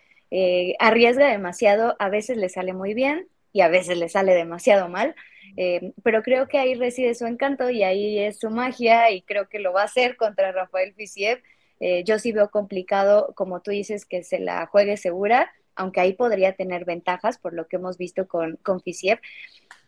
arriesga 0.80 1.30
demasiado, 1.30 1.96
a 2.00 2.10
veces 2.10 2.38
le 2.38 2.50
sale 2.50 2.74
muy 2.74 2.94
bien 2.94 3.28
y 3.54 3.62
a 3.62 3.70
veces 3.70 3.98
le 3.98 4.10
sale 4.10 4.34
demasiado 4.34 4.90
mal. 4.90 5.16
Eh, 5.56 5.94
pero 6.04 6.24
creo 6.24 6.48
que 6.48 6.58
ahí 6.58 6.74
reside 6.74 7.14
su 7.14 7.26
encanto 7.26 7.70
y 7.70 7.84
ahí 7.84 8.20
es 8.20 8.40
su 8.40 8.50
magia 8.50 9.12
y 9.12 9.22
creo 9.22 9.48
que 9.48 9.60
lo 9.60 9.72
va 9.72 9.82
a 9.82 9.86
hacer 9.86 10.18
contra 10.18 10.52
Rafael 10.52 10.94
Fisiev. 10.94 11.42
Eh, 11.80 12.04
yo 12.04 12.18
sí 12.20 12.32
veo 12.32 12.50
complicado, 12.50 13.34
como 13.36 13.62
tú 13.62 13.72
dices, 13.72 14.06
que 14.06 14.24
se 14.24 14.40
la 14.40 14.66
juegue 14.68 14.98
segura, 14.98 15.52
aunque 15.76 16.00
ahí 16.00 16.14
podría 16.14 16.54
tener 16.54 16.86
ventajas 16.86 17.38
por 17.38 17.54
lo 17.54 17.68
que 17.68 17.76
hemos 17.76 17.98
visto 17.98 18.28
con, 18.28 18.58
con 18.58 18.82
Fisiev. 18.82 19.20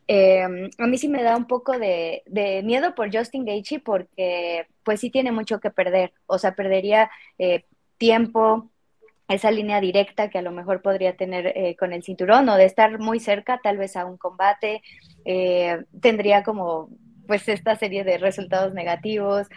Eh, 0.07 0.43
a 0.43 0.87
mí 0.87 0.97
sí 0.97 1.07
me 1.07 1.23
da 1.23 1.35
un 1.35 1.47
poco 1.47 1.77
de, 1.79 2.23
de, 2.27 2.61
miedo 2.63 2.93
por 2.93 3.15
Justin 3.15 3.45
Gaethje 3.45 3.79
porque 3.79 4.67
pues 4.83 4.99
sí 4.99 5.09
tiene 5.09 5.31
mucho 5.31 5.59
que 5.59 5.71
perder, 5.71 6.13
o 6.27 6.37
sea, 6.37 6.55
perdería 6.55 7.09
tiempo, 7.97 8.69
esa 9.27 9.51
línea 9.51 9.81
directa 9.81 10.29
que 10.29 10.37
a 10.37 10.41
lo 10.41 10.51
mejor 10.51 10.81
podría 10.81 11.15
tener 11.15 11.47
eh, 11.47 11.75
con 11.77 11.93
el 11.93 12.03
cinturón 12.03 12.47
o 12.49 12.55
de 12.55 12.65
estar 12.65 12.99
muy 12.99 13.19
cerca 13.19 13.59
tal 13.63 13.77
vez 13.77 13.95
a 13.95 14.05
un 14.05 14.17
combate, 14.17 14.81
eh, 15.25 15.83
tendría 15.99 16.43
como 16.43 16.89
pues 17.27 17.47
esta 17.49 17.75
serie 17.75 18.03
de 18.03 18.19
resultados 18.19 18.73
negativos. 18.73 19.47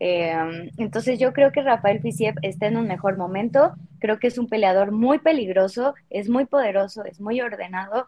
Eh, 0.00 0.34
entonces 0.76 1.20
yo 1.20 1.32
creo 1.32 1.52
que 1.52 1.62
Rafael 1.62 2.00
Fisiev 2.00 2.34
está 2.42 2.66
en 2.66 2.76
un 2.76 2.88
mejor 2.88 3.16
momento, 3.16 3.74
creo 4.02 4.18
que 4.18 4.26
es 4.26 4.36
un 4.36 4.48
peleador 4.48 4.92
muy 4.92 5.20
peligroso, 5.20 5.94
es 6.10 6.28
muy 6.28 6.44
poderoso, 6.44 7.06
es 7.06 7.20
muy 7.20 7.40
ordenado, 7.40 8.06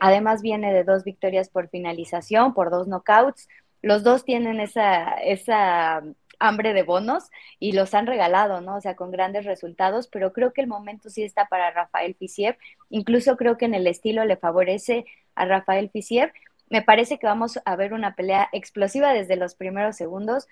además 0.00 0.42
viene 0.42 0.74
de 0.74 0.84
dos 0.84 1.04
victorias 1.04 1.48
por 1.48 1.70
finalización, 1.70 2.52
por 2.52 2.70
dos 2.70 2.88
knockouts, 2.88 3.48
los 3.80 4.02
dos 4.02 4.24
tienen 4.24 4.60
esa, 4.60 5.14
esa 5.14 6.02
hambre 6.38 6.72
de 6.72 6.82
bonos 6.82 7.30
y 7.58 7.72
los 7.72 7.94
han 7.94 8.06
regalado, 8.06 8.60
¿no? 8.60 8.76
O 8.76 8.80
sea, 8.80 8.96
con 8.96 9.10
grandes 9.10 9.44
resultados, 9.44 10.08
pero 10.08 10.32
creo 10.32 10.52
que 10.52 10.60
el 10.60 10.66
momento 10.66 11.10
sí 11.10 11.22
está 11.22 11.46
para 11.46 11.70
Rafael 11.70 12.14
Fisiev. 12.14 12.56
Incluso 12.90 13.36
creo 13.36 13.56
que 13.56 13.64
en 13.64 13.74
el 13.74 13.86
estilo 13.86 14.24
le 14.24 14.36
favorece 14.36 15.04
a 15.34 15.44
Rafael 15.44 15.90
Fisiev. 15.90 16.32
Me 16.70 16.82
parece 16.82 17.18
que 17.18 17.26
vamos 17.26 17.58
a 17.64 17.76
ver 17.76 17.92
una 17.92 18.14
pelea 18.14 18.48
explosiva 18.52 19.12
desde 19.12 19.36
los 19.36 19.54
primeros 19.54 19.96
segundos, 19.96 20.46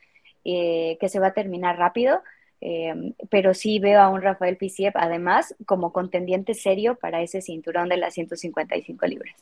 eh, 0.44 0.96
que 1.01 1.09
se 1.09 1.20
va 1.20 1.29
a 1.29 1.35
terminar 1.35 1.79
rápido. 1.79 2.22
Eh, 2.61 3.12
pero 3.31 3.55
sí 3.55 3.79
veo 3.79 4.01
a 4.01 4.09
un 4.09 4.23
Rafael 4.23 4.57
Fisiev 4.57 4.92
además 4.97 5.55
como 5.66 5.92
contendiente 5.92 6.55
serio 6.55 6.97
para 6.97 7.23
ese 7.23 7.42
cinturón 7.42 7.88
de 7.88 7.99
las 7.99 8.14
155 8.14 9.07
libras. 9.07 9.35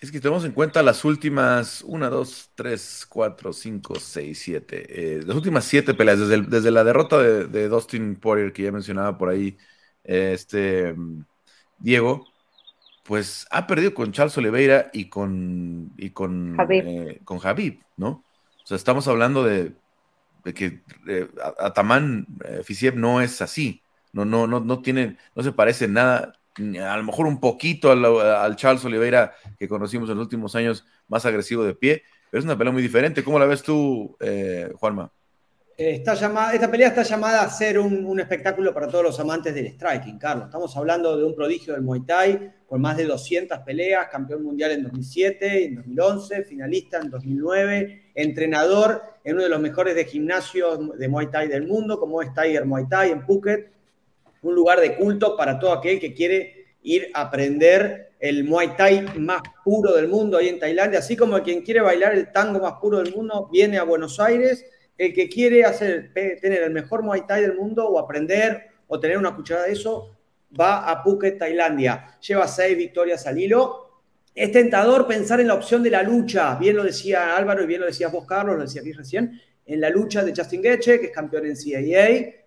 Es 0.00 0.10
que 0.10 0.18
tenemos 0.18 0.44
en 0.46 0.52
cuenta 0.52 0.82
las 0.82 1.04
últimas 1.04 1.82
1, 1.86 2.10
2, 2.10 2.50
3, 2.54 3.06
4, 3.08 3.52
5, 3.52 3.94
6, 3.96 4.38
7. 4.38 5.20
las 5.26 5.36
últimas 5.36 5.64
siete 5.64 5.92
peleas, 5.92 6.18
desde, 6.18 6.42
desde 6.42 6.70
la 6.70 6.84
derrota 6.84 7.18
de, 7.18 7.68
Dustin 7.68 8.16
Poirier, 8.16 8.52
que 8.52 8.62
ya 8.62 8.72
mencionaba 8.72 9.18
por 9.18 9.28
ahí 9.28 9.58
este 10.02 10.94
Diego, 11.78 12.26
pues 13.04 13.46
ha 13.50 13.66
perdido 13.66 13.92
con 13.92 14.12
Charles 14.12 14.36
Oliveira 14.38 14.90
y 14.92 15.08
con, 15.08 15.92
y 15.96 16.10
con, 16.10 16.56
eh, 16.70 17.20
con 17.24 17.40
¿no? 17.96 18.08
O 18.08 18.66
sea, 18.66 18.76
estamos 18.76 19.08
hablando 19.08 19.44
de, 19.44 19.72
que 20.42 20.82
eh, 21.08 21.28
Ataman 21.58 22.26
eh, 22.44 22.60
Fisiev 22.64 22.96
no 22.96 23.20
es 23.20 23.40
así. 23.42 23.82
No, 24.12 24.24
no, 24.24 24.46
no, 24.46 24.60
no 24.60 24.82
tiene, 24.82 25.16
no 25.34 25.42
se 25.42 25.52
parece 25.52 25.86
nada 25.86 26.40
a 26.56 26.96
lo 26.96 27.04
mejor 27.04 27.26
un 27.26 27.40
poquito 27.40 27.90
al, 27.90 28.56
Charles 28.56 28.84
Oliveira 28.84 29.32
que 29.58 29.68
conocimos 29.68 30.10
en 30.10 30.16
los 30.16 30.24
últimos 30.24 30.54
años, 30.54 30.84
más 31.08 31.24
agresivo 31.24 31.64
de 31.64 31.74
pie, 31.74 32.02
pero 32.30 32.40
es 32.40 32.44
una 32.44 32.58
pelea 32.58 32.72
muy 32.72 32.82
diferente. 32.82 33.24
¿Cómo 33.24 33.38
la 33.38 33.46
ves 33.46 33.62
tú, 33.62 34.16
eh, 34.20 34.70
Juanma? 34.74 35.12
Está 35.76 36.12
llamada, 36.12 36.52
esta 36.52 36.70
pelea 36.70 36.88
está 36.88 37.02
llamada 37.02 37.42
a 37.42 37.48
ser 37.48 37.78
un, 37.78 38.20
espectáculo 38.20 38.74
para 38.74 38.86
todos 38.86 39.02
los 39.02 39.18
amantes 39.18 39.54
del 39.54 39.68
striking, 39.68 40.18
Carlos. 40.18 40.46
Estamos 40.46 40.76
hablando 40.76 41.16
de 41.16 41.24
un 41.24 41.34
prodigio 41.34 41.72
del 41.72 41.82
Muay 41.82 42.02
Thai, 42.02 42.52
con 42.66 42.82
más 42.82 42.98
de 42.98 43.06
200 43.06 43.60
peleas, 43.60 44.08
campeón 44.08 44.42
mundial 44.42 44.72
en 44.72 44.82
2007, 44.82 45.64
en 45.64 45.76
2011, 45.76 46.44
finalista 46.44 46.98
en 46.98 47.08
2009, 47.08 48.09
entrenador 48.20 49.02
en 49.24 49.34
uno 49.34 49.44
de 49.44 49.50
los 49.50 49.60
mejores 49.60 49.94
de 49.94 50.04
gimnasios 50.04 50.98
de 50.98 51.08
Muay 51.08 51.26
Thai 51.30 51.48
del 51.48 51.66
mundo, 51.66 51.98
como 51.98 52.22
es 52.22 52.32
Tiger 52.32 52.64
Muay 52.64 52.88
Thai 52.88 53.10
en 53.10 53.26
Phuket 53.26 53.70
un 54.42 54.54
lugar 54.54 54.80
de 54.80 54.96
culto 54.96 55.36
para 55.36 55.58
todo 55.58 55.72
aquel 55.72 56.00
que 56.00 56.14
quiere 56.14 56.66
ir 56.82 57.10
a 57.14 57.22
aprender 57.22 58.12
el 58.18 58.44
Muay 58.44 58.76
Thai 58.76 59.18
más 59.18 59.42
puro 59.64 59.92
del 59.92 60.08
mundo 60.08 60.38
ahí 60.38 60.48
en 60.48 60.58
Tailandia, 60.58 60.98
así 60.98 61.16
como 61.16 61.42
quien 61.42 61.62
quiere 61.62 61.80
bailar 61.80 62.14
el 62.14 62.32
tango 62.32 62.60
más 62.60 62.74
puro 62.74 62.98
del 62.98 63.14
mundo 63.14 63.48
viene 63.50 63.78
a 63.78 63.82
Buenos 63.82 64.20
Aires, 64.20 64.64
el 64.96 65.14
que 65.14 65.28
quiere 65.28 65.64
hacer, 65.64 66.12
tener 66.12 66.62
el 66.62 66.70
mejor 66.70 67.02
Muay 67.02 67.26
Thai 67.26 67.42
del 67.42 67.54
mundo 67.54 67.88
o 67.88 67.98
aprender 67.98 68.68
o 68.86 68.98
tener 69.00 69.16
una 69.16 69.34
cucharada 69.34 69.66
de 69.66 69.72
eso, 69.72 70.16
va 70.58 70.90
a 70.90 71.02
Phuket, 71.02 71.38
Tailandia. 71.38 72.18
Lleva 72.20 72.48
seis 72.48 72.76
victorias 72.76 73.26
al 73.26 73.38
hilo. 73.38 73.89
Es 74.34 74.52
tentador 74.52 75.06
pensar 75.06 75.40
en 75.40 75.48
la 75.48 75.54
opción 75.54 75.82
de 75.82 75.90
la 75.90 76.02
lucha, 76.02 76.54
bien 76.54 76.76
lo 76.76 76.84
decía 76.84 77.36
Álvaro 77.36 77.64
y 77.64 77.66
bien 77.66 77.80
lo 77.80 77.86
decías 77.86 78.12
vos, 78.12 78.24
Carlos, 78.26 78.56
lo 78.56 78.62
decía 78.62 78.80
aquí 78.80 78.92
recién, 78.92 79.40
en 79.66 79.80
la 79.80 79.90
lucha 79.90 80.24
de 80.24 80.32
Justin 80.34 80.62
Gaethje, 80.62 81.00
que 81.00 81.06
es 81.06 81.12
campeón 81.12 81.46
en 81.46 81.54
CAA. 81.54 82.40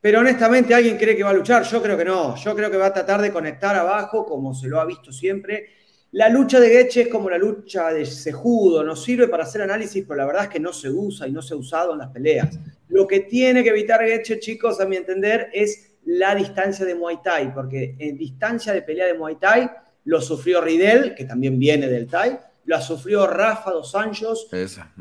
Pero 0.00 0.20
honestamente, 0.20 0.74
¿alguien 0.74 0.96
cree 0.96 1.16
que 1.16 1.22
va 1.22 1.30
a 1.30 1.34
luchar? 1.34 1.64
Yo 1.64 1.82
creo 1.82 1.96
que 1.96 2.04
no. 2.04 2.36
Yo 2.36 2.54
creo 2.54 2.70
que 2.70 2.76
va 2.76 2.86
a 2.86 2.92
tratar 2.92 3.20
de 3.20 3.32
conectar 3.32 3.74
abajo, 3.74 4.24
como 4.24 4.54
se 4.54 4.68
lo 4.68 4.80
ha 4.80 4.84
visto 4.84 5.12
siempre. 5.12 5.70
La 6.12 6.28
lucha 6.28 6.60
de 6.60 6.72
Gaethje 6.72 7.02
es 7.02 7.08
como 7.08 7.28
la 7.28 7.36
lucha 7.36 7.92
de 7.92 8.06
Sejudo, 8.06 8.82
nos 8.82 9.04
sirve 9.04 9.28
para 9.28 9.42
hacer 9.42 9.60
análisis, 9.60 10.04
pero 10.06 10.16
la 10.16 10.26
verdad 10.26 10.44
es 10.44 10.48
que 10.48 10.60
no 10.60 10.72
se 10.72 10.88
usa 10.88 11.28
y 11.28 11.32
no 11.32 11.42
se 11.42 11.52
ha 11.52 11.56
usado 11.56 11.92
en 11.92 11.98
las 11.98 12.08
peleas. 12.08 12.58
Lo 12.88 13.06
que 13.06 13.20
tiene 13.20 13.62
que 13.62 13.68
evitar 13.70 14.00
Gaethje, 14.00 14.38
chicos, 14.38 14.80
a 14.80 14.86
mi 14.86 14.96
entender, 14.96 15.50
es 15.52 15.92
la 16.06 16.34
distancia 16.34 16.86
de 16.86 16.94
Muay 16.94 17.18
Thai, 17.22 17.52
porque 17.52 17.94
en 17.98 18.16
distancia 18.16 18.72
de 18.72 18.80
pelea 18.82 19.06
de 19.06 19.14
Muay 19.14 19.36
Thai 19.36 19.70
lo 20.08 20.22
sufrió 20.22 20.62
Ridel, 20.62 21.14
que 21.14 21.26
también 21.26 21.58
viene 21.58 21.86
del 21.86 22.06
Thai, 22.06 22.38
lo 22.64 22.80
sufrió 22.80 23.26
Rafa 23.26 23.72
dos 23.72 23.94
Anjos, 23.94 24.48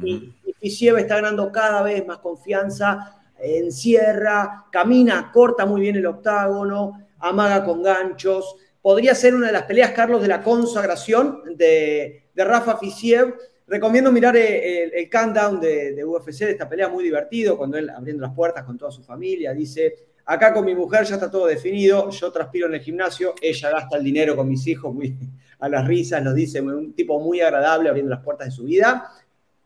y, 0.03 0.35
y 0.59 0.87
está 0.89 1.15
ganando 1.15 1.49
cada 1.49 1.81
vez 1.81 2.05
más 2.05 2.17
confianza, 2.17 3.15
encierra, 3.39 4.65
camina, 4.69 5.31
corta 5.31 5.65
muy 5.65 5.79
bien 5.79 5.95
el 5.95 6.05
octágono, 6.05 7.07
amaga 7.19 7.63
con 7.63 7.83
ganchos. 7.83 8.57
Podría 8.81 9.15
ser 9.15 9.33
una 9.33 9.47
de 9.47 9.53
las 9.53 9.63
peleas, 9.63 9.91
Carlos, 9.91 10.21
de 10.21 10.27
la 10.27 10.43
consagración 10.43 11.55
de, 11.55 12.25
Rafa 12.35 12.77
Fisiev. 12.77 13.33
Recomiendo 13.65 14.11
mirar 14.11 14.35
el, 14.35 14.91
el, 14.93 15.09
countdown 15.09 15.61
de, 15.61 15.93
de, 15.93 16.03
UFC, 16.03 16.39
de 16.39 16.51
esta 16.51 16.67
pelea 16.67 16.89
muy 16.89 17.05
divertido, 17.05 17.57
cuando 17.57 17.77
él 17.77 17.89
abriendo 17.89 18.23
las 18.23 18.35
puertas 18.35 18.65
con 18.65 18.77
toda 18.77 18.91
su 18.91 19.03
familia, 19.03 19.53
dice, 19.53 20.06
Acá 20.29 20.53
con 20.53 20.65
mi 20.65 20.75
mujer 20.75 21.05
ya 21.05 21.15
está 21.15 21.31
todo 21.31 21.45
definido, 21.45 22.09
yo 22.09 22.31
transpiro 22.33 22.67
en 22.67 22.73
el 22.73 22.81
gimnasio, 22.81 23.33
ella 23.41 23.71
gasta 23.71 23.95
el 23.95 24.03
dinero 24.03 24.35
con 24.35 24.49
mis 24.49 24.67
hijos 24.67 24.93
muy 24.93 25.15
a 25.59 25.69
las 25.69 25.87
risas, 25.87 26.21
nos 26.21 26.35
dice 26.35 26.59
un 26.59 26.93
tipo 26.93 27.17
muy 27.21 27.39
agradable 27.39 27.87
abriendo 27.87 28.09
las 28.13 28.23
puertas 28.23 28.49
de 28.49 28.51
su 28.51 28.65
vida. 28.65 29.09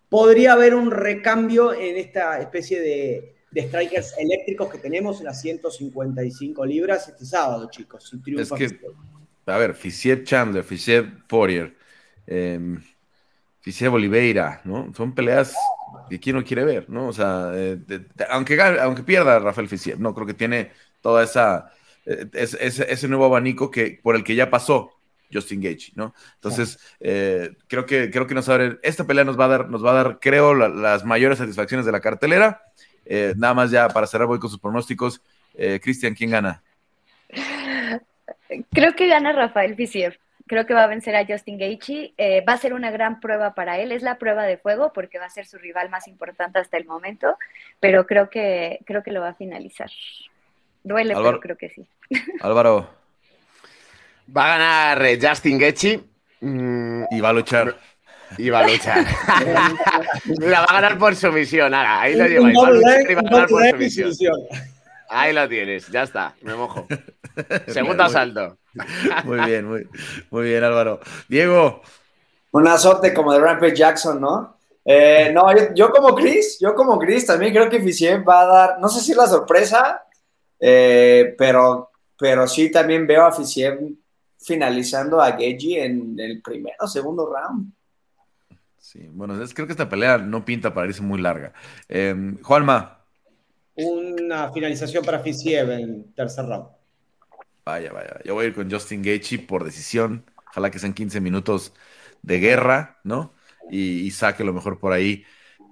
Podría 0.08 0.54
haber 0.54 0.76
un 0.76 0.92
recambio 0.92 1.74
en 1.74 1.98
esta 1.98 2.40
especie 2.40 2.80
de, 2.80 3.36
strikers 3.54 4.16
eléctricos 4.20 4.70
que 4.70 4.78
tenemos 4.78 5.20
en 5.20 5.26
las 5.26 5.42
155 5.42 6.66
libras 6.66 7.08
este 7.10 7.26
sábado, 7.26 7.68
chicos. 7.70 8.14
es 8.38 8.52
que, 8.52 8.80
a 9.48 9.58
ver, 9.58 9.74
Fischer 9.74 10.24
Chandler, 10.24 10.64
Fischer 10.64 11.26
Poirier, 11.28 11.76
eh, 12.28 12.78
Oliveira, 13.92 14.62
¿no? 14.64 14.94
Son 14.96 15.14
peleas 15.16 15.54
que 16.10 16.20
quién 16.20 16.36
no 16.36 16.44
quiere 16.44 16.64
ver, 16.64 16.90
¿no? 16.90 17.08
O 17.08 17.14
sea, 17.14 17.52
eh, 17.54 17.80
aunque, 18.30 18.60
aunque 18.62 19.04
pierda 19.04 19.40
Rafael 19.40 19.68
Fischer, 19.68 20.00
no, 20.00 20.14
creo 20.14 20.28
que 20.28 20.34
tiene 20.34 20.72
toda 21.02 21.24
esa, 21.24 21.72
eh, 22.06 22.28
ese, 22.34 23.08
nuevo 23.08 23.26
abanico 23.26 23.72
que, 23.72 24.00
por 24.02 24.16
el 24.16 24.24
que 24.24 24.36
ya 24.36 24.50
pasó 24.50 24.92
Justin 25.32 25.62
Gage, 25.62 25.94
¿no? 25.96 26.14
Entonces, 26.36 26.80
eh, 27.00 27.52
creo, 27.68 27.86
que, 27.86 28.12
creo 28.12 28.28
que 28.28 28.36
nos 28.36 28.50
va 28.50 28.60
esta 28.84 29.06
pelea 29.06 29.24
nos 29.24 29.40
va 29.40 29.46
a 29.46 29.50
dar, 29.50 29.70
nos 29.70 29.86
va 29.86 29.92
a 29.92 30.04
dar 30.04 30.20
creo, 30.20 30.54
las 30.54 31.06
mayores 31.06 31.38
satisfacciones 31.38 31.86
de 31.86 31.92
la 31.92 32.02
cartelera. 32.02 32.62
nada 33.36 33.54
más 33.54 33.72
ya 33.72 33.88
para 33.90 34.08
cerrar 34.08 34.28
voy 34.28 34.40
con 34.40 34.50
sus 34.50 34.60
pronósticos. 34.60 35.22
Cristian, 35.82 36.14
¿quién 36.14 36.32
gana? 36.32 36.62
Creo 38.72 38.96
que 38.96 39.08
gana 39.08 39.32
Rafael 39.32 39.76
Fischer 39.76 40.20
creo 40.52 40.66
que 40.66 40.74
va 40.74 40.84
a 40.84 40.88
vencer 40.88 41.16
a 41.16 41.26
Justin 41.26 41.58
Gaethje. 41.58 42.14
Eh, 42.18 42.44
va 42.46 42.52
a 42.52 42.58
ser 42.58 42.74
una 42.74 42.92
gran 42.92 43.22
prueba 43.22 43.54
para 43.54 43.80
él. 43.80 43.94
Es 43.94 44.04
la 44.04 44.18
prueba 44.18 44.44
de 44.44 44.58
fuego 44.58 44.92
porque 44.92 45.18
va 45.18 45.28
a 45.28 45.30
ser 45.30 45.46
su 45.46 45.58
rival 45.58 45.90
más 45.90 46.10
importante 46.10 46.60
hasta 46.60 46.76
el 46.76 46.84
momento, 46.84 47.38
pero 47.80 48.06
creo 48.06 48.30
que, 48.30 48.80
creo 48.86 49.02
que 49.02 49.14
lo 49.14 49.22
va 49.22 49.30
a 49.30 49.34
finalizar. 49.34 49.90
Duele, 50.84 51.16
pero 51.16 51.40
creo 51.40 51.56
que 51.56 51.70
sí. 51.70 51.88
Álvaro. 52.42 52.90
Va 54.36 54.44
a 54.44 54.58
ganar 54.58 55.06
eh, 55.06 55.20
Justin 55.22 55.58
Gaethje. 55.58 56.02
Mm, 56.42 57.04
y 57.12 57.22
va 57.22 57.30
a 57.30 57.34
luchar. 57.34 57.78
Y 58.38 58.50
va 58.50 58.60
a 58.60 58.68
luchar. 58.68 59.06
la 60.40 60.60
va 60.60 60.66
a 60.66 60.74
ganar 60.74 60.98
por 60.98 61.16
sumisión. 61.16 61.74
Ahí 61.74 62.14
lo 62.14 62.28
lleváis. 62.28 62.58
Va 62.58 62.68
a 62.68 63.22
ganar 63.22 63.48
por 63.48 63.70
sumisión. 63.70 64.12
Ahí 65.08 65.32
lo 65.32 65.48
tienes, 65.48 65.88
ya 65.88 66.04
está, 66.04 66.36
me 66.42 66.56
mojo. 66.56 66.88
Segundo 67.68 68.04
asalto. 68.04 68.58
Muy 69.26 69.40
bien, 69.46 69.66
muy, 69.66 69.88
muy 70.30 70.44
bien, 70.46 70.64
Álvaro. 70.64 71.00
Diego. 71.28 71.82
Un 72.52 72.68
azote 72.68 73.14
como 73.14 73.34
de 73.34 73.40
Rampage 73.40 73.76
Jackson, 73.76 74.20
¿no? 74.20 74.58
Eh, 74.84 75.32
no, 75.34 75.46
yo, 75.74 75.92
como 75.92 76.16
Chris, 76.16 76.58
yo 76.60 76.74
como 76.74 76.98
Chris 76.98 77.26
también 77.26 77.54
creo 77.54 77.70
que 77.70 77.82
Fisiev 77.82 78.28
va 78.28 78.42
a 78.42 78.46
dar, 78.46 78.80
no 78.80 78.90
sé 78.90 79.00
si 79.00 79.14
la 79.14 79.28
sorpresa, 79.28 80.04
eh, 80.60 81.36
pero, 81.38 81.92
pero 82.18 82.48
sí 82.48 82.72
también 82.72 83.06
veo 83.06 83.26
a 83.26 83.32
Fisiev 83.32 83.80
finalizando 84.40 85.22
a 85.22 85.34
Geji 85.34 85.78
en 85.78 86.20
el 86.20 86.42
primero 86.42 86.78
o 86.80 86.88
segundo 86.88 87.32
round. 87.32 87.72
Sí, 88.80 89.08
bueno, 89.12 89.36
creo 89.54 89.68
que 89.68 89.74
esta 89.74 89.88
pelea 89.88 90.18
no 90.18 90.44
pinta 90.44 90.74
para 90.74 90.88
irse 90.88 91.02
muy 91.02 91.22
larga. 91.22 91.54
Eh, 91.88 92.36
Juanma 92.42 93.02
una 93.76 94.52
finalización 94.52 95.04
para 95.04 95.20
Fisiev 95.20 95.72
en 95.72 96.14
tercer 96.14 96.46
round. 96.46 96.68
Vaya, 97.72 97.94
vaya. 97.94 98.20
Yo 98.26 98.34
voy 98.34 98.44
a 98.46 98.48
ir 98.50 98.54
con 98.54 98.70
Justin 98.70 99.02
Gaethje 99.02 99.40
por 99.40 99.64
decisión. 99.64 100.26
Ojalá 100.50 100.70
que 100.72 100.78
sean 100.78 100.94
15 100.94 101.22
minutos 101.22 101.74
de 102.22 102.40
guerra, 102.40 103.00
¿no? 103.06 103.34
Y, 103.72 104.12
saque 104.12 104.44
lo 104.44 104.52
mejor 104.52 104.78
por 104.78 104.92
ahí. 104.92 105.24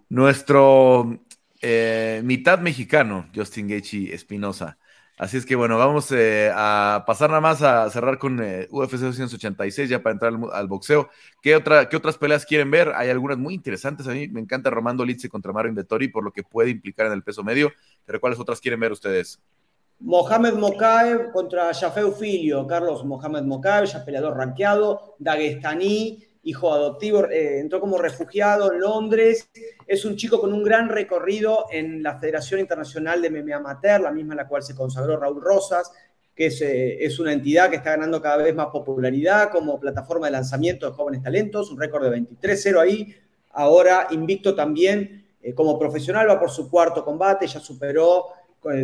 Nuestro 0.08 1.20
eh, 1.62 2.22
mitad 2.24 2.60
mexicano, 2.60 3.30
Justin 3.36 3.68
Gaethje 3.68 4.14
Espinosa. 4.14 4.78
Así 5.18 5.36
es 5.36 5.46
que 5.46 5.58
bueno, 5.58 5.78
vamos 5.78 6.10
eh, 6.14 6.50
a 6.56 7.04
pasar 7.06 7.32
nada 7.32 7.42
más 7.42 7.62
a 7.64 7.90
cerrar 7.90 8.18
con 8.18 8.42
eh, 8.42 8.70
UFC 8.72 9.02
286 9.02 9.90
ya 9.90 10.02
para 10.02 10.14
entrar 10.14 10.34
al, 10.54 10.68
boxeo. 10.68 11.10
¿Qué, 11.42 11.54
otra, 11.58 11.90
¿Qué, 11.90 11.98
otras 11.98 12.18
peleas 12.18 12.46
quieren 12.46 12.72
ver? 12.72 12.94
Hay 12.96 13.10
algunas 13.10 13.38
muy 13.38 13.54
interesantes. 13.54 14.08
A 14.08 14.12
mí 14.12 14.30
me 14.30 14.40
encanta 14.40 14.70
Romando 14.70 15.04
Litze 15.04 15.28
contra 15.28 15.52
Mario 15.52 15.74
Vettori 15.74 16.08
por 16.08 16.24
lo 16.24 16.32
que 16.32 16.44
puede 16.44 16.70
implicar 16.70 17.08
en 17.08 17.12
el 17.14 17.24
peso 17.24 17.44
medio. 17.44 17.74
Pero 18.06 18.22
¿cuáles 18.22 18.40
otras 18.40 18.62
quieren 18.62 18.80
ver 18.80 18.94
ustedes? 18.94 19.42
Mohamed 20.02 20.54
Mokaev 20.54 21.32
contra 21.32 21.74
Jafeu 21.74 22.12
Filio. 22.12 22.66
Carlos 22.66 23.04
Mohamed 23.04 23.44
Mokaev, 23.44 23.86
ya 23.86 24.06
peleador 24.06 24.38
rankeado. 24.38 25.16
Dagestaní, 25.20 26.24
hijo 26.44 26.74
adoptivo, 26.74 27.26
eh, 27.26 27.60
entró 27.60 27.80
como 27.82 27.98
refugiado 27.98 28.72
en 28.72 28.80
Londres. 28.80 29.50
Es 29.86 30.06
un 30.06 30.16
chico 30.16 30.40
con 30.40 30.54
un 30.54 30.64
gran 30.64 30.88
recorrido 30.88 31.66
en 31.72 32.02
la 32.02 32.18
Federación 32.18 32.62
Internacional 32.62 33.22
de 33.22 33.30
MMA 33.30 33.58
Amateur, 33.58 34.02
la 34.02 34.12
misma 34.12 34.34
en 34.34 34.38
la 34.38 34.48
cual 34.48 34.64
se 34.64 34.76
consagró 34.76 35.18
Raúl 35.18 35.42
Rosas, 35.42 35.92
que 36.34 36.46
es, 36.46 36.62
eh, 36.62 37.04
es, 37.04 37.20
una 37.20 37.34
entidad 37.34 37.70
que 37.70 37.76
está 37.76 37.92
ganando 37.92 38.22
cada 38.22 38.38
vez 38.38 38.56
más 38.56 38.68
popularidad 38.68 39.52
como 39.52 39.80
plataforma 39.80 40.28
de 40.28 40.32
lanzamiento 40.32 40.90
de 40.90 40.96
jóvenes 40.96 41.22
talentos, 41.22 41.70
un 41.72 41.80
récord 41.80 42.10
de 42.10 42.22
23-0 42.22 42.80
ahí. 42.80 43.14
Ahora 43.52 44.08
invicto 44.12 44.56
también 44.56 45.28
eh, 45.42 45.54
como 45.54 45.78
profesional, 45.78 46.30
va 46.30 46.40
por 46.40 46.50
su 46.50 46.70
cuarto 46.70 47.04
combate, 47.04 47.48
ya 47.48 47.60
superó, 47.60 48.28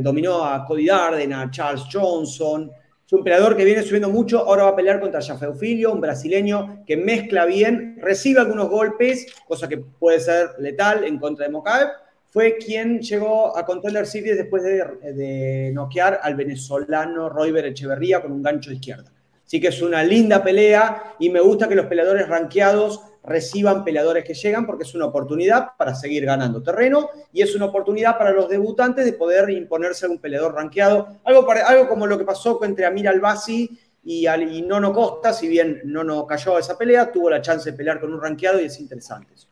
dominó 0.01 0.45
a 0.45 0.65
Cody 0.65 0.87
Darden, 0.87 1.33
a 1.33 1.49
Charles 1.51 1.85
Johnson, 1.91 2.71
es 3.05 3.13
un 3.13 3.23
peleador 3.23 3.55
que 3.55 3.63
viene 3.63 3.83
subiendo 3.83 4.09
mucho, 4.09 4.39
ahora 4.39 4.63
va 4.63 4.69
a 4.69 4.75
pelear 4.75 4.99
contra 4.99 5.21
Filio, 5.53 5.93
un 5.93 6.01
brasileño 6.01 6.83
que 6.87 6.97
mezcla 6.97 7.45
bien, 7.45 7.99
recibe 8.01 8.39
algunos 8.39 8.67
golpes, 8.67 9.27
cosa 9.47 9.67
que 9.67 9.77
puede 9.77 10.19
ser 10.19 10.55
letal 10.57 11.03
en 11.03 11.19
contra 11.19 11.45
de 11.45 11.51
Mokaev. 11.51 11.89
Fue 12.31 12.57
quien 12.57 13.01
llegó 13.01 13.55
a 13.55 13.63
Contender 13.63 14.07
Series 14.07 14.37
después 14.37 14.63
de, 14.63 15.71
noquear 15.71 16.19
al 16.23 16.33
venezolano 16.33 17.29
Royber 17.29 17.67
Echeverría 17.67 18.23
con 18.23 18.31
un 18.31 18.41
gancho 18.41 18.71
de 18.71 18.77
izquierda. 18.77 19.11
Así 19.45 19.61
que 19.61 19.67
es 19.67 19.81
una 19.83 20.03
linda 20.03 20.43
pelea 20.43 21.13
y 21.19 21.29
me 21.29 21.41
gusta 21.41 21.67
que 21.67 21.75
los 21.75 21.85
peleadores 21.85 22.27
rankeados 22.27 23.01
reciban 23.25 23.83
peleadores 23.83 24.23
que 24.23 24.33
llegan 24.33 24.65
porque 24.65 24.83
es 24.83 24.93
una 24.95 25.05
oportunidad 25.05 25.69
para 25.77 25.95
seguir 25.95 26.25
ganando 26.25 26.61
terreno 26.61 27.09
y 27.33 27.41
es 27.41 27.55
una 27.55 27.65
oportunidad 27.65 28.17
para 28.17 28.31
los 28.31 28.49
debutantes 28.49 29.05
de 29.05 29.13
poder 29.13 29.49
imponerse 29.49 30.05
a 30.05 30.09
un 30.09 30.19
peleador 30.19 30.53
rankeado. 30.53 31.19
Algo, 31.23 31.49
algo 31.51 31.87
como 31.87 32.07
lo 32.07 32.17
que 32.17 32.25
pasó 32.25 32.63
entre 32.63 32.85
Amir 32.85 33.07
Albasi 33.07 33.79
y, 34.03 34.27
y 34.27 34.61
Nono 34.61 34.93
Costa, 34.93 35.33
si 35.33 35.47
bien 35.47 35.81
Nono 35.85 36.27
cayó 36.27 36.57
a 36.57 36.59
esa 36.59 36.77
pelea, 36.77 37.11
tuvo 37.11 37.29
la 37.29 37.41
chance 37.41 37.71
de 37.71 37.77
pelear 37.77 37.99
con 37.99 38.13
un 38.13 38.21
rankeado 38.21 38.61
y 38.61 38.65
es 38.65 38.79
interesante 38.79 39.33
eso. 39.33 39.47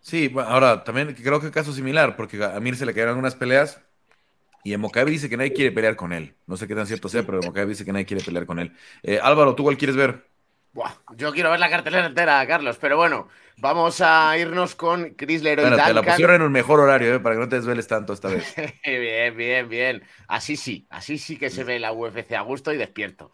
Sí, 0.00 0.32
ahora 0.36 0.82
también 0.82 1.14
creo 1.14 1.40
que 1.40 1.50
caso 1.52 1.72
similar, 1.72 2.16
porque 2.16 2.42
a 2.42 2.56
Amir 2.56 2.76
se 2.76 2.86
le 2.86 2.92
quedaron 2.92 3.10
algunas 3.12 3.36
peleas 3.36 3.80
y 4.64 4.72
Emokabe 4.72 5.10
dice 5.10 5.28
que 5.28 5.36
nadie 5.36 5.52
quiere 5.52 5.72
pelear 5.72 5.96
con 5.96 6.12
él. 6.12 6.36
No 6.46 6.56
sé 6.56 6.68
qué 6.68 6.74
tan 6.74 6.86
cierto 6.86 7.08
sea, 7.08 7.24
pero 7.24 7.40
Emokabe 7.40 7.66
dice 7.66 7.84
que 7.84 7.92
nadie 7.92 8.06
quiere 8.06 8.24
pelear 8.24 8.46
con 8.46 8.58
él. 8.58 8.72
Eh, 9.02 9.18
Álvaro, 9.22 9.54
¿tú 9.54 9.64
cuál 9.64 9.76
quieres 9.76 9.96
ver? 9.96 10.31
Yo 11.16 11.32
quiero 11.32 11.50
ver 11.50 11.60
la 11.60 11.70
cartelera 11.70 12.06
entera, 12.06 12.46
Carlos, 12.46 12.78
pero 12.80 12.96
bueno, 12.96 13.28
vamos 13.58 14.00
a 14.00 14.36
irnos 14.38 14.74
con 14.74 15.10
Chris 15.10 15.42
Leroy 15.42 15.68
bueno, 15.68 15.84
Te 15.84 15.92
la 15.92 16.02
pusieron 16.02 16.36
en 16.36 16.42
un 16.42 16.52
mejor 16.52 16.80
horario, 16.80 17.14
¿eh? 17.14 17.20
para 17.20 17.34
que 17.34 17.40
no 17.40 17.48
te 17.48 17.56
desveles 17.56 17.86
tanto 17.86 18.12
esta 18.12 18.28
vez. 18.28 18.54
bien, 18.84 19.36
bien, 19.36 19.68
bien. 19.68 20.02
Así 20.28 20.56
sí, 20.56 20.86
así 20.90 21.18
sí 21.18 21.36
que 21.36 21.50
se 21.50 21.64
ve 21.64 21.78
la 21.78 21.92
UFC 21.92 22.32
a 22.32 22.40
gusto 22.40 22.72
y 22.72 22.78
despierto. 22.78 23.30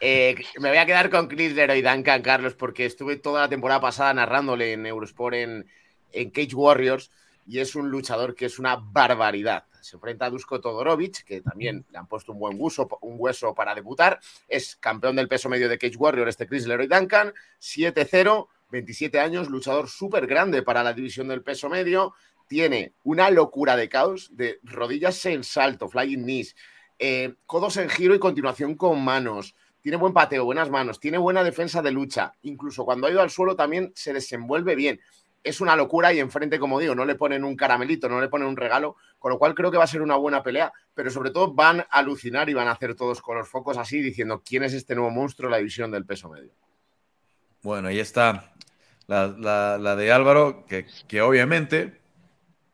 Eh, 0.00 0.36
me 0.60 0.68
voy 0.68 0.78
a 0.78 0.86
quedar 0.86 1.10
con 1.10 1.26
Chris 1.26 1.54
Leroy 1.54 1.82
Duncan, 1.82 2.22
Carlos, 2.22 2.54
porque 2.54 2.86
estuve 2.86 3.16
toda 3.16 3.42
la 3.42 3.48
temporada 3.48 3.80
pasada 3.80 4.14
narrándole 4.14 4.72
en 4.72 4.86
Eurosport 4.86 5.34
en, 5.34 5.66
en 6.12 6.30
Cage 6.30 6.54
Warriors. 6.54 7.10
Y 7.46 7.60
es 7.60 7.74
un 7.74 7.90
luchador 7.90 8.34
que 8.34 8.46
es 8.46 8.58
una 8.58 8.76
barbaridad. 8.76 9.64
Se 9.80 9.96
enfrenta 9.96 10.26
a 10.26 10.30
Dusko 10.30 10.60
Todorovic, 10.60 11.24
que 11.24 11.40
también 11.40 11.86
le 11.90 11.98
han 11.98 12.08
puesto 12.08 12.32
un 12.32 12.40
buen 12.40 12.56
hueso, 12.58 13.54
para 13.54 13.74
debutar. 13.74 14.18
Es 14.48 14.76
campeón 14.76 15.16
del 15.16 15.28
peso 15.28 15.48
medio 15.48 15.68
de 15.68 15.78
Cage 15.78 15.96
Warrior, 15.96 16.28
este 16.28 16.46
Chris 16.46 16.66
Leroy 16.66 16.88
Duncan, 16.88 17.32
7-0, 17.60 18.48
27 18.70 19.20
años, 19.20 19.48
luchador 19.48 19.88
súper 19.88 20.26
grande 20.26 20.62
para 20.62 20.82
la 20.82 20.92
división 20.92 21.28
del 21.28 21.42
peso 21.42 21.68
medio. 21.68 22.14
Tiene 22.48 22.94
una 23.04 23.30
locura 23.30 23.76
de 23.76 23.88
caos, 23.88 24.30
de 24.36 24.58
rodillas 24.64 25.24
en 25.26 25.44
salto, 25.44 25.88
flying 25.88 26.22
knees, 26.22 26.56
eh, 26.98 27.34
codos 27.46 27.76
en 27.76 27.88
giro 27.88 28.14
y 28.14 28.18
continuación 28.18 28.74
con 28.74 29.04
manos 29.04 29.54
tiene 29.86 29.98
buen 29.98 30.12
pateo, 30.12 30.44
buenas 30.44 30.68
manos, 30.68 30.98
tiene 30.98 31.16
buena 31.16 31.44
defensa 31.44 31.80
de 31.80 31.92
lucha. 31.92 32.32
Incluso 32.42 32.84
cuando 32.84 33.06
ha 33.06 33.10
ido 33.12 33.22
al 33.22 33.30
suelo 33.30 33.54
también 33.54 33.92
se 33.94 34.12
desenvuelve 34.12 34.74
bien. 34.74 35.00
Es 35.46 35.60
una 35.60 35.76
locura 35.76 36.12
y 36.12 36.18
enfrente, 36.18 36.58
como 36.58 36.80
digo, 36.80 36.94
no 36.94 37.04
le 37.04 37.14
ponen 37.14 37.44
un 37.44 37.54
caramelito, 37.54 38.08
no 38.08 38.20
le 38.20 38.28
ponen 38.28 38.48
un 38.48 38.56
regalo, 38.56 38.96
con 39.18 39.30
lo 39.30 39.38
cual 39.38 39.54
creo 39.54 39.70
que 39.70 39.78
va 39.78 39.84
a 39.84 39.86
ser 39.86 40.02
una 40.02 40.16
buena 40.16 40.42
pelea, 40.42 40.72
pero 40.92 41.10
sobre 41.10 41.30
todo 41.30 41.54
van 41.54 41.80
a 41.80 41.86
alucinar 41.90 42.48
y 42.50 42.54
van 42.54 42.68
a 42.68 42.72
hacer 42.72 42.94
todos 42.94 43.22
con 43.22 43.36
los 43.36 43.48
focos 43.48 43.78
así, 43.78 44.00
diciendo 44.00 44.42
quién 44.44 44.64
es 44.64 44.74
este 44.74 44.94
nuevo 44.94 45.10
monstruo 45.10 45.48
la 45.48 45.58
división 45.58 45.90
del 45.90 46.04
peso 46.04 46.28
medio. 46.28 46.52
Bueno, 47.62 47.88
ahí 47.88 48.00
está 48.00 48.52
la, 49.06 49.96
de 49.96 50.12
Álvaro, 50.12 50.64
que, 50.66 50.86
que 51.06 51.22
obviamente 51.22 52.00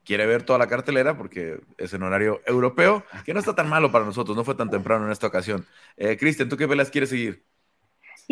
quiere 0.05 0.27
ver 0.27 0.43
toda 0.43 0.59
la 0.59 0.67
cartelera 0.67 1.17
porque 1.17 1.61
es 1.79 1.93
en 1.95 2.03
horario 2.03 2.41
europeo, 2.47 3.05
que 3.25 3.35
no 3.35 3.41
está 3.41 3.55
tan 3.55 3.69
malo 3.69 3.93
para 3.93 4.05
nosotros, 4.05 4.37
no 4.37 4.45
fue 4.45 4.55
tan 4.55 4.71
temprano 4.71 5.07
en 5.07 5.13
esta 5.13 5.27
ocasión. 5.27 5.67
Eh, 5.97 6.17
Cristian, 6.17 6.49
¿tú 6.49 6.57
qué 6.57 6.67
peleas 6.67 6.91
quieres 6.91 7.11
seguir? 7.11 7.45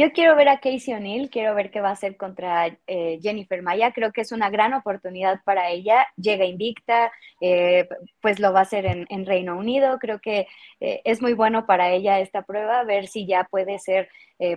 Yo 0.01 0.13
quiero 0.13 0.35
ver 0.35 0.49
a 0.49 0.61
Casey 0.61 0.95
O'Neill, 0.95 1.29
quiero 1.29 1.55
ver 1.55 1.71
qué 1.71 1.83
va 1.83 1.91
a 1.91 1.93
hacer 1.93 2.17
contra 2.17 2.75
eh, 2.87 3.19
Jennifer 3.21 3.61
Maya. 3.61 3.93
Creo 3.93 4.13
que 4.13 4.23
es 4.23 4.33
una 4.33 4.49
gran 4.49 4.73
oportunidad 4.73 5.43
para 5.45 5.69
ella. 5.69 6.07
Llega 6.17 6.47
invicta, 6.47 7.13
eh, 7.43 7.87
pues 8.23 8.41
lo 8.41 8.51
va 8.51 8.61
a 8.61 8.63
hacer 8.63 8.87
en, 8.87 9.27
Reino 9.27 9.59
Unido. 9.59 9.99
Creo 9.99 10.19
que 10.19 10.47
es 10.81 11.21
muy 11.21 11.35
bueno 11.35 11.67
para 11.67 11.91
ella 11.91 12.19
esta 12.19 12.41
prueba, 12.41 12.83
ver 12.85 13.09
si 13.09 13.27
ya 13.27 13.45
puede 13.45 13.79
ser 13.79 14.09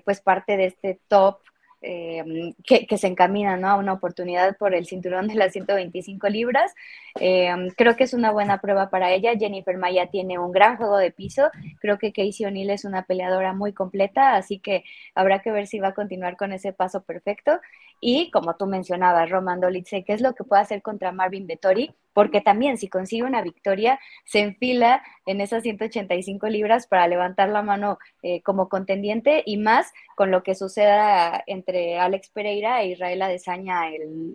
pues 0.05 0.21
parte 0.21 0.55
de 0.55 0.67
este 0.67 1.01
top 1.09 1.39
Em, 1.85 2.53
que, 2.63 2.97
se 2.97 3.07
encamina 3.07 3.55
a 3.55 3.75
una 3.75 3.91
oportunidad 3.91 4.55
por 4.55 4.73
el 4.73 4.85
cinturón 4.85 5.27
de 5.27 5.35
las 5.35 5.51
125 5.51 6.29
libras. 6.29 6.73
Em, 7.19 7.69
creo 7.71 7.97
que 7.97 8.05
es 8.05 8.13
una 8.13 8.31
buena 8.31 8.61
prueba 8.61 8.89
para 8.89 9.11
ella. 9.11 9.33
Jennifer 9.37 9.77
Maya 9.77 10.07
tiene 10.07 10.39
un 10.39 10.53
gran 10.53 10.77
juego 10.77 10.97
de 10.97 11.11
piso. 11.11 11.51
Creo 11.81 11.97
que 11.97 12.13
Casey 12.13 12.45
O'Neill 12.45 12.69
es 12.69 12.85
una 12.85 13.03
peleadora 13.03 13.51
muy 13.53 13.73
completa, 13.73 14.35
así 14.35 14.59
que 14.59 14.85
habrá 15.13 15.41
que 15.41 15.51
ver 15.51 15.67
si 15.67 15.79
va 15.79 15.89
a 15.89 15.93
continuar 15.93 16.37
con 16.37 16.53
ese 16.53 16.71
paso 16.71 17.03
perfecto. 17.03 17.59
Y 18.05 18.29
como 18.31 18.57
tú 18.57 18.65
mencionabas, 18.65 19.29
Roman 19.29 19.61
Dolitze, 19.61 20.03
¿qué 20.03 20.11
es 20.11 20.19
lo 20.19 20.35
que 20.35 20.43
puede 20.43 20.61
hacer 20.61 20.81
contra 20.81 21.13
Marvin 21.13 21.47
Vettori? 21.47 21.95
Porque 22.11 22.41
también 22.41 22.77
si 22.77 22.89
consigue 22.89 23.23
una 23.23 23.41
victoria, 23.41 23.97
se 24.25 24.39
enfila 24.39 25.01
en 25.25 25.39
esas 25.39 25.63
185 25.63 26.49
libras 26.49 26.85
para 26.85 27.07
levantar 27.07 27.47
la 27.47 27.61
mano 27.61 27.99
eh, 28.21 28.41
como 28.41 28.67
contendiente 28.67 29.41
y 29.45 29.55
más 29.55 29.93
con 30.17 30.31
lo 30.31 30.43
que 30.43 30.53
suceda 30.53 31.45
entre 31.47 31.97
Alex 31.97 32.29
Pereira 32.31 32.81
e 32.81 32.89
Israel 32.89 33.21
Adesanya 33.21 33.83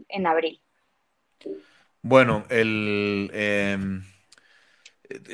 en 0.09 0.27
abril. 0.27 0.63
Bueno, 2.01 2.45
el... 2.49 3.31
Em, 3.35 4.03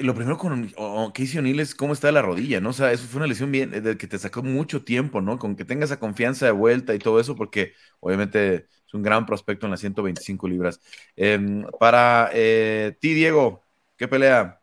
lo 0.01 0.15
primero 0.15 0.39
con 0.39 0.73
Casey 1.13 1.39
O'Neill 1.39 1.61
es 1.61 1.75
cómo 1.75 1.93
está 1.93 2.13
la 2.13 2.23
rodilla, 2.23 2.61
¿no? 2.61 2.71
O 2.71 2.73
sea, 2.73 2.93
eso 2.93 3.07
fue 3.07 3.19
una 3.19 3.27
lesión 3.27 3.51
bien, 3.51 3.71
de 3.71 3.97
que 3.97 4.07
te 4.07 4.19
sacó 4.19 4.43
mucho 4.43 4.85
tiempo, 4.85 5.21
¿no? 5.21 5.39
Con 5.39 5.57
que 5.57 5.65
tenga 5.65 5.85
esa 5.85 5.99
confianza 5.99 6.47
de 6.47 6.53
vuelta 6.53 6.95
y 6.95 6.99
todo 6.99 7.19
eso, 7.19 7.35
porque 7.35 7.73
obviamente 8.01 8.67
es 8.87 8.95
un 8.95 9.03
gran 9.03 9.27
prospecto 9.27 9.67
en 9.67 9.73
las 9.73 9.81
125 9.81 10.47
libras. 10.49 10.81
Em, 11.17 11.67
para 11.81 12.31
eh, 12.33 12.97
ti, 13.01 13.15
Diego, 13.15 13.63
¿qué 13.97 14.07
pelea? 14.07 14.61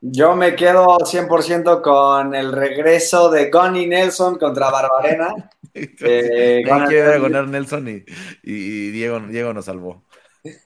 Yo 0.00 0.36
me 0.36 0.54
quedo 0.54 0.98
100% 0.98 1.82
con 1.82 2.34
el 2.34 2.52
regreso 2.52 3.30
de 3.30 3.50
Gunny 3.50 3.86
Nelson 3.86 4.38
contra 4.38 4.70
Barbarena. 4.70 5.50
eh, 5.74 6.62
quiere 6.88 7.20
ganar 7.20 7.48
Nelson 7.48 7.88
y, 8.42 8.90
Diego, 8.90 9.20
Diego 9.20 9.52
nos 9.52 9.64
salvó. 9.64 10.04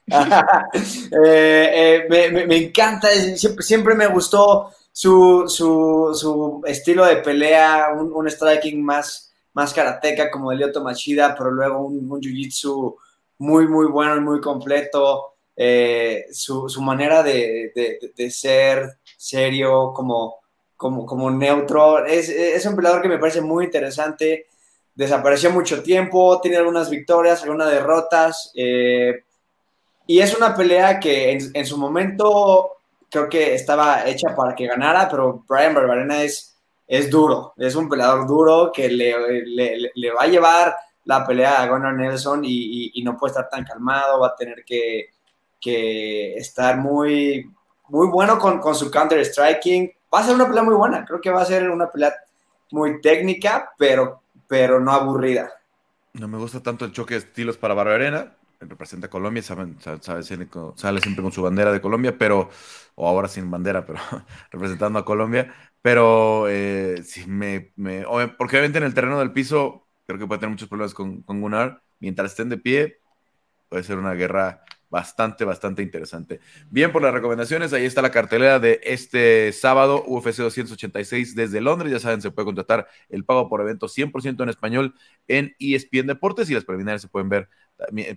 Eh, 1.23 2.05
eh, 2.09 2.45
me, 2.47 2.57
encanta, 2.57 3.09
siempre, 3.09 3.63
siempre 3.63 3.95
me 3.95 4.07
gustó 4.07 4.71
su, 4.91 6.61
estilo 6.65 7.05
de 7.05 7.17
pelea, 7.17 7.89
un, 7.93 8.29
striking 8.29 8.83
más, 8.83 9.31
más 9.53 9.73
karateca 9.73 10.29
como 10.29 10.51
el 10.51 10.71
Machida, 10.81 11.35
pero 11.37 11.51
luego 11.51 11.85
un, 11.85 12.09
jiu-jitsu 12.09 12.95
muy, 13.39 13.67
muy 13.67 13.87
bueno 13.87 14.17
y 14.17 14.21
muy 14.21 14.41
completo. 14.41 15.35
Eh, 15.55 16.25
su, 16.31 16.67
manera 16.81 17.23
de, 17.23 17.71
ser 18.29 18.97
serio, 19.17 19.91
como, 19.93 20.37
como, 20.75 21.05
como 21.05 21.29
neutro, 21.29 22.05
es, 22.05 22.29
es 22.29 22.65
un 22.65 22.75
peleador 22.75 23.01
que 23.01 23.09
me 23.09 23.19
parece 23.19 23.41
muy 23.41 23.65
interesante. 23.65 24.47
Desapareció 24.93 25.51
mucho 25.51 25.81
tiempo, 25.81 26.39
tiene 26.41 26.57
algunas 26.57 26.89
victorias, 26.89 27.43
algunas 27.43 27.71
derrotas. 27.71 28.51
Y 30.11 30.19
es 30.19 30.35
una 30.35 30.53
pelea 30.53 30.99
que 30.99 31.31
en, 31.31 31.65
su 31.65 31.77
momento 31.77 32.79
creo 33.09 33.29
que 33.29 33.55
estaba 33.55 34.05
hecha 34.05 34.35
para 34.35 34.53
que 34.53 34.67
ganara, 34.67 35.07
pero 35.09 35.45
Brian 35.47 35.73
Barbarena 35.73 36.21
es, 36.21 36.53
es 36.85 37.09
duro, 37.09 37.53
es 37.55 37.75
un 37.75 37.87
peleador 37.87 38.27
duro 38.27 38.71
que 38.73 38.89
le, 38.89 39.45
le, 39.95 40.11
va 40.11 40.23
a 40.23 40.27
llevar 40.27 40.75
la 41.05 41.25
pelea 41.25 41.61
a 41.61 41.67
Gunnar 41.69 41.93
Nelson 41.93 42.41
y, 42.43 43.01
no 43.05 43.15
puede 43.15 43.31
estar 43.31 43.47
tan 43.47 43.63
calmado, 43.63 44.19
va 44.19 44.27
a 44.27 44.35
tener 44.35 44.65
que, 44.65 45.11
que 45.61 46.33
estar 46.33 46.75
muy, 46.75 47.49
muy 47.87 48.09
bueno 48.09 48.37
con, 48.37 48.59
con, 48.59 48.75
su 48.75 48.91
counter 48.91 49.25
striking. 49.25 49.93
Va 50.13 50.19
a 50.19 50.23
ser 50.25 50.35
una 50.35 50.45
pelea 50.45 50.63
muy 50.63 50.75
buena, 50.75 51.05
creo 51.05 51.21
que 51.21 51.29
va 51.31 51.41
a 51.41 51.45
ser 51.45 51.69
una 51.69 51.89
pelea 51.89 52.13
muy 52.71 52.99
técnica, 52.99 53.71
pero, 53.77 54.23
pero 54.45 54.77
no 54.81 54.91
aburrida. 54.91 55.53
No 56.11 56.27
me 56.27 56.37
gusta 56.37 56.61
tanto 56.61 56.83
el 56.83 56.91
choque 56.91 57.13
de 57.13 57.21
estilos 57.21 57.55
para 57.55 57.73
Barbarena 57.73 58.35
representa 58.61 59.07
a 59.07 59.09
Colombia, 59.09 59.41
sabe, 59.43 59.73
sale 59.79 60.23
siempre 60.23 60.47
con 60.47 61.31
su 61.31 61.41
bandera 61.41 61.71
de 61.71 61.81
Colombia, 61.81 62.17
pero, 62.17 62.49
o 62.95 63.07
ahora 63.07 63.27
sin 63.27 63.49
bandera, 63.49 63.85
pero 63.87 63.99
representando 64.51 64.99
a 64.99 65.05
Colombia, 65.05 65.53
pero 65.81 66.47
eh, 66.49 67.01
si 67.03 67.25
me, 67.27 67.73
porque 68.37 68.57
obviamente 68.57 68.77
en 68.77 68.83
el 68.85 68.93
terreno 68.93 69.19
del 69.19 69.33
piso 69.33 69.87
creo 70.05 70.19
que 70.19 70.27
puede 70.27 70.39
tener 70.39 70.51
muchos 70.51 70.69
problemas 70.69 70.93
con, 70.93 71.21
con 71.23 71.41
Gunnar, 71.41 71.81
mientras 71.99 72.31
estén 72.31 72.49
de 72.49 72.57
pie, 72.57 72.99
puede 73.69 73.83
ser 73.83 73.97
una 73.97 74.13
guerra 74.13 74.63
bastante, 74.91 75.45
bastante 75.45 75.81
interesante. 75.81 76.41
Bien, 76.69 76.91
por 76.91 77.01
las 77.01 77.13
recomendaciones, 77.13 77.71
ahí 77.71 77.85
está 77.85 78.01
la 78.01 78.11
cartelera 78.11 78.59
de 78.59 78.81
este 78.83 79.53
sábado, 79.53 80.03
UFC 80.05 80.39
286 80.39 81.33
desde 81.33 81.61
Londres. 81.61 81.93
Ya 81.93 81.99
saben, 81.99 82.21
se 82.21 82.29
puede 82.29 82.45
contratar 82.45 82.87
el 83.09 83.23
pago 83.23 83.47
por 83.47 83.61
evento 83.61 83.87
100% 83.87 84.43
en 84.43 84.49
español 84.49 84.93
en 85.29 85.55
ESPN 85.59 86.07
Deportes 86.07 86.49
y 86.49 86.53
las 86.53 86.65
preliminares 86.65 87.01
se 87.01 87.07
pueden 87.07 87.29
ver 87.29 87.49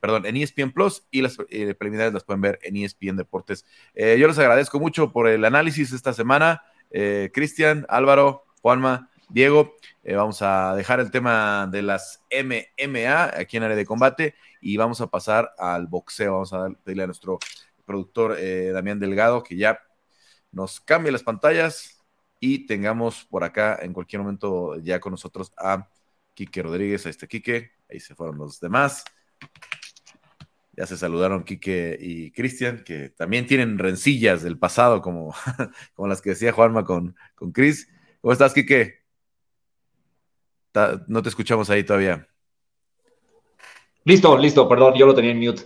perdón, 0.00 0.26
en 0.26 0.36
ESPN 0.36 0.72
Plus 0.72 1.06
y 1.10 1.22
las 1.22 1.36
eh, 1.48 1.74
preliminares 1.74 2.12
las 2.12 2.24
pueden 2.24 2.40
ver 2.40 2.58
en 2.62 2.76
ESPN 2.76 3.16
Deportes. 3.16 3.64
Eh, 3.94 4.16
yo 4.18 4.26
les 4.26 4.38
agradezco 4.38 4.80
mucho 4.80 5.12
por 5.12 5.28
el 5.28 5.44
análisis 5.44 5.92
esta 5.92 6.12
semana. 6.12 6.62
Cristian, 7.32 7.86
Álvaro, 7.88 8.44
Juanma, 8.62 9.10
Diego, 9.28 9.74
vamos 10.04 10.42
a 10.42 10.76
dejar 10.76 11.00
el 11.00 11.10
tema 11.10 11.66
de 11.68 11.82
las 11.82 12.22
MMA 12.30 13.36
aquí 13.36 13.56
en 13.56 13.64
área 13.64 13.76
de 13.76 13.84
combate 13.84 14.36
y 14.60 14.76
vamos 14.76 15.00
a 15.00 15.08
pasar 15.08 15.50
al 15.58 15.88
boxeo. 15.88 16.34
Vamos 16.34 16.52
a 16.52 16.68
pedirle 16.84 17.02
a 17.02 17.06
nuestro 17.06 17.40
productor 17.84 18.36
Damián 18.72 19.00
Delgado 19.00 19.42
que 19.42 19.56
ya 19.56 19.80
nos 20.52 20.80
cambie 20.80 21.10
las 21.10 21.24
pantallas 21.24 21.94
y 22.38 22.66
tengamos 22.66 23.24
por 23.24 23.42
acá 23.42 23.78
en 23.82 23.92
cualquier 23.92 24.22
momento 24.22 24.76
ya 24.76 25.00
con 25.00 25.12
nosotros 25.12 25.52
a 25.56 25.88
Quique 26.34 26.62
Rodríguez, 26.62 27.06
a 27.06 27.10
este 27.10 27.26
Quique, 27.26 27.70
ahí 27.90 28.00
se 28.00 28.14
fueron 28.14 28.38
los 28.38 28.60
demás. 28.60 29.04
Ya 30.76 30.86
se 30.86 30.96
saludaron 30.96 31.44
Quique 31.44 31.96
y 32.00 32.32
Cristian, 32.32 32.82
que 32.84 33.10
también 33.10 33.46
tienen 33.46 33.78
rencillas 33.78 34.42
del 34.42 34.58
pasado, 34.58 35.00
como, 35.02 35.34
las 35.98 36.20
que 36.20 36.30
decía 36.30 36.52
Juanma 36.52 36.84
con, 36.84 37.16
con 37.34 37.52
Chris. 37.52 37.88
¿Cómo 38.20 38.32
estás, 38.32 38.54
Quique? 38.54 39.04
No 41.06 41.22
te 41.22 41.28
escuchamos 41.28 41.70
ahí 41.70 41.84
todavía. 41.84 42.26
Listo, 44.04 44.36
listo, 44.36 44.68
perdón, 44.68 44.94
yo 44.94 45.06
lo 45.06 45.14
tenía 45.14 45.30
en 45.30 45.38
mute. 45.38 45.62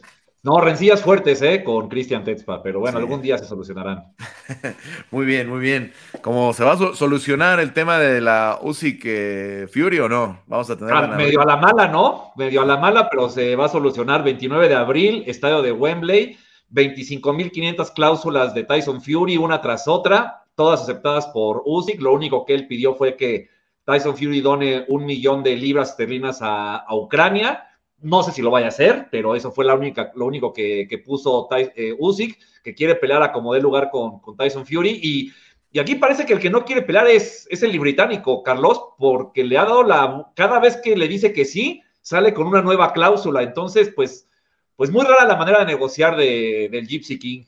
No, 0.49 0.63
rencillas 0.63 1.03
fuertes, 1.03 1.43
¿eh? 1.43 1.63
Con 1.63 1.91
Cristian 1.91 2.25
Tetzpa, 2.25 2.63
pero 2.63 2.81
bueno, 2.81 2.97
algún 2.97 3.21
día 3.21 3.37
se 3.37 3.45
solucionarán. 3.45 4.15
muy 5.11 5.27
bien, 5.27 5.47
muy 5.47 5.61
bien. 5.61 5.93
¿Cómo 6.23 6.55
se 6.55 6.65
va 6.65 6.73
a 6.73 6.95
solucionar 6.95 7.61
el 7.61 7.75
tema 7.75 7.99
de 7.99 8.23
la 8.23 8.59
UCI 8.63 8.99
que 8.99 9.69
Fury 9.71 9.99
o 9.99 10.09
no? 10.09 10.41
Vamos 10.47 10.71
a 10.71 10.79
tener. 10.79 10.95
Ah, 10.95 11.07
medio 11.09 11.43
a 11.43 11.45
la 11.45 11.59
mala, 11.59 11.89
¿no? 11.89 12.33
Medio 12.37 12.63
a 12.63 12.65
la 12.65 12.79
mala, 12.79 13.11
pero 13.11 13.29
se 13.29 13.57
va 13.57 13.67
a 13.67 13.69
solucionar 13.69 14.25
29 14.25 14.71
de 14.71 14.75
abril, 14.75 15.25
estadio 15.27 15.61
de 15.61 15.73
Wembley, 15.73 16.39
25.500 16.73 17.93
cláusulas 17.93 18.55
de 18.55 18.65
Tyson 18.65 19.03
Fury, 19.03 19.37
una 19.37 19.61
tras 19.61 19.87
otra, 19.87 20.45
todas 20.55 20.81
aceptadas 20.81 21.27
por 21.27 21.63
UCI. 21.67 21.99
Lo 21.99 22.15
único 22.15 22.47
que 22.47 22.55
él 22.55 22.67
pidió 22.67 22.95
fue 22.95 23.17
que 23.17 23.51
Tyson 23.85 24.17
Fury 24.17 24.41
done 24.41 24.87
un 24.89 25.05
millón 25.05 25.43
de 25.43 25.57
libras 25.57 25.91
esterlinas 25.91 26.41
a, 26.41 26.77
a 26.77 26.95
Ucrania 26.97 27.68
no 28.01 28.23
sé 28.23 28.33
si 28.33 28.43
lo 28.43 28.51
vaya 28.51 28.67
a 28.67 28.71
hacer, 28.71 29.09
pero 29.11 29.35
eso 29.35 29.51
fue 29.51 29.65
lo 29.65 29.75
único 29.77 30.53
que, 30.53 31.03
puso 31.05 31.49
eh, 31.51 31.95
Usyk, 31.99 32.39
que 32.63 32.75
quiere 32.75 32.95
pelear 32.95 33.23
a 33.23 33.33
como 33.33 33.55
dé 33.55 33.61
lugar 33.61 33.91
con, 33.91 34.21
Tyson 34.37 34.67
Fury. 34.67 35.01
Y, 35.03 35.33
aquí 35.79 35.97
parece 35.97 36.25
que 36.25 36.33
el 36.33 36.41
que 36.41 36.51
no 36.51 36.65
quiere 36.65 36.83
pelear 36.83 37.09
es, 37.09 37.49
el 37.51 37.79
británico, 37.79 38.43
Carlos, 38.43 38.81
porque 38.99 39.45
le 39.45 39.59
ha 39.59 39.65
dado 39.65 39.83
la. 39.83 40.31
Cada 40.35 40.61
vez 40.61 40.77
que 40.77 40.97
le 40.97 41.09
dice 41.09 41.33
que 41.33 41.45
sí, 41.45 41.83
sale 42.01 42.33
con 42.35 42.47
una 42.47 42.63
nueva 42.63 42.93
cláusula. 42.93 43.43
Entonces, 43.43 43.93
pues, 43.95 44.29
pues 44.77 44.91
muy 44.91 45.05
rara 45.05 45.25
la 45.27 45.37
manera 45.37 45.61
de 45.61 45.67
negociar 45.67 46.17
del 46.17 46.87
Gypsy 46.87 47.19
King. 47.19 47.45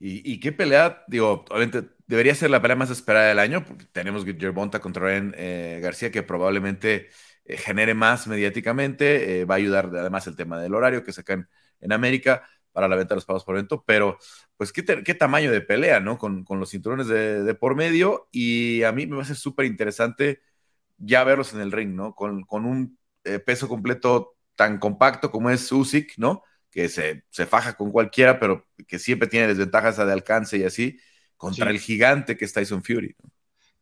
¿Y, 0.00 0.38
qué 0.40 0.52
pelea? 0.52 1.04
Digo, 1.08 1.44
obviamente 1.48 1.88
debería 2.06 2.34
ser 2.34 2.50
la 2.50 2.60
pelea 2.60 2.76
más 2.76 2.90
esperada 2.90 3.28
del 3.28 3.38
año, 3.38 3.64
porque 3.64 3.86
tenemos 3.90 4.24
Gervonta 4.24 4.80
contra 4.80 5.04
Ryan 5.04 5.34
eh, 5.38 5.80
García, 5.82 6.10
que 6.10 6.22
probablemente 6.22 7.08
eh, 7.44 7.56
genere 7.56 7.94
más 7.94 8.26
mediáticamente. 8.26 9.40
Eh, 9.40 9.44
va 9.44 9.54
a 9.54 9.58
ayudar 9.58 9.90
además 9.94 10.26
el 10.26 10.36
tema 10.36 10.60
del 10.60 10.74
horario 10.74 11.04
que 11.04 11.12
sacan 11.12 11.48
en 11.80 11.92
América 11.92 12.48
para 12.72 12.88
la 12.88 12.96
venta 12.96 13.14
de 13.14 13.16
los 13.16 13.24
pagos 13.24 13.44
por 13.44 13.54
evento, 13.54 13.84
pero 13.86 14.18
pues 14.56 14.72
qué, 14.72 14.84
qué 15.04 15.14
tamaño 15.14 15.52
de 15.52 15.60
pelea, 15.60 16.00
¿no? 16.00 16.18
Con, 16.18 16.44
los 16.48 16.70
cinturones 16.70 17.06
de, 17.06 17.54
por 17.54 17.76
medio 17.76 18.28
y 18.32 18.82
a 18.82 18.90
mí 18.90 19.06
me 19.06 19.16
parece 19.16 19.36
súper 19.36 19.66
interesante 19.66 20.40
ya 20.96 21.22
verlos 21.22 21.54
en 21.54 21.60
el 21.60 21.70
ring, 21.70 21.94
¿no? 21.94 22.14
Con, 22.14 22.42
con 22.42 22.64
un 22.64 22.98
peso 23.46 23.68
completo 23.68 24.36
tan 24.56 24.78
compacto 24.78 25.30
como 25.30 25.50
es 25.50 25.70
Usyk, 25.70 26.14
¿no? 26.18 26.42
Que 26.70 26.88
se, 26.88 27.24
se, 27.30 27.46
faja 27.46 27.76
con 27.76 27.92
cualquiera, 27.92 28.40
pero 28.40 28.66
que 28.88 28.98
siempre 28.98 29.28
tiene 29.28 29.46
desventajas 29.46 29.96
de 29.96 30.12
alcance 30.12 30.58
y 30.58 30.64
así, 30.64 30.98
contra 31.36 31.70
el 31.70 31.78
gigante 31.78 32.36
que 32.36 32.44
es 32.44 32.52
Tyson 32.52 32.82
Fury. 32.82 33.14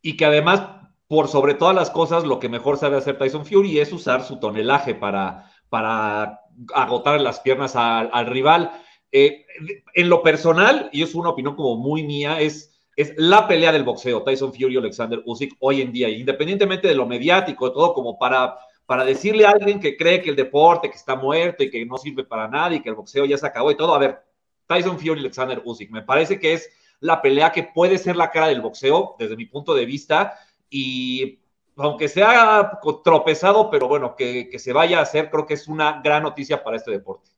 Y 0.01 0.17
que 0.17 0.25
además 0.25 0.83
por 1.07 1.27
sobre 1.27 1.53
todas 1.53 1.75
las 1.75 1.89
cosas, 1.89 2.23
lo 2.23 2.39
que 2.39 2.49
mejor 2.49 2.77
sabe 2.77 2.97
hacer 2.97 3.17
Tyson 3.17 3.45
Fury 3.45 3.79
es 3.79 3.91
usar 3.91 4.23
su 4.23 4.39
tonelaje 4.39 4.95
para, 4.95 5.51
para 5.69 6.41
agotar 6.73 7.19
las 7.19 7.39
piernas 7.39 7.75
al, 7.75 8.25
rival. 8.27 8.71
Eh, 9.11 9.45
en 9.93 10.09
lo 10.09 10.23
personal, 10.23 10.89
y 10.91 11.03
es 11.03 11.13
una 11.13 11.29
opinión 11.29 11.55
como 11.55 11.77
muy 11.77 12.03
mía, 12.03 12.39
es, 12.39 12.73
es 12.95 13.13
la 13.17 13.47
pelea 13.47 13.71
del 13.71 13.83
boxeo, 13.83 14.23
Tyson 14.23 14.53
Fury 14.53 14.77
Alexander 14.77 15.21
Usyk 15.25 15.55
hoy 15.59 15.81
en 15.81 15.91
día, 15.91 16.09
independientemente 16.09 16.87
de 16.87 16.95
lo 16.95 17.05
mediático, 17.05 17.71
todo 17.71 17.93
como 17.93 18.17
para, 18.17 18.55
para 18.85 19.05
decirle 19.05 19.45
a 19.45 19.51
alguien 19.51 19.79
que 19.79 19.97
cree 19.97 20.21
que 20.21 20.29
el 20.29 20.35
deporte 20.35 20.89
que 20.89 20.95
está 20.95 21.15
muerto 21.15 21.63
y 21.63 21.69
que 21.69 21.85
no 21.85 21.97
sirve 21.97 22.23
para 22.23 22.47
nada 22.47 22.73
y 22.75 22.81
que 22.81 22.89
el 22.89 22.95
boxeo 22.95 23.25
ya 23.25 23.37
se 23.37 23.45
acabó 23.45 23.71
y 23.71 23.77
todo. 23.77 23.93
A 23.93 23.99
ver, 23.99 24.19
Tyson 24.67 24.97
Fury 24.97 25.19
Alexander 25.19 25.61
Usyk, 25.63 25.91
me 25.91 26.01
parece 26.01 26.39
que 26.39 26.53
es 26.53 26.69
la 26.99 27.21
pelea 27.21 27.51
que 27.51 27.63
puede 27.63 27.97
ser 27.97 28.15
la 28.15 28.31
cara 28.31 28.47
del 28.47 28.61
boxeo 28.61 29.15
desde 29.19 29.35
mi 29.35 29.45
punto 29.45 29.73
de 29.75 29.85
vista 29.85 30.39
y 30.73 31.39
aunque 31.77 32.07
sea 32.07 32.79
tropezado, 33.03 33.69
pero 33.69 33.87
bueno, 33.87 34.15
que, 34.15 34.49
se 34.57 34.73
vaya 34.73 34.97
a 34.97 35.03
hacer, 35.03 35.29
creo 35.29 35.45
que 35.45 35.53
es 35.53 35.67
una 35.67 36.01
gran 36.01 36.23
noticia 36.23 36.63
para 36.63 36.77
este 36.77 36.89
deporte. 36.89 37.29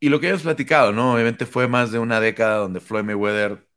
Y 0.00 0.08
lo 0.08 0.18
que 0.20 0.30
hemos 0.30 0.42
platicado, 0.42 0.90
¿no? 0.90 1.12
Obviamente 1.12 1.44
fue 1.44 1.68
más 1.68 1.92
de 1.92 1.98
una 1.98 2.18
década 2.18 2.56
donde 2.56 2.80
Floyd 2.80 3.04
Mayweather 3.04 3.68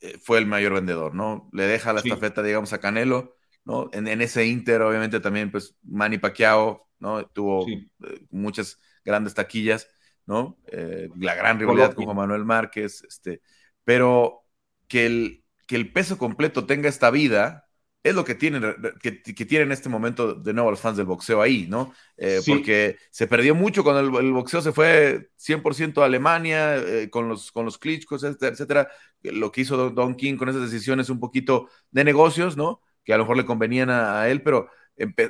eh, 0.00 0.18
fue 0.20 0.38
el 0.38 0.46
mayor 0.46 0.74
vendedor, 0.74 1.14
¿no? 1.14 1.48
Le 1.52 1.64
deja 1.64 1.92
la 1.92 2.00
estafeta, 2.00 2.42
digamos, 2.42 2.72
a 2.72 2.80
Canelo, 2.80 3.36
¿no? 3.64 3.88
En, 3.92 4.08
ese 4.20 4.46
Inter, 4.46 4.82
obviamente, 4.82 5.20
también, 5.20 5.52
pues, 5.52 5.76
Manny 5.84 6.18
Pacquiao, 6.18 6.88
¿no? 6.98 7.24
Tuvo 7.26 7.68
eh, 7.68 7.84
muchas 8.30 8.80
grandes 9.04 9.34
taquillas, 9.34 9.88
¿no? 10.26 10.58
Eh, 10.66 11.08
la 11.20 11.36
gran 11.36 11.60
rivalidad 11.60 11.94
con 11.94 12.04
Juan 12.04 12.16
Manuel 12.16 12.44
Márquez, 12.44 13.04
este, 13.04 13.42
pero 13.84 14.42
que 14.88 15.06
el, 15.06 15.44
que 15.68 15.76
el 15.76 15.92
peso 15.92 16.18
completo 16.18 16.66
tenga 16.66 16.88
esta 16.88 17.12
vida, 17.12 17.69
es 18.02 18.14
lo 18.14 18.24
que 18.24 18.34
tienen, 18.34 18.62
que, 19.02 19.10
tienen 19.12 19.68
en 19.68 19.72
este 19.72 19.90
momento 19.90 20.34
de 20.34 20.54
nuevo 20.54 20.70
los 20.70 20.80
fans 20.80 20.96
del 20.96 21.06
boxeo 21.06 21.42
ahí, 21.42 21.66
¿no? 21.68 21.92
Eh, 22.16 22.40
porque 22.46 22.96
se 23.10 23.26
perdió 23.26 23.54
mucho 23.54 23.84
cuando 23.84 24.18
el, 24.18 24.32
boxeo 24.32 24.62
se 24.62 24.72
fue 24.72 25.30
100% 25.36 26.00
a 26.00 26.06
Alemania, 26.06 26.76
eh, 26.76 27.10
con 27.10 27.28
los, 27.28 27.52
con 27.52 27.66
los 27.66 27.76
Klitschkos, 27.78 28.24
etcétera, 28.24 28.88
Lo 29.22 29.52
que 29.52 29.60
hizo 29.60 29.90
Don 29.90 30.14
King 30.14 30.36
con 30.36 30.48
esas 30.48 30.62
decisiones 30.62 31.10
un 31.10 31.20
poquito 31.20 31.68
de 31.90 32.04
negocios, 32.04 32.56
¿no? 32.56 32.80
Que 33.04 33.12
a 33.12 33.18
lo 33.18 33.24
mejor 33.24 33.36
le 33.36 33.44
convenían 33.44 33.90
a, 33.90 34.28
él, 34.28 34.42
pero 34.42 34.70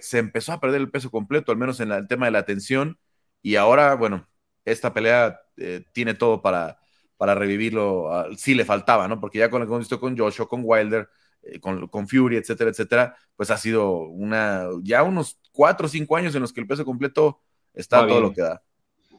se 0.00 0.18
empezó 0.18 0.52
a 0.52 0.60
perder 0.60 0.80
el 0.80 0.90
peso 0.90 1.10
completo, 1.10 1.50
al 1.52 1.58
menos 1.58 1.80
en 1.80 1.90
el 1.90 2.06
tema 2.06 2.26
de 2.26 2.32
la 2.32 2.38
atención. 2.40 2.98
Y 3.42 3.56
ahora, 3.56 3.94
bueno, 3.94 4.28
esta 4.64 4.92
pelea 4.94 5.40
eh, 5.56 5.84
tiene 5.92 6.14
todo 6.14 6.42
para, 6.42 6.78
para 7.16 7.34
revivirlo. 7.34 8.12
Ah, 8.12 8.28
sí 8.36 8.54
le 8.54 8.64
faltaba, 8.64 9.08
¿no? 9.08 9.20
Porque 9.20 9.38
ya 9.38 9.50
con 9.50 9.60
lo 9.60 9.66
que 9.66 9.70
hemos 9.70 9.80
visto 9.80 10.00
con 10.00 10.16
Joshua, 10.16 10.48
con 10.48 10.62
Wilder, 10.64 11.08
eh, 11.42 11.58
con, 11.58 11.88
con, 11.88 12.06
Fury, 12.06 12.36
etcétera, 12.36 12.70
etcétera, 12.70 13.16
pues 13.36 13.50
ha 13.50 13.56
sido 13.56 14.00
una, 14.00 14.66
ya 14.82 15.02
unos 15.02 15.38
cuatro 15.52 15.86
o 15.86 15.88
cinco 15.88 16.16
años 16.16 16.34
en 16.34 16.42
los 16.42 16.52
que 16.52 16.60
el 16.60 16.66
peso 16.66 16.84
completo 16.84 17.40
está 17.72 18.06
todo 18.06 18.20
lo 18.20 18.32
que 18.32 18.42
da. 18.42 18.62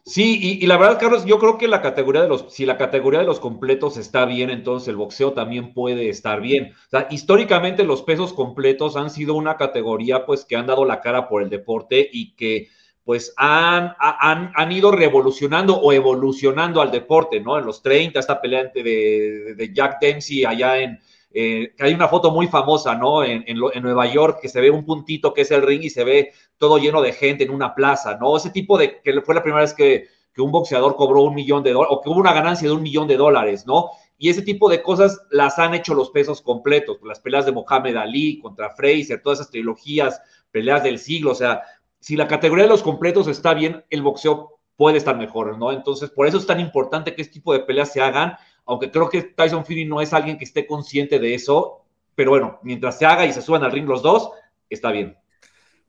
Sí, 0.03 0.57
y, 0.59 0.65
la 0.65 0.77
verdad, 0.77 0.99
Carlos, 0.99 1.25
yo 1.25 1.37
creo 1.37 1.59
que 1.59 1.67
la 1.67 1.81
categoría 1.81 2.23
de 2.23 2.27
los, 2.27 2.45
si 2.49 2.65
la 2.65 2.77
categoría 2.77 3.19
de 3.19 3.25
los 3.25 3.39
completos 3.39 3.97
está 3.97 4.25
bien, 4.25 4.49
entonces 4.49 4.87
el 4.87 4.95
boxeo 4.95 5.33
también 5.33 5.73
puede 5.73 6.09
estar 6.09 6.41
bien. 6.41 6.73
O 6.87 6.89
sea, 6.89 7.07
históricamente 7.11 7.83
los 7.83 8.01
pesos 8.01 8.33
completos 8.33 8.95
han 8.97 9.11
sido 9.11 9.35
una 9.35 9.57
categoría, 9.57 10.25
pues, 10.25 10.43
que 10.43 10.55
han 10.55 10.65
dado 10.65 10.85
la 10.85 11.01
cara 11.01 11.29
por 11.29 11.43
el 11.43 11.49
deporte 11.49 12.09
y 12.11 12.33
que, 12.35 12.69
pues, 13.03 13.31
han, 13.37 13.93
han, 13.99 14.51
han 14.55 14.71
ido 14.71 14.91
revolucionando 14.91 15.75
o 15.75 15.93
evolucionando 15.93 16.81
al 16.81 16.89
deporte, 16.89 17.39
¿no? 17.39 17.59
En 17.59 17.65
los 17.65 17.83
30, 17.83 18.19
esta 18.19 18.41
pelea 18.41 18.71
de, 18.73 19.53
de 19.55 19.73
Jack 19.73 19.99
Dempsey 20.01 20.45
allá 20.45 20.79
en, 20.79 20.99
eh, 21.33 21.73
hay 21.79 21.93
una 21.93 22.07
foto 22.07 22.31
muy 22.31 22.47
famosa, 22.47 22.95
¿no? 22.95 23.23
En, 23.23 23.43
Nueva 23.81 24.05
York, 24.05 24.39
que 24.41 24.49
se 24.49 24.59
ve 24.59 24.69
un 24.69 24.85
puntito 24.85 25.33
que 25.33 25.41
es 25.41 25.51
el 25.51 25.61
ring 25.61 25.83
y 25.83 25.89
se 25.89 26.03
ve 26.03 26.33
todo 26.57 26.77
lleno 26.77 27.01
de 27.01 27.13
gente 27.13 27.43
en 27.43 27.51
una 27.51 27.73
plaza, 27.73 28.17
¿no? 28.17 28.35
Ese 28.35 28.49
tipo 28.49 28.77
de, 28.77 29.01
que 29.01 29.21
fue 29.21 29.35
la 29.35 29.43
primera 29.43 29.61
vez 29.61 29.73
que, 29.73 30.07
un 30.37 30.51
boxeador 30.51 30.95
cobró 30.95 31.21
un 31.21 31.35
millón 31.35 31.61
de 31.61 31.71
dólares, 31.71 31.95
o 31.95 32.01
que 32.01 32.09
hubo 32.09 32.19
una 32.19 32.33
ganancia 32.33 32.67
de 32.67 32.73
un 32.73 32.81
millón 32.81 33.07
de 33.07 33.15
dólares, 33.15 33.67
¿no? 33.67 33.91
Y 34.17 34.29
ese 34.29 34.41
tipo 34.41 34.69
de 34.69 34.81
cosas 34.81 35.21
las 35.29 35.59
han 35.59 35.75
hecho 35.75 35.93
los 35.93 36.09
pesos 36.09 36.41
completos, 36.41 36.97
las 37.03 37.19
peleas 37.19 37.45
de 37.45 37.51
Mohamed 37.51 37.95
Ali 37.95 38.39
contra 38.39 38.71
Fraser, 38.71 39.21
todas 39.21 39.39
esas 39.39 39.51
trilogías, 39.51 40.19
peleas 40.49 40.83
del 40.83 40.97
siglo, 40.97 41.31
o 41.31 41.35
sea, 41.35 41.61
si 41.99 42.15
la 42.15 42.27
categoría 42.27 42.63
de 42.63 42.71
los 42.71 42.81
completos 42.81 43.27
está 43.27 43.53
bien, 43.53 43.85
el 43.91 44.01
boxeo 44.01 44.59
puede 44.75 44.97
estar 44.97 45.15
mejor, 45.15 45.55
¿no? 45.59 45.71
Entonces, 45.71 46.09
por 46.09 46.25
eso 46.25 46.37
es 46.37 46.47
tan 46.47 46.59
importante 46.59 47.13
que 47.13 47.21
este 47.21 47.35
tipo 47.35 47.53
de 47.53 47.59
peleas 47.59 47.93
se 47.93 48.01
hagan 48.01 48.35
aunque 48.65 48.91
creo 48.91 49.09
que 49.09 49.21
Tyson 49.23 49.65
Fury 49.65 49.85
no 49.85 50.01
es 50.01 50.13
alguien 50.13 50.37
que 50.37 50.45
esté 50.45 50.65
consciente 50.65 51.19
de 51.19 51.33
eso, 51.33 51.85
pero 52.15 52.31
bueno, 52.31 52.59
mientras 52.63 52.97
se 52.97 53.05
haga 53.05 53.25
y 53.25 53.33
se 53.33 53.41
suban 53.41 53.63
al 53.63 53.71
ring 53.71 53.87
los 53.87 54.01
dos, 54.01 54.31
está 54.69 54.91
bien. 54.91 55.17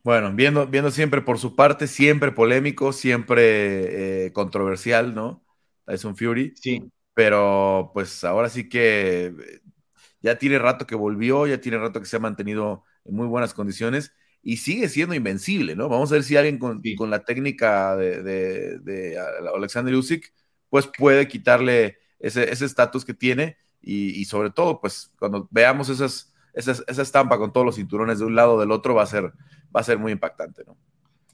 Bueno, 0.03 0.33
viendo, 0.33 0.67
viendo 0.67 0.91
siempre 0.91 1.23
por 1.23 1.39
su 1.39 1.55
parte, 1.55 1.87
siempre 1.87 2.33
polémico, 2.33 2.93
siempre 2.93 4.27
eh, 4.27 4.33
controversial, 4.33 5.15
¿no? 5.15 5.45
Tyson 5.85 6.17
Fury. 6.17 6.55
Sí. 6.57 6.83
Pero 7.15 7.91
pues 7.95 8.25
ahora 8.25 8.49
sí 8.49 8.69
que 8.69 9.61
ya 10.21 10.39
tiene 10.39 10.59
rato 10.59 10.87
que 10.87 10.95
volvió, 10.95 11.47
ya 11.47 11.61
tiene 11.61 11.79
rato 11.79 12.01
que 12.01 12.07
se 12.07 12.17
ha 12.17 12.21
mantenido 12.21 12.85
en 13.05 13.15
muy 13.15 13.27
buenas 13.27 13.55
condiciones 13.55 14.13
y 14.43 14.57
sigue 14.57 14.89
siendo 14.89 15.15
invencible, 15.15 15.77
¿no? 15.77 15.89
Vamos 15.89 16.11
a 16.11 16.15
ver 16.15 16.25
si 16.25 16.37
alguien 16.37 16.59
con, 16.59 16.83
la 17.11 17.25
técnica 17.25 17.97
de, 17.97 19.17
Alexander 19.55 19.95
Usyk, 19.95 20.33
pues 20.69 20.89
puede 20.99 21.29
quitarle 21.29 21.99
ese 22.23 22.65
estatus 22.65 23.05
que 23.05 23.15
tiene 23.15 23.57
y, 23.83 24.25
sobre 24.27 24.51
todo, 24.51 24.81
pues 24.81 25.13
cuando 25.19 25.49
veamos 25.51 25.89
esas, 25.89 26.33
esa 26.55 27.03
estampa 27.03 27.39
con 27.39 27.53
todos 27.53 27.67
los 27.67 27.77
cinturones 27.77 28.21
de 28.21 28.25
un 28.25 28.37
lado 28.37 28.55
o 28.55 28.61
del 28.61 28.71
otro 28.71 28.95
va 28.95 29.03
a 29.03 29.07
ser, 29.07 29.33
va 29.75 29.81
a 29.81 29.85
ser 29.85 29.99
muy 29.99 30.13
impactante, 30.13 30.63
¿no? 30.67 30.77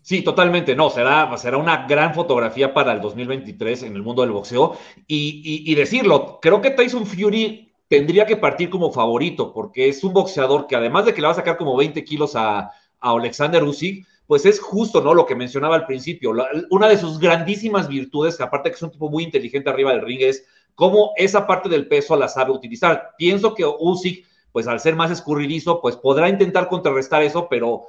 Sí, 0.00 0.22
totalmente, 0.22 0.74
no, 0.74 0.88
será, 0.88 1.36
será 1.36 1.58
una 1.58 1.86
gran 1.86 2.14
fotografía 2.14 2.72
para 2.72 2.92
el 2.92 3.00
2023 3.02 3.82
en 3.82 3.94
el 3.94 4.02
mundo 4.02 4.22
del 4.22 4.30
boxeo 4.30 4.78
y, 5.06 5.74
decirlo, 5.74 6.38
creo 6.40 6.62
que 6.62 6.70
Tyson 6.70 7.04
Fury 7.04 7.70
tendría 7.88 8.24
que 8.24 8.38
partir 8.38 8.70
como 8.70 8.90
favorito 8.90 9.52
porque 9.52 9.90
es 9.90 10.02
un 10.02 10.14
boxeador 10.14 10.66
que 10.66 10.76
además 10.76 11.04
de 11.04 11.12
que 11.12 11.20
le 11.20 11.26
va 11.26 11.32
a 11.32 11.36
sacar 11.36 11.58
como 11.58 11.76
20 11.76 12.02
kilos 12.04 12.36
a, 12.36 12.58
a 12.58 12.70
Alexander 13.00 13.62
Usyk, 13.62 14.06
pues 14.26 14.46
es 14.46 14.60
justo, 14.60 15.02
¿no? 15.02 15.12
Lo 15.12 15.26
que 15.26 15.34
mencionaba 15.34 15.74
al 15.74 15.86
principio. 15.86 16.32
una 16.70 16.88
de 16.88 16.96
sus 16.96 17.18
grandísimas 17.18 17.88
virtudes, 17.88 18.40
aparte 18.40 18.70
que 18.70 18.76
es 18.76 18.82
un 18.82 18.90
tipo 18.90 19.10
muy 19.10 19.24
inteligente 19.24 19.68
arriba 19.68 19.92
del 19.92 20.02
ring, 20.02 20.20
es 20.22 20.46
cómo 20.78 21.12
esa 21.16 21.44
parte 21.44 21.68
del 21.68 21.88
peso 21.88 22.14
la 22.14 22.28
sabe 22.28 22.52
utilizar. 22.52 23.10
Pienso 23.18 23.52
que 23.52 23.64
Usyk, 23.66 24.24
pues 24.52 24.68
al 24.68 24.78
ser 24.78 24.94
más 24.94 25.10
escurridizo, 25.10 25.80
pues 25.80 25.96
podrá 25.96 26.28
intentar 26.28 26.68
contrarrestar 26.68 27.20
eso, 27.24 27.48
pero, 27.50 27.86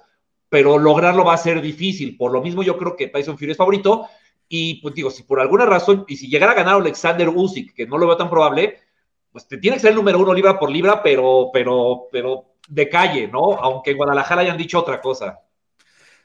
pero 0.50 0.80
lograrlo 0.80 1.24
va 1.24 1.36
a 1.36 1.38
ser 1.38 1.62
difícil. 1.62 2.18
Por 2.18 2.32
lo 2.32 2.42
mismo, 2.42 2.64
yo 2.64 2.80
creo 2.80 2.96
que 2.96 3.06
Tyson 3.06 3.38
Fury 3.38 3.52
es 3.52 3.58
favorito. 3.58 4.08
Y 4.48 4.82
pues 4.82 4.96
digo, 4.96 5.12
si 5.12 5.22
por 5.22 5.40
alguna 5.40 5.68
razón, 5.68 6.04
y 6.08 6.18
si 6.18 6.30
llegara 6.30 6.54
a 6.54 6.56
ganar 6.56 6.78
Alexander 6.78 7.30
Usyk, 7.30 7.76
que 7.76 7.86
no 7.86 8.00
lo 8.00 8.08
veo 8.08 8.18
tan 8.18 8.32
probable, 8.32 8.80
pues 9.32 9.48
te 9.48 9.60
tiene 9.60 9.78
que 9.78 9.82
ser 9.82 9.92
el 9.92 9.96
número 9.96 10.18
uno 10.18 10.34
libra 10.34 10.58
por 10.58 10.72
libra, 10.72 11.04
pero, 11.04 11.52
pero, 11.54 12.08
pero 12.12 12.56
de 12.68 12.90
calle, 12.90 13.28
¿no? 13.28 13.54
Aunque 13.54 13.92
en 13.92 13.98
Guadalajara 13.98 14.42
hayan 14.42 14.58
dicho 14.58 14.80
otra 14.80 15.00
cosa. 15.00 15.42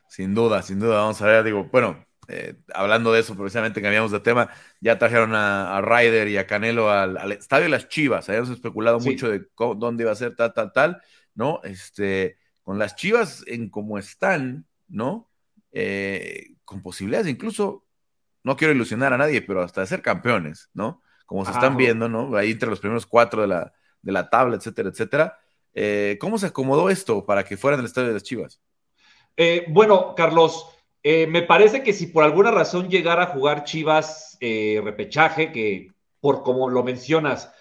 Sin 0.08 0.34
duda, 0.34 0.62
sin 0.62 0.80
duda, 0.80 0.96
vamos 0.96 1.20
a 1.20 1.26
ver, 1.26 1.44
digo, 1.44 1.68
bueno, 1.70 2.06
eh, 2.28 2.54
hablando 2.72 3.12
de 3.12 3.20
eso, 3.20 3.36
precisamente 3.36 3.82
cambiamos 3.82 4.10
de 4.10 4.20
tema, 4.20 4.50
ya 4.80 4.98
trajeron 4.98 5.34
a, 5.34 5.80
Ryder 5.80 6.28
y 6.28 6.36
a 6.36 6.46
Canelo 6.46 6.90
al, 6.90 7.32
estadio 7.32 7.64
de 7.64 7.70
las 7.70 7.88
Chivas, 7.88 8.28
habíamos 8.28 8.50
especulado 8.50 9.00
mucho 9.00 9.28
de 9.28 9.46
dónde 9.56 10.04
iba 10.04 10.12
a 10.12 10.16
ser 10.16 10.34
tal, 10.36 10.52
tal, 10.52 10.72
tal, 10.72 11.02
¿no? 11.34 11.60
Este, 11.64 12.38
con 12.62 12.78
las 12.78 12.96
Chivas 12.96 13.44
en 13.46 13.68
cómo 13.68 13.98
están, 13.98 14.66
¿no? 14.88 15.30
Eh, 15.72 16.54
con 16.64 16.82
posibilidades 16.82 17.26
incluso 17.26 17.84
no 18.44 18.56
quiero 18.56 18.72
ilusionar 18.72 19.12
a 19.12 19.18
nadie, 19.18 19.42
pero 19.42 19.62
hasta 19.62 19.80
de 19.80 19.86
ser 19.86 20.02
campeones, 20.02 20.70
¿no? 20.74 21.02
Como 21.26 21.44
se 21.44 21.52
están 21.52 21.76
viendo, 21.76 22.08
¿no? 22.08 22.36
Ahí 22.36 22.50
entre 22.52 22.68
los 22.68 22.80
primeros 22.80 23.06
cuatro 23.06 23.42
de 23.42 23.48
la, 23.48 23.72
de 24.02 24.12
la 24.12 24.28
tabla, 24.28 24.56
etcétera, 24.56 24.90
etcétera. 24.90 25.38
Eh, 25.72 26.18
¿Cómo 26.20 26.38
se 26.38 26.46
acomodó 26.46 26.90
esto 26.90 27.24
para 27.24 27.44
que 27.44 27.56
fueran 27.56 27.78
del 27.78 27.86
estadio 27.86 28.08
de 28.08 28.14
las 28.14 28.22
Chivas? 28.22 28.60
Bueno, 29.68 30.14
Carlos, 30.14 30.73
eh, 31.04 31.28
me 31.28 31.42
parece 31.42 31.84
que 31.84 31.92
si 31.92 32.08
por 32.08 32.24
alguna 32.24 32.50
razón 32.50 32.88
llegara 32.88 33.22
a 33.22 33.26
jugar 33.26 33.62
Chivas 33.62 34.36
repechaje, 34.40 35.52
que 35.52 35.92
por 36.20 36.42
como 36.42 36.68
lo 36.68 36.82
mencionas, 36.82 37.52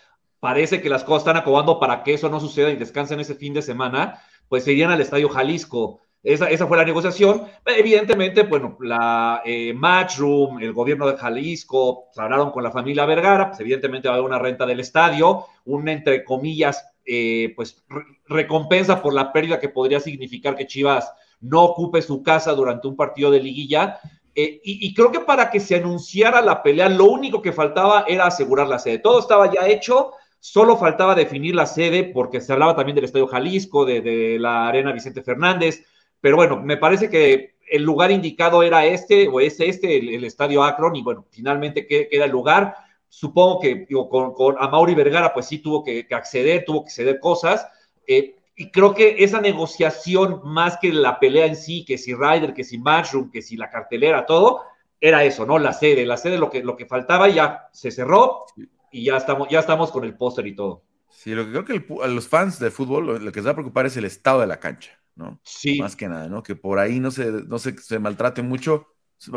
parece 0.44 0.82
que 0.82 0.90
las 0.90 1.06
cosas 1.06 1.22
están 1.22 1.38
acomodando 1.38 1.80
para 1.80 2.04
que 2.04 2.14
eso 2.14 2.28
no 2.28 2.42
suceda 2.42 2.70
y 2.70 2.76
descansen 2.76 3.22
ese 3.22 3.36
fin 3.36 3.54
de 3.54 3.62
semana, 3.62 4.22
pues 4.50 4.66
se 4.66 4.74
irían 4.74 4.92
al 4.92 5.00
Estadio 5.00 5.30
Jalisco. 5.30 6.02
Esa, 6.22 6.50
esa, 6.50 6.68
fue 6.68 6.76
la 6.76 6.84
negociación. 6.84 7.44
Evidentemente, 7.66 8.44
bueno, 8.44 8.78
la 8.82 9.42
eh, 9.46 9.74
Matchroom, 9.74 10.62
el 10.62 10.74
gobierno 10.74 11.08
de 11.08 11.18
Jalisco, 11.18 12.10
hablaron 12.18 12.52
con 12.52 12.62
la 12.62 12.72
familia 12.72 13.06
Vergara, 13.06 13.52
pues 13.52 13.60
evidentemente 13.62 14.10
va 14.10 14.16
a 14.16 14.18
haber 14.18 14.30
una 14.30 14.38
renta 14.38 14.66
del 14.66 14.82
estadio, 14.82 15.46
una 15.66 15.94
entre 15.94 16.26
comillas, 16.26 16.86
eh, 17.06 17.54
pues 17.56 17.84
recompensa 18.28 19.02
por 19.02 19.14
la 19.14 19.32
pérdida 19.32 19.60
que 19.62 19.70
podría 19.70 20.00
significar 20.00 20.56
que 20.56 20.68
Chivas 20.68 21.12
no 21.44 21.64
ocupe 21.64 22.02
su 22.02 22.24
casa 22.24 22.54
durante 22.54 22.88
un 22.88 22.96
partido 22.96 23.30
de 23.32 23.40
liguilla. 23.40 24.00
Eh, 24.36 24.60
y, 24.64 24.94
creo 24.96 25.12
que 25.12 25.20
para 25.20 25.52
que 25.52 25.60
se 25.60 25.76
anunciara 25.76 26.42
la 26.42 26.64
pelea, 26.64 26.90
lo 26.90 27.06
único 27.06 27.42
que 27.42 27.52
faltaba 27.52 28.06
era 28.08 28.26
asegurar 28.26 28.68
la 28.68 28.80
sede. 28.80 28.98
Todo 28.98 29.20
estaba 29.20 29.54
ya 29.54 29.68
hecho, 29.68 30.14
solo 30.40 30.76
faltaba 30.76 31.14
definir 31.14 31.54
la 31.54 31.68
sede 31.68 32.04
porque 32.04 32.42
se 32.42 32.52
hablaba 32.52 32.76
también 32.76 32.96
del 32.96 33.06
Estadio 33.06 33.28
Jalisco, 33.28 33.86
de, 33.86 34.38
la 34.40 34.68
Arena 34.68 34.92
Vicente 34.92 35.22
Fernández 35.22 35.86
pero 36.24 36.38
bueno, 36.38 36.62
me 36.62 36.78
parece 36.78 37.10
que 37.10 37.56
el 37.70 37.84
lugar 37.84 38.10
indicado 38.10 38.64
era 38.64 38.86
este 38.86 39.28
o 39.28 39.42
es 39.42 39.60
este, 39.60 39.98
el, 39.98 40.24
estadio 40.24 40.64
Akron, 40.64 40.96
y 40.96 41.04
bueno, 41.04 41.26
finalmente 41.30 41.86
queda 41.86 42.24
el 42.24 42.32
lugar. 42.32 42.78
Supongo 43.10 43.60
que 43.60 43.86
digo, 43.90 44.08
con, 44.08 44.34
con 44.34 44.56
Amauri 44.58 44.96
Vergara, 44.96 45.34
pues 45.34 45.48
sí 45.48 45.58
tuvo 45.58 45.84
que, 45.84 46.08
acceder, 46.12 46.64
tuvo 46.64 46.86
que 46.86 46.92
ceder 46.92 47.20
cosas. 47.20 47.68
Eh, 48.08 48.38
y 48.56 48.72
creo 48.72 48.94
que 48.94 49.24
esa 49.24 49.42
negociación, 49.42 50.42
más 50.44 50.78
que 50.78 50.94
la 50.94 51.20
pelea 51.20 51.46
en 51.46 51.56
sí, 51.56 51.86
que 51.86 51.98
si 51.98 52.14
Ryder, 52.14 52.54
que 52.54 52.64
si 52.64 52.78
Matchroom, 52.78 53.32
que 53.32 53.42
si 53.42 53.58
la 53.58 53.70
cartelera, 53.70 54.26
todo, 54.26 54.64
era 55.00 55.24
eso, 55.24 55.46
¿no? 55.46 55.60
La 55.60 55.74
sede, 55.74 56.06
la 56.06 56.18
sede 56.18 56.38
lo 56.38 56.50
que, 56.50 56.64
lo 56.64 56.78
que 56.78 56.86
faltaba 56.86 57.28
ya 57.30 57.68
se 57.74 57.92
cerró 57.92 58.46
y 58.92 59.06
ya 59.06 59.18
estamos, 59.18 59.48
ya 59.50 59.60
estamos 59.60 59.92
con 59.92 60.04
el 60.04 60.16
póster 60.16 60.48
y 60.48 60.56
todo. 60.56 60.84
Sí, 61.10 61.32
lo 61.32 61.46
que 61.46 61.52
creo 61.52 61.66
que 61.66 62.04
a 62.04 62.08
los 62.08 62.28
fans 62.28 62.60
de 62.60 62.72
fútbol 62.72 63.06
lo, 63.06 63.20
lo 63.20 63.32
que 63.32 63.40
les 63.40 63.48
va 63.48 63.52
a 63.52 63.56
preocupar 63.56 63.86
es 63.86 63.98
el 63.98 64.06
estado 64.06 64.42
de 64.42 64.48
la 64.48 64.60
cancha. 64.60 64.92
¿no? 65.16 65.40
Sí. 65.44 65.80
Más 65.80 65.96
que 65.96 66.08
nada, 66.08 66.28
¿no? 66.28 66.44
Que 66.44 66.56
por 66.56 66.80
ahí 66.80 67.00
no 67.00 67.12
se, 67.12 67.26
no 67.32 67.60
se, 67.60 67.78
se 67.78 68.00
maltrate 68.00 68.42
mucho 68.42 68.88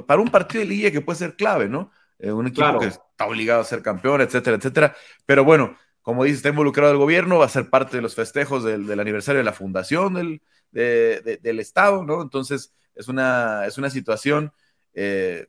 para 0.06 0.20
un 0.20 0.28
partido 0.28 0.60
de 0.60 0.68
liga 0.68 0.90
que 0.90 1.00
puede 1.00 1.18
ser 1.18 1.36
clave, 1.36 1.68
¿no? 1.68 1.90
Eh, 2.18 2.32
un 2.32 2.46
equipo 2.46 2.78
que 2.78 2.86
está 2.86 3.26
obligado 3.26 3.60
a 3.60 3.64
ser 3.64 3.82
campeón, 3.82 4.20
etcétera, 4.20 4.56
etcétera. 4.56 4.96
Pero 5.26 5.44
bueno, 5.44 5.76
como 6.06 6.22
dice, 6.22 6.36
está 6.36 6.50
involucrado 6.50 6.92
el 6.92 6.98
gobierno, 6.98 7.38
va 7.38 7.46
a 7.46 7.48
ser 7.48 7.68
parte 7.68 7.96
de 7.96 8.02
los 8.02 8.14
festejos 8.14 8.62
del, 8.62 9.00
aniversario 9.00 9.40
de 9.40 9.44
la 9.44 9.52
fundación 9.52 10.14
del, 10.14 10.40
del, 10.70 11.58
Estado, 11.58 12.04
¿no? 12.04 12.22
Entonces, 12.22 12.72
es 12.94 13.08
una, 13.08 13.66
es 13.66 13.76
una 13.76 13.90
situación 13.90 14.52
eh, 14.94 15.48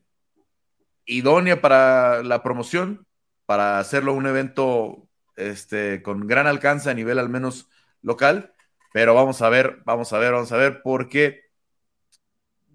idónea 1.05 1.61
para 1.61 2.23
la 2.23 2.41
promoción, 2.41 3.05
para 3.45 3.77
hacerlo 3.77 4.13
un 4.13 4.25
evento 4.25 5.07
este, 5.35 6.01
con 6.01 6.25
gran 6.25 6.47
alcance 6.47 6.89
a 6.89 6.95
nivel 6.95 7.19
al 7.19 7.29
menos 7.29 7.69
local 8.01 8.55
pero 8.97 9.13
vamos 9.13 9.43
a 9.43 9.49
ver, 9.49 9.83
vamos 9.85 10.11
a 10.11 10.17
ver, 10.17 10.31
vamos 10.33 10.51
a 10.51 10.57
ver, 10.57 10.81
porque 10.81 11.51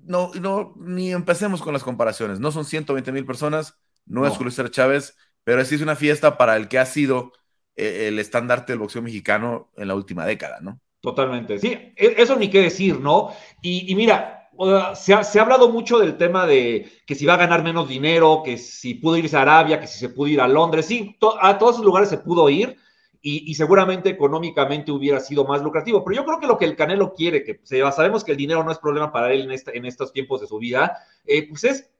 no, 0.04 0.30
no, 0.40 0.72
ni 0.76 1.10
empecemos 1.10 1.62
con 1.62 1.72
las 1.72 1.82
comparaciones. 1.82 2.38
No 2.38 2.52
son 2.52 2.64
120 2.64 3.10
mil 3.10 3.26
personas, 3.26 3.76
no, 4.06 4.24
es 4.24 4.36
Julio 4.36 4.68
Chávez, 4.68 5.16
pero 5.42 5.64
sí 5.64 5.74
es 5.74 5.80
una 5.80 5.96
fiesta 5.96 6.38
para 6.38 6.54
el 6.54 6.68
que 6.68 6.78
ha 6.78 6.86
sido 6.86 7.32
el 7.76 8.18
estandarte 8.18 8.72
del 8.72 8.80
boxeo 8.80 9.02
mexicano 9.02 9.70
en 9.76 9.88
la 9.88 9.94
última 9.94 10.26
década, 10.26 10.60
¿no? 10.60 10.80
Totalmente, 11.00 11.58
sí, 11.58 11.72
e, 11.96 12.14
eso 12.18 12.36
ni 12.36 12.48
qué 12.48 12.60
decir, 12.60 13.00
¿no? 13.00 13.30
Y, 13.60 13.94
mira, 13.94 14.50
se 14.94 15.14
ha, 15.14 15.42
hablado 15.42 15.68
mucho 15.68 15.98
del 15.98 16.16
tema 16.16 16.46
de 16.46 16.90
que 17.06 17.14
si 17.14 17.26
va 17.26 17.34
a 17.34 17.38
ganar 17.38 17.64
menos 17.64 17.88
dinero, 17.88 18.42
que 18.44 18.56
si 18.56 18.94
pudo 18.94 19.16
irse 19.16 19.36
a 19.36 19.42
Arabia, 19.42 19.80
que 19.80 19.86
si 19.86 19.98
se 19.98 20.10
pudo 20.10 20.28
ir 20.28 20.40
a 20.40 20.48
Londres, 20.48 20.86
sí, 20.86 21.18
a 21.40 21.58
todos 21.58 21.76
esos 21.76 21.84
lugares 21.84 22.08
se 22.08 22.18
pudo 22.18 22.48
ir, 22.48 22.76
y, 23.24 23.54
seguramente 23.54 24.10
económicamente 24.10 24.90
hubiera 24.90 25.20
sido 25.20 25.44
más 25.44 25.62
lucrativo. 25.62 26.04
Pero 26.04 26.16
yo 26.16 26.26
creo 26.26 26.40
que 26.40 26.46
lo 26.48 26.58
que 26.58 26.64
el 26.64 26.74
Canelo 26.74 27.14
quiere, 27.14 27.44
que 27.44 27.60
sabemos 27.64 28.24
que 28.24 28.32
el 28.32 28.36
dinero 28.36 28.64
no 28.64 28.72
es 28.72 28.78
problema 28.78 29.12
para 29.12 29.32
él 29.32 29.50
en, 29.50 29.60
en 29.74 29.86
estos 29.86 30.12
tiempos 30.12 30.40
de 30.40 30.48
su 30.48 30.58
vida, 30.58 30.98
eh, 31.24 31.48
pues 31.48 31.62
es 31.62 31.90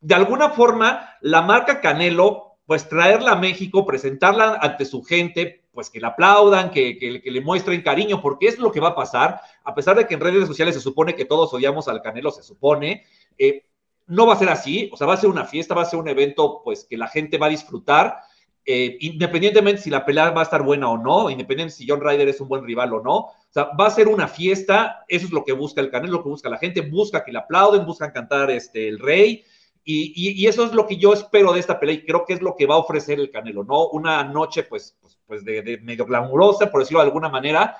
de 0.00 0.14
alguna 0.16 0.50
forma 0.50 1.08
la 1.20 1.42
marca 1.42 1.80
Canelo, 1.80 2.51
pues 2.72 2.88
traerla 2.88 3.32
a 3.32 3.36
México, 3.36 3.84
presentarla 3.84 4.58
ante 4.62 4.86
su 4.86 5.02
gente, 5.02 5.62
pues 5.74 5.90
que 5.90 6.00
la 6.00 6.08
aplaudan, 6.08 6.70
que, 6.70 7.20
le 7.22 7.40
muestren 7.42 7.82
cariño, 7.82 8.22
porque 8.22 8.46
es 8.46 8.58
lo 8.58 8.72
que 8.72 8.80
va 8.80 8.88
a 8.88 8.94
pasar, 8.94 9.42
a 9.62 9.74
pesar 9.74 9.94
de 9.94 10.06
que 10.06 10.14
en 10.14 10.20
redes 10.20 10.48
sociales 10.48 10.74
se 10.74 10.80
supone 10.80 11.14
que 11.14 11.26
todos 11.26 11.52
odiamos 11.52 11.86
al 11.86 12.00
Canelo, 12.00 12.30
se 12.30 12.42
supone. 12.42 13.04
Eh, 13.36 13.66
no 14.06 14.24
va 14.24 14.32
a 14.32 14.38
ser 14.38 14.48
así, 14.48 14.88
o 14.90 14.96
sea, 14.96 15.06
va 15.06 15.12
a 15.12 15.18
ser 15.18 15.28
una 15.28 15.44
fiesta, 15.44 15.74
va 15.74 15.82
a 15.82 15.84
ser 15.84 16.00
un 16.00 16.08
evento, 16.08 16.62
pues 16.64 16.86
que 16.88 16.96
la 16.96 17.08
gente 17.08 17.36
va 17.36 17.44
a 17.44 17.50
disfrutar 17.50 18.20
eh, 18.64 18.96
independientemente 19.00 19.82
si 19.82 19.90
la 19.90 20.06
pelea 20.06 20.30
va 20.30 20.40
a 20.40 20.44
estar 20.44 20.62
buena 20.62 20.88
o 20.88 20.96
no, 20.96 21.28
independientemente 21.28 21.74
si 21.74 21.86
John 21.86 22.00
Ryder 22.00 22.28
es 22.28 22.40
un 22.40 22.48
buen 22.48 22.64
rival 22.64 22.94
o 22.94 23.02
no, 23.02 23.16
o 23.16 23.36
sea, 23.50 23.64
va 23.78 23.88
a 23.88 23.90
ser 23.90 24.06
una 24.08 24.28
fiesta, 24.28 25.04
eso 25.08 25.26
es 25.26 25.32
lo 25.32 25.44
que 25.44 25.52
busca 25.52 25.82
el 25.82 25.90
Canelo, 25.90 26.18
lo 26.18 26.22
que 26.22 26.28
busca 26.28 26.48
la 26.48 26.58
gente, 26.58 26.80
busca 26.80 27.22
que 27.22 27.32
le 27.32 27.40
aplauden, 27.40 27.84
buscan 27.84 28.12
cantar 28.12 28.50
este, 28.50 28.88
el 28.88 28.98
rey, 28.98 29.44
y, 29.84 30.46
eso 30.46 30.64
es 30.64 30.72
lo 30.72 30.86
que 30.86 30.96
yo 30.96 31.12
espero 31.12 31.52
de 31.52 31.60
esta 31.60 31.80
pelea, 31.80 31.96
y 31.96 32.04
creo 32.04 32.24
que 32.24 32.34
es 32.34 32.42
lo 32.42 32.54
que 32.54 32.66
va 32.66 32.76
a 32.76 32.78
ofrecer 32.78 33.18
el 33.18 33.30
Canelo, 33.30 33.64
¿no? 33.64 33.88
Una 33.88 34.22
noche, 34.22 34.62
pues, 34.62 34.96
pues, 35.00 35.18
pues 35.26 35.44
de, 35.44 35.80
medio 35.82 36.06
glamurosa, 36.06 36.70
por 36.70 36.80
decirlo 36.80 37.00
de 37.00 37.06
alguna 37.06 37.28
manera, 37.28 37.78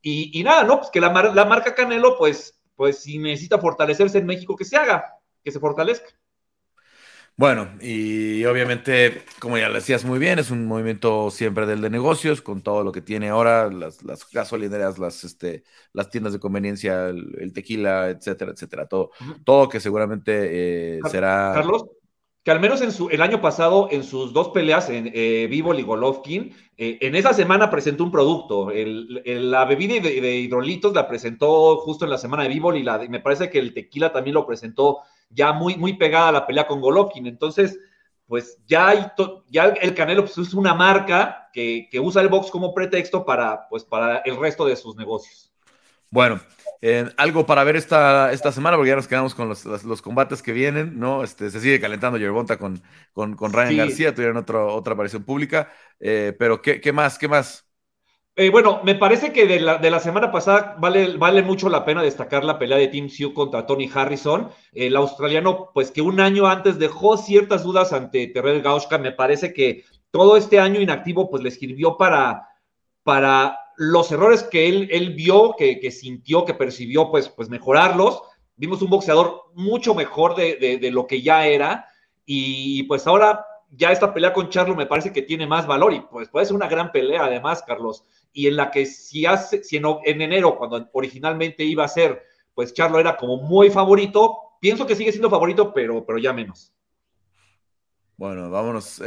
y, 0.00 0.42
nada, 0.42 0.64
¿no? 0.64 0.78
Pues 0.78 0.90
que 0.90 1.00
la, 1.00 1.12
la 1.34 1.44
marca 1.44 1.74
Canelo, 1.74 2.16
pues, 2.16 2.58
pues 2.74 3.00
si 3.00 3.18
necesita 3.18 3.58
fortalecerse 3.58 4.18
en 4.18 4.26
México, 4.26 4.56
que 4.56 4.64
se 4.64 4.76
haga, 4.76 5.18
que 5.44 5.52
se 5.52 5.60
fortalezca. 5.60 6.08
Bueno, 7.36 7.68
y 7.80 8.44
obviamente, 8.44 9.24
como 9.40 9.56
ya 9.56 9.68
lo 9.68 9.74
decías 9.74 10.04
muy 10.04 10.18
bien, 10.18 10.38
es 10.38 10.50
un 10.50 10.66
movimiento 10.66 11.30
siempre 11.30 11.66
del 11.66 11.80
de 11.80 11.88
negocios, 11.88 12.42
con 12.42 12.60
todo 12.60 12.84
lo 12.84 12.92
que 12.92 13.00
tiene 13.00 13.30
ahora, 13.30 13.70
las, 13.70 14.02
las 14.02 14.30
gasolineras, 14.30 14.98
las, 14.98 15.24
este, 15.24 15.64
las 15.92 16.10
tiendas 16.10 16.34
de 16.34 16.40
conveniencia, 16.40 17.08
el, 17.08 17.52
tequila, 17.54 18.10
etcétera, 18.10 18.52
etcétera, 18.52 18.86
todo, 18.86 19.12
todo 19.44 19.68
que 19.68 19.80
seguramente 19.80 20.96
eh, 20.96 21.00
será... 21.10 21.52
Carlos, 21.54 21.86
que 22.44 22.50
al 22.50 22.60
menos 22.60 22.80
en 22.82 22.90
su, 22.90 23.08
el 23.10 23.22
año 23.22 23.40
pasado, 23.40 23.88
en 23.90 24.02
sus 24.02 24.32
dos 24.32 24.48
peleas, 24.48 24.88
en 24.90 25.10
eh, 25.14 25.48
y 25.50 25.82
Golovkin, 25.82 26.54
eh, 26.76 26.98
en 27.00 27.14
esa 27.14 27.32
semana 27.32 27.70
presentó 27.70 28.02
un 28.02 28.10
producto. 28.10 28.72
la 28.72 29.64
bebida 29.64 30.00
de, 30.00 30.36
hidrolitos 30.38 30.92
la 30.92 31.06
presentó 31.06 31.76
justo 31.76 32.04
en 32.04 32.10
la 32.10 32.18
semana 32.18 32.42
de 32.42 32.48
Vivo 32.48 32.74
y, 32.74 32.82
la, 32.82 32.98
me 32.98 33.20
parece 33.20 33.48
que 33.48 33.60
el 33.60 33.72
tequila 33.72 34.12
también 34.12 34.34
lo 34.34 34.46
presentó 34.46 35.00
ya 35.30 35.52
muy, 35.52 35.76
muy 35.76 35.94
pegada 35.94 36.28
a 36.28 36.32
la 36.32 36.46
pelea 36.46 36.66
con 36.66 36.80
Golovkin. 36.80 37.26
Entonces, 37.26 37.78
pues 38.26 38.58
ya, 38.66 38.88
hay 38.88 39.06
ya 39.48 39.66
el 39.66 39.94
Canelo 39.94 40.24
pues, 40.24 40.38
es 40.38 40.54
una 40.54 40.74
marca 40.74 41.50
que, 41.52 41.88
usa 42.02 42.22
el 42.22 42.28
box 42.28 42.50
como 42.50 42.74
pretexto 42.74 43.24
para, 43.24 43.68
pues, 43.68 43.84
para 43.84 44.18
el 44.18 44.36
resto 44.36 44.64
de 44.64 44.74
sus 44.74 44.96
negocios. 44.96 45.52
Bueno, 46.10 46.40
eh, 46.84 47.08
algo 47.16 47.46
para 47.46 47.62
ver 47.62 47.76
esta, 47.76 48.32
esta 48.32 48.50
semana, 48.50 48.76
porque 48.76 48.90
ya 48.90 48.96
nos 48.96 49.06
quedamos 49.06 49.36
con 49.36 49.48
los, 49.48 50.02
combates 50.02 50.42
que 50.42 50.52
vienen, 50.52 50.98
¿no? 50.98 51.22
Este, 51.22 51.48
se 51.48 51.60
sigue 51.60 51.80
calentando 51.80 52.18
Yerbonta 52.18 52.58
con, 52.58 52.82
con, 53.12 53.36
con 53.36 53.52
Ryan 53.52 53.76
García, 53.76 54.12
tuvieron 54.12 54.36
otro, 54.36 54.74
otra 54.74 54.94
aparición 54.94 55.22
pública, 55.22 55.72
eh, 56.00 56.34
pero 56.36 56.60
¿qué, 56.60 56.80
¿qué, 56.80 56.92
más? 56.92 57.18
¿Qué 57.18 57.28
más? 57.28 57.68
Eh, 58.34 58.50
bueno, 58.50 58.80
me 58.82 58.96
parece 58.96 59.32
que 59.32 59.46
de 59.46 59.60
la, 59.60 59.78
de 59.78 59.92
la, 59.92 60.00
semana 60.00 60.32
pasada 60.32 60.74
vale, 60.80 61.16
vale 61.18 61.42
mucho 61.42 61.68
la 61.68 61.84
pena 61.84 62.02
destacar 62.02 62.42
la 62.42 62.58
pelea 62.58 62.78
de 62.78 62.88
Tim 62.88 63.08
Sioux 63.08 63.32
contra 63.32 63.64
Tony 63.64 63.88
Harrison. 63.94 64.50
El 64.72 64.96
australiano, 64.96 65.70
pues 65.72 65.92
que 65.92 66.02
un 66.02 66.18
año 66.18 66.48
antes 66.48 66.80
dejó 66.80 67.16
ciertas 67.16 67.62
dudas 67.62 67.92
ante 67.92 68.26
Terrell 68.26 68.60
Gauska. 68.60 68.98
Me 68.98 69.12
parece 69.12 69.54
que 69.54 69.84
todo 70.10 70.36
este 70.36 70.58
año 70.58 70.80
inactivo, 70.80 71.30
pues 71.30 71.44
le 71.44 71.52
sirvió 71.52 71.96
para, 71.96 72.48
para 73.04 73.61
los 73.76 74.10
errores 74.12 74.42
que 74.44 74.68
él, 74.68 74.88
él 74.90 75.14
vio, 75.14 75.54
que, 75.56 75.80
que, 75.80 75.90
sintió, 75.90 76.44
que 76.44 76.54
percibió, 76.54 77.10
pues, 77.10 77.28
pues 77.28 77.48
mejorarlos. 77.48 78.22
Vimos 78.56 78.82
un 78.82 78.90
boxeador 78.90 79.44
mucho 79.54 79.94
mejor 79.94 80.36
de, 80.36 80.56
de, 80.56 80.78
de 80.78 80.90
lo 80.90 81.06
que 81.06 81.22
ya 81.22 81.46
era. 81.46 81.86
Y 82.24 82.84
pues 82.84 83.06
ahora 83.06 83.44
ya 83.70 83.90
esta 83.90 84.12
pelea 84.12 84.32
con 84.32 84.48
Charlo 84.48 84.74
me 84.74 84.86
parece 84.86 85.12
que 85.12 85.22
tiene 85.22 85.46
más 85.46 85.66
valor 85.66 85.92
y 85.92 86.00
pues 86.00 86.28
puede 86.28 86.46
ser 86.46 86.54
una 86.54 86.68
gran 86.68 86.92
pelea 86.92 87.24
además, 87.24 87.62
Carlos 87.66 88.04
y 88.32 88.46
en 88.46 88.56
la 88.56 88.70
que 88.70 88.86
si, 88.86 89.26
hace, 89.26 89.62
si 89.62 89.76
en, 89.76 89.86
enero, 90.04 90.56
cuando 90.56 90.88
originalmente 90.92 91.64
iba 91.64 91.84
a 91.84 91.88
ser, 91.88 92.24
pues 92.54 92.72
Charlo 92.72 92.98
era 92.98 93.16
como 93.16 93.36
muy 93.36 93.70
favorito, 93.70 94.38
pienso 94.60 94.86
que 94.86 94.96
sigue 94.96 95.12
siendo 95.12 95.30
favorito, 95.30 95.72
pero, 95.72 96.04
pero 96.04 96.18
ya 96.18 96.32
menos. 96.32 96.72
Bueno, 98.16 98.50
vámonos 98.50 99.00
eh, 99.00 99.04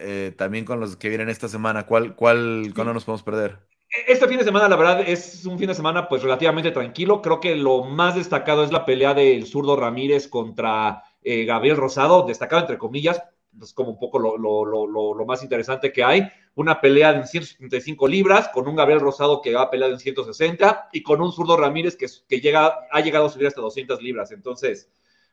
eh, 0.00 0.34
también 0.36 0.64
con 0.64 0.80
los 0.80 0.96
que 0.96 1.08
vienen 1.08 1.28
esta 1.28 1.48
semana. 1.48 1.86
¿Cuál, 1.86 2.16
cuál, 2.16 2.72
¿Cuándo 2.74 2.94
nos 2.94 3.04
podemos 3.04 3.22
perder? 3.22 3.58
Este 4.06 4.28
fin 4.28 4.38
de 4.38 4.44
semana, 4.44 4.68
la 4.68 4.76
verdad, 4.76 5.00
es 5.06 5.46
un 5.46 5.58
fin 5.58 5.68
de 5.68 5.74
semana 5.74 6.08
pues 6.08 6.22
relativamente 6.22 6.70
tranquilo. 6.70 7.22
Creo 7.22 7.40
que 7.40 7.56
lo 7.56 7.84
más 7.84 8.14
destacado 8.14 8.64
es 8.64 8.72
la 8.72 8.84
pelea 8.84 9.14
del 9.14 9.46
zurdo 9.46 9.76
Ramírez 9.76 10.28
contra 10.28 11.02
eh, 11.22 11.44
Gabriel 11.44 11.76
Rosado, 11.76 12.24
destacado 12.26 12.60
entre 12.60 12.78
comillas, 12.78 13.22
es 13.62 13.72
como 13.72 13.90
un 13.90 13.98
poco 13.98 14.18
lo, 14.18 15.24
más 15.24 15.42
interesante 15.42 15.92
que 15.92 16.04
hay. 16.04 16.28
Una 16.54 16.80
pelea 16.80 17.12
de 17.12 17.26
175 17.26 18.08
libras 18.08 18.48
con 18.48 18.68
un 18.68 18.76
Gabriel 18.76 19.00
Rosado 19.00 19.40
que 19.42 19.54
va 19.54 19.62
a 19.62 19.70
pelear 19.70 19.90
en 19.90 19.98
160 19.98 20.88
y 20.92 21.02
con 21.02 21.20
un 21.20 21.32
zurdo 21.32 21.56
Ramírez 21.56 21.96
que, 21.96 22.06
que 22.28 22.40
llega, 22.40 22.86
ha 22.90 23.00
llegado 23.00 23.26
a 23.26 23.30
subir 23.30 23.46
hasta 23.46 23.60
200 23.60 24.02
libras. 24.02 24.30
Entonces, 24.32 24.90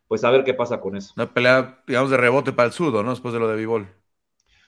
pues 0.07 0.24
a 0.24 0.32
ver 0.32 0.43
qué 0.43 0.53
pasa 0.53 0.80
con 0.80 0.95
eso. 0.95 1.14
Una 1.16 1.34
pelea, 1.34 1.84
digamos, 1.88 2.11
de 2.11 2.18
rebote 2.18 2.53
para 2.53 2.68
el 2.68 2.74
zurdo, 2.74 3.03
¿no? 3.03 3.11
Después 3.11 3.34
de 3.34 3.39
lo 3.39 3.47
de 3.47 3.57
Bivol. 3.57 3.88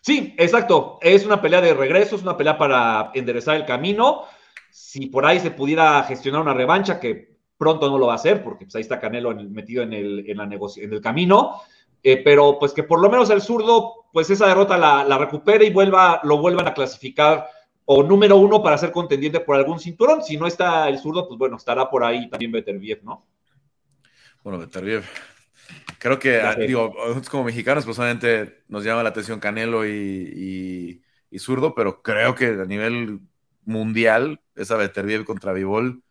Sí, 0.06 0.36
exacto. 0.38 0.99
Es 1.01 1.26
una 1.26 1.41
pelea 1.41 1.62
de 1.62 1.74
regreso, 1.74 2.16
es 2.16 2.22
una 2.22 2.38
pelea 2.38 2.60
para 2.60 3.10
enderezar 3.16 3.56
el 3.56 3.66
camino. 3.66 4.26
Si 4.70 5.08
por 5.08 5.26
ahí 5.26 5.39
se 5.39 5.49
pudiera 5.49 6.03
gestionar 6.03 6.41
una 6.41 6.53
revancha, 6.53 6.99
que 6.99 7.39
pronto 7.58 7.89
no 7.89 7.97
lo 7.97 8.06
va 8.06 8.14
a 8.14 8.18
hacer, 8.18 8.43
porque 8.43 8.66
pues, 8.66 8.76
ahí 8.76 8.84
está 8.84 8.99
Canelo 8.99 9.34
metido 9.34 9.82
en 9.82 9.93
el, 9.93 10.30
en, 10.30 10.38
la 10.38 10.43
en 10.43 10.93
el 10.93 11.01
camino, 11.01 11.60
eh, 12.03 12.22
pero 12.24 12.60
pues 12.60 12.72
que 12.72 12.84
por 12.84 13.01
lo 13.01 13.10
menos 13.10 13.32
el 13.32 13.41
zurdo, 13.41 14.06
pues 14.14 14.30
esa 14.30 14.45
derrota 14.45 14.78
la, 14.78 15.18
recupere 15.18 15.66
y 15.66 15.74
vuelva, 15.74 16.22
lo 16.22 16.38
vuelvan 16.38 16.68
a 16.68 16.76
clasificar 16.76 17.47
o 17.86 18.03
número 18.03 18.38
uno 18.38 18.62
para 18.62 18.78
ser 18.78 18.91
contendiente 18.91 19.39
por 19.39 19.56
algún 19.56 19.80
cinturón. 19.80 20.22
Si 20.22 20.38
no 20.38 20.45
está 20.45 20.88
el 20.88 20.99
zurdo, 20.99 21.28
pues 21.28 21.39
bueno, 21.39 21.58
estará 21.58 21.89
por 21.89 22.03
ahí 22.03 22.30
también 22.30 22.51
Beterbiev, 22.51 23.03
¿no? 23.03 23.26
Bueno, 24.43 24.60
Beterbiev. 24.60 25.03
Creo 25.99 26.20
que, 26.20 26.41
digo, 26.68 26.93
como 27.32 27.45
mexicanos, 27.45 27.86
pues 27.86 27.97
obviamente 27.97 28.63
nos 28.68 28.84
llama 28.84 29.03
la 29.03 29.09
atención 29.09 29.39
Canelo 29.39 29.86
y, 29.88 31.01
y, 31.32 31.39
zurdo, 31.39 31.76
pero 31.76 32.01
creo 32.01 32.36
que 32.36 32.47
a 32.47 32.66
nivel 32.66 33.20
mundial, 33.66 34.41
esa 34.55 34.78
Beterbiev 34.78 35.26
contra 35.26 35.51
Vivol 35.51 36.03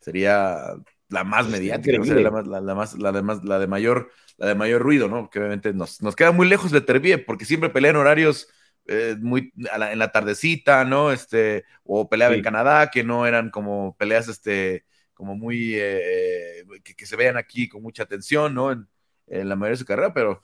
sería 0.00 0.74
la 1.08 1.24
más 1.24 1.48
mediática, 1.48 1.98
la, 1.98 2.30
más, 2.30 2.46
la, 2.46 2.74
más, 2.74 2.94
la, 2.98 3.12
de 3.12 3.22
la 3.44 3.58
de 3.58 3.66
mayor, 3.66 4.10
la 4.38 4.46
de 4.46 4.54
mayor 4.54 4.80
ruido, 4.80 5.08
¿no? 5.08 5.28
Que 5.28 5.40
obviamente 5.40 5.72
nos, 5.72 6.00
nos 6.02 6.16
queda 6.16 6.32
muy 6.32 6.48
lejos 6.48 6.70
de 6.70 6.80
Terbiev, 6.80 7.24
porque 7.26 7.44
siempre 7.44 7.68
pelean 7.68 7.96
horarios 7.96 8.48
eh, 8.86 9.16
muy 9.20 9.52
en 9.56 9.98
la 9.98 10.10
tardecita, 10.10 10.84
¿no? 10.84 11.12
Este, 11.12 11.64
o 11.84 12.08
peleaba 12.08 12.34
en 12.34 12.42
Canadá, 12.42 12.90
que 12.90 13.04
no 13.04 13.26
eran 13.26 13.50
como 13.50 13.96
peleas, 13.96 14.28
este, 14.28 14.84
como 15.14 15.36
muy, 15.36 15.74
eh, 15.76 16.64
que, 16.82 17.06
se 17.06 17.16
vean 17.16 17.36
aquí 17.36 17.68
con 17.68 17.82
mucha 17.82 18.02
atención, 18.04 18.54
¿no? 18.54 18.72
En, 18.72 18.88
la 19.26 19.56
mayoría 19.56 19.72
de 19.72 19.76
su 19.78 19.86
carrera, 19.86 20.12
pero 20.12 20.42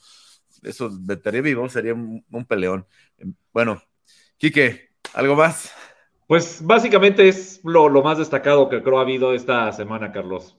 eso 0.63 0.89
de 0.89 1.17
Terbiev 1.17 1.69
sería 1.69 1.93
un, 1.95 2.25
un 2.31 2.45
peleón. 2.47 2.87
Bueno, 3.53 3.83
Quique, 4.39 4.93
¿algo 5.15 5.35
más? 5.35 5.73
Pues 6.29 6.61
básicamente 6.63 7.27
es 7.27 7.61
lo, 7.65 7.89
más 8.03 8.19
destacado 8.19 8.69
que 8.69 8.83
creo 8.83 8.99
ha 8.99 9.03
habido 9.03 9.35
esta 9.35 9.73
semana, 9.73 10.13
Carlos. 10.13 10.57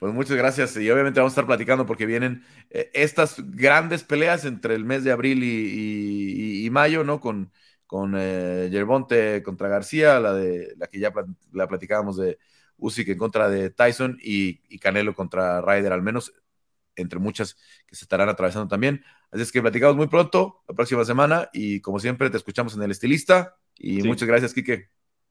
Pues 0.00 0.12
muchas 0.12 0.36
gracias 0.36 0.76
y 0.76 0.90
obviamente 0.90 1.20
vamos 1.20 1.30
a 1.30 1.34
estar 1.34 1.46
platicando 1.46 1.86
porque 1.86 2.06
vienen 2.06 2.44
eh, 2.70 2.90
estas 2.92 3.36
grandes 3.38 4.02
peleas 4.02 4.44
entre 4.44 4.74
el 4.74 4.84
mes 4.84 5.04
de 5.04 5.12
abril 5.12 5.44
y, 5.44 6.68
mayo, 6.70 7.04
¿no? 7.04 7.20
Con, 7.20 7.52
con 7.86 8.14
eh, 8.18 8.68
Yerbonte 8.72 9.44
contra 9.44 9.68
García, 9.68 10.18
la 10.18 10.34
de 10.34 10.74
la 10.76 10.88
que 10.88 10.98
ya 10.98 11.12
la 11.52 11.68
platicábamos 11.68 12.16
de 12.16 12.38
Usyk 12.82 13.08
en 13.08 13.18
contra 13.18 13.48
de 13.48 13.70
Tyson 13.70 14.18
y, 14.22 14.60
y, 14.68 14.78
Canelo 14.78 15.14
contra 15.14 15.60
Ryder, 15.62 15.92
al 15.92 16.02
menos 16.02 16.34
entre 16.96 17.18
muchas 17.18 17.54
que 17.86 17.94
se 17.94 18.04
estarán 18.04 18.28
atravesando 18.28 18.68
también. 18.68 19.02
Así 19.30 19.42
es 19.42 19.52
que 19.52 19.62
platicamos 19.62 19.96
muy 19.96 20.08
pronto, 20.08 20.62
la 20.68 20.74
próxima 20.74 21.04
semana 21.04 21.48
y 21.52 21.80
como 21.80 21.98
siempre 21.98 22.28
te 22.28 22.36
escuchamos 22.36 22.74
en 22.74 22.82
el 22.82 22.90
estilista 22.90 23.56
y 23.78 24.02
muchas 24.02 24.28
gracias, 24.28 24.52
Quique. 24.52 24.90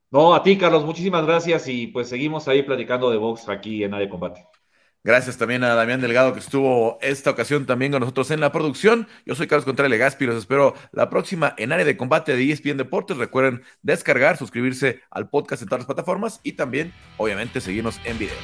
No, 0.10 0.34
a 0.34 0.44
ti, 0.44 0.58
Carlos, 0.58 0.84
muchísimas 0.84 1.26
gracias 1.26 1.68
y 1.68 1.88
pues 1.88 2.10
seguimos 2.10 2.48
ahí 2.48 2.64
platicando 2.64 3.12
de 3.12 3.18
box 3.18 3.48
aquí 3.48 3.84
en 3.84 3.94
Área 3.94 4.06
de 4.06 4.10
Combate. 4.10 4.46
Gracias 5.04 5.38
también 5.38 5.64
a 5.64 5.74
Damián 5.74 6.00
Delgado 6.00 6.32
que 6.34 6.40
estuvo 6.40 7.00
esta 7.02 7.32
ocasión 7.32 7.66
también 7.66 7.92
con 7.92 8.02
nosotros 8.02 8.30
en 8.30 8.40
la 8.40 8.52
producción. 8.52 9.08
Yo 9.26 9.34
soy 9.34 9.48
Carlos 9.48 9.66
Contreras 9.66 9.90
Legaspi, 9.90 10.28
los 10.28 10.36
espero 10.36 10.76
la 10.92 11.10
próxima 11.10 11.56
en 11.58 11.72
Área 11.72 11.86
de 11.86 11.98
Combate 11.98 12.36
de 12.36 12.52
ESPN 12.52 12.78
Deportes. 12.78 13.18
Recuerden 13.18 13.64
descargar, 13.82 14.38
suscribirse 14.38 15.02
al 15.10 15.28
podcast 15.28 15.64
en 15.64 15.70
todas 15.70 15.80
las 15.80 15.88
plataformas 15.88 16.40
y 16.44 16.54
también, 16.54 16.94
obviamente, 17.18 17.62
seguirnos 17.62 18.00
en 18.04 18.20
video. 18.20 18.38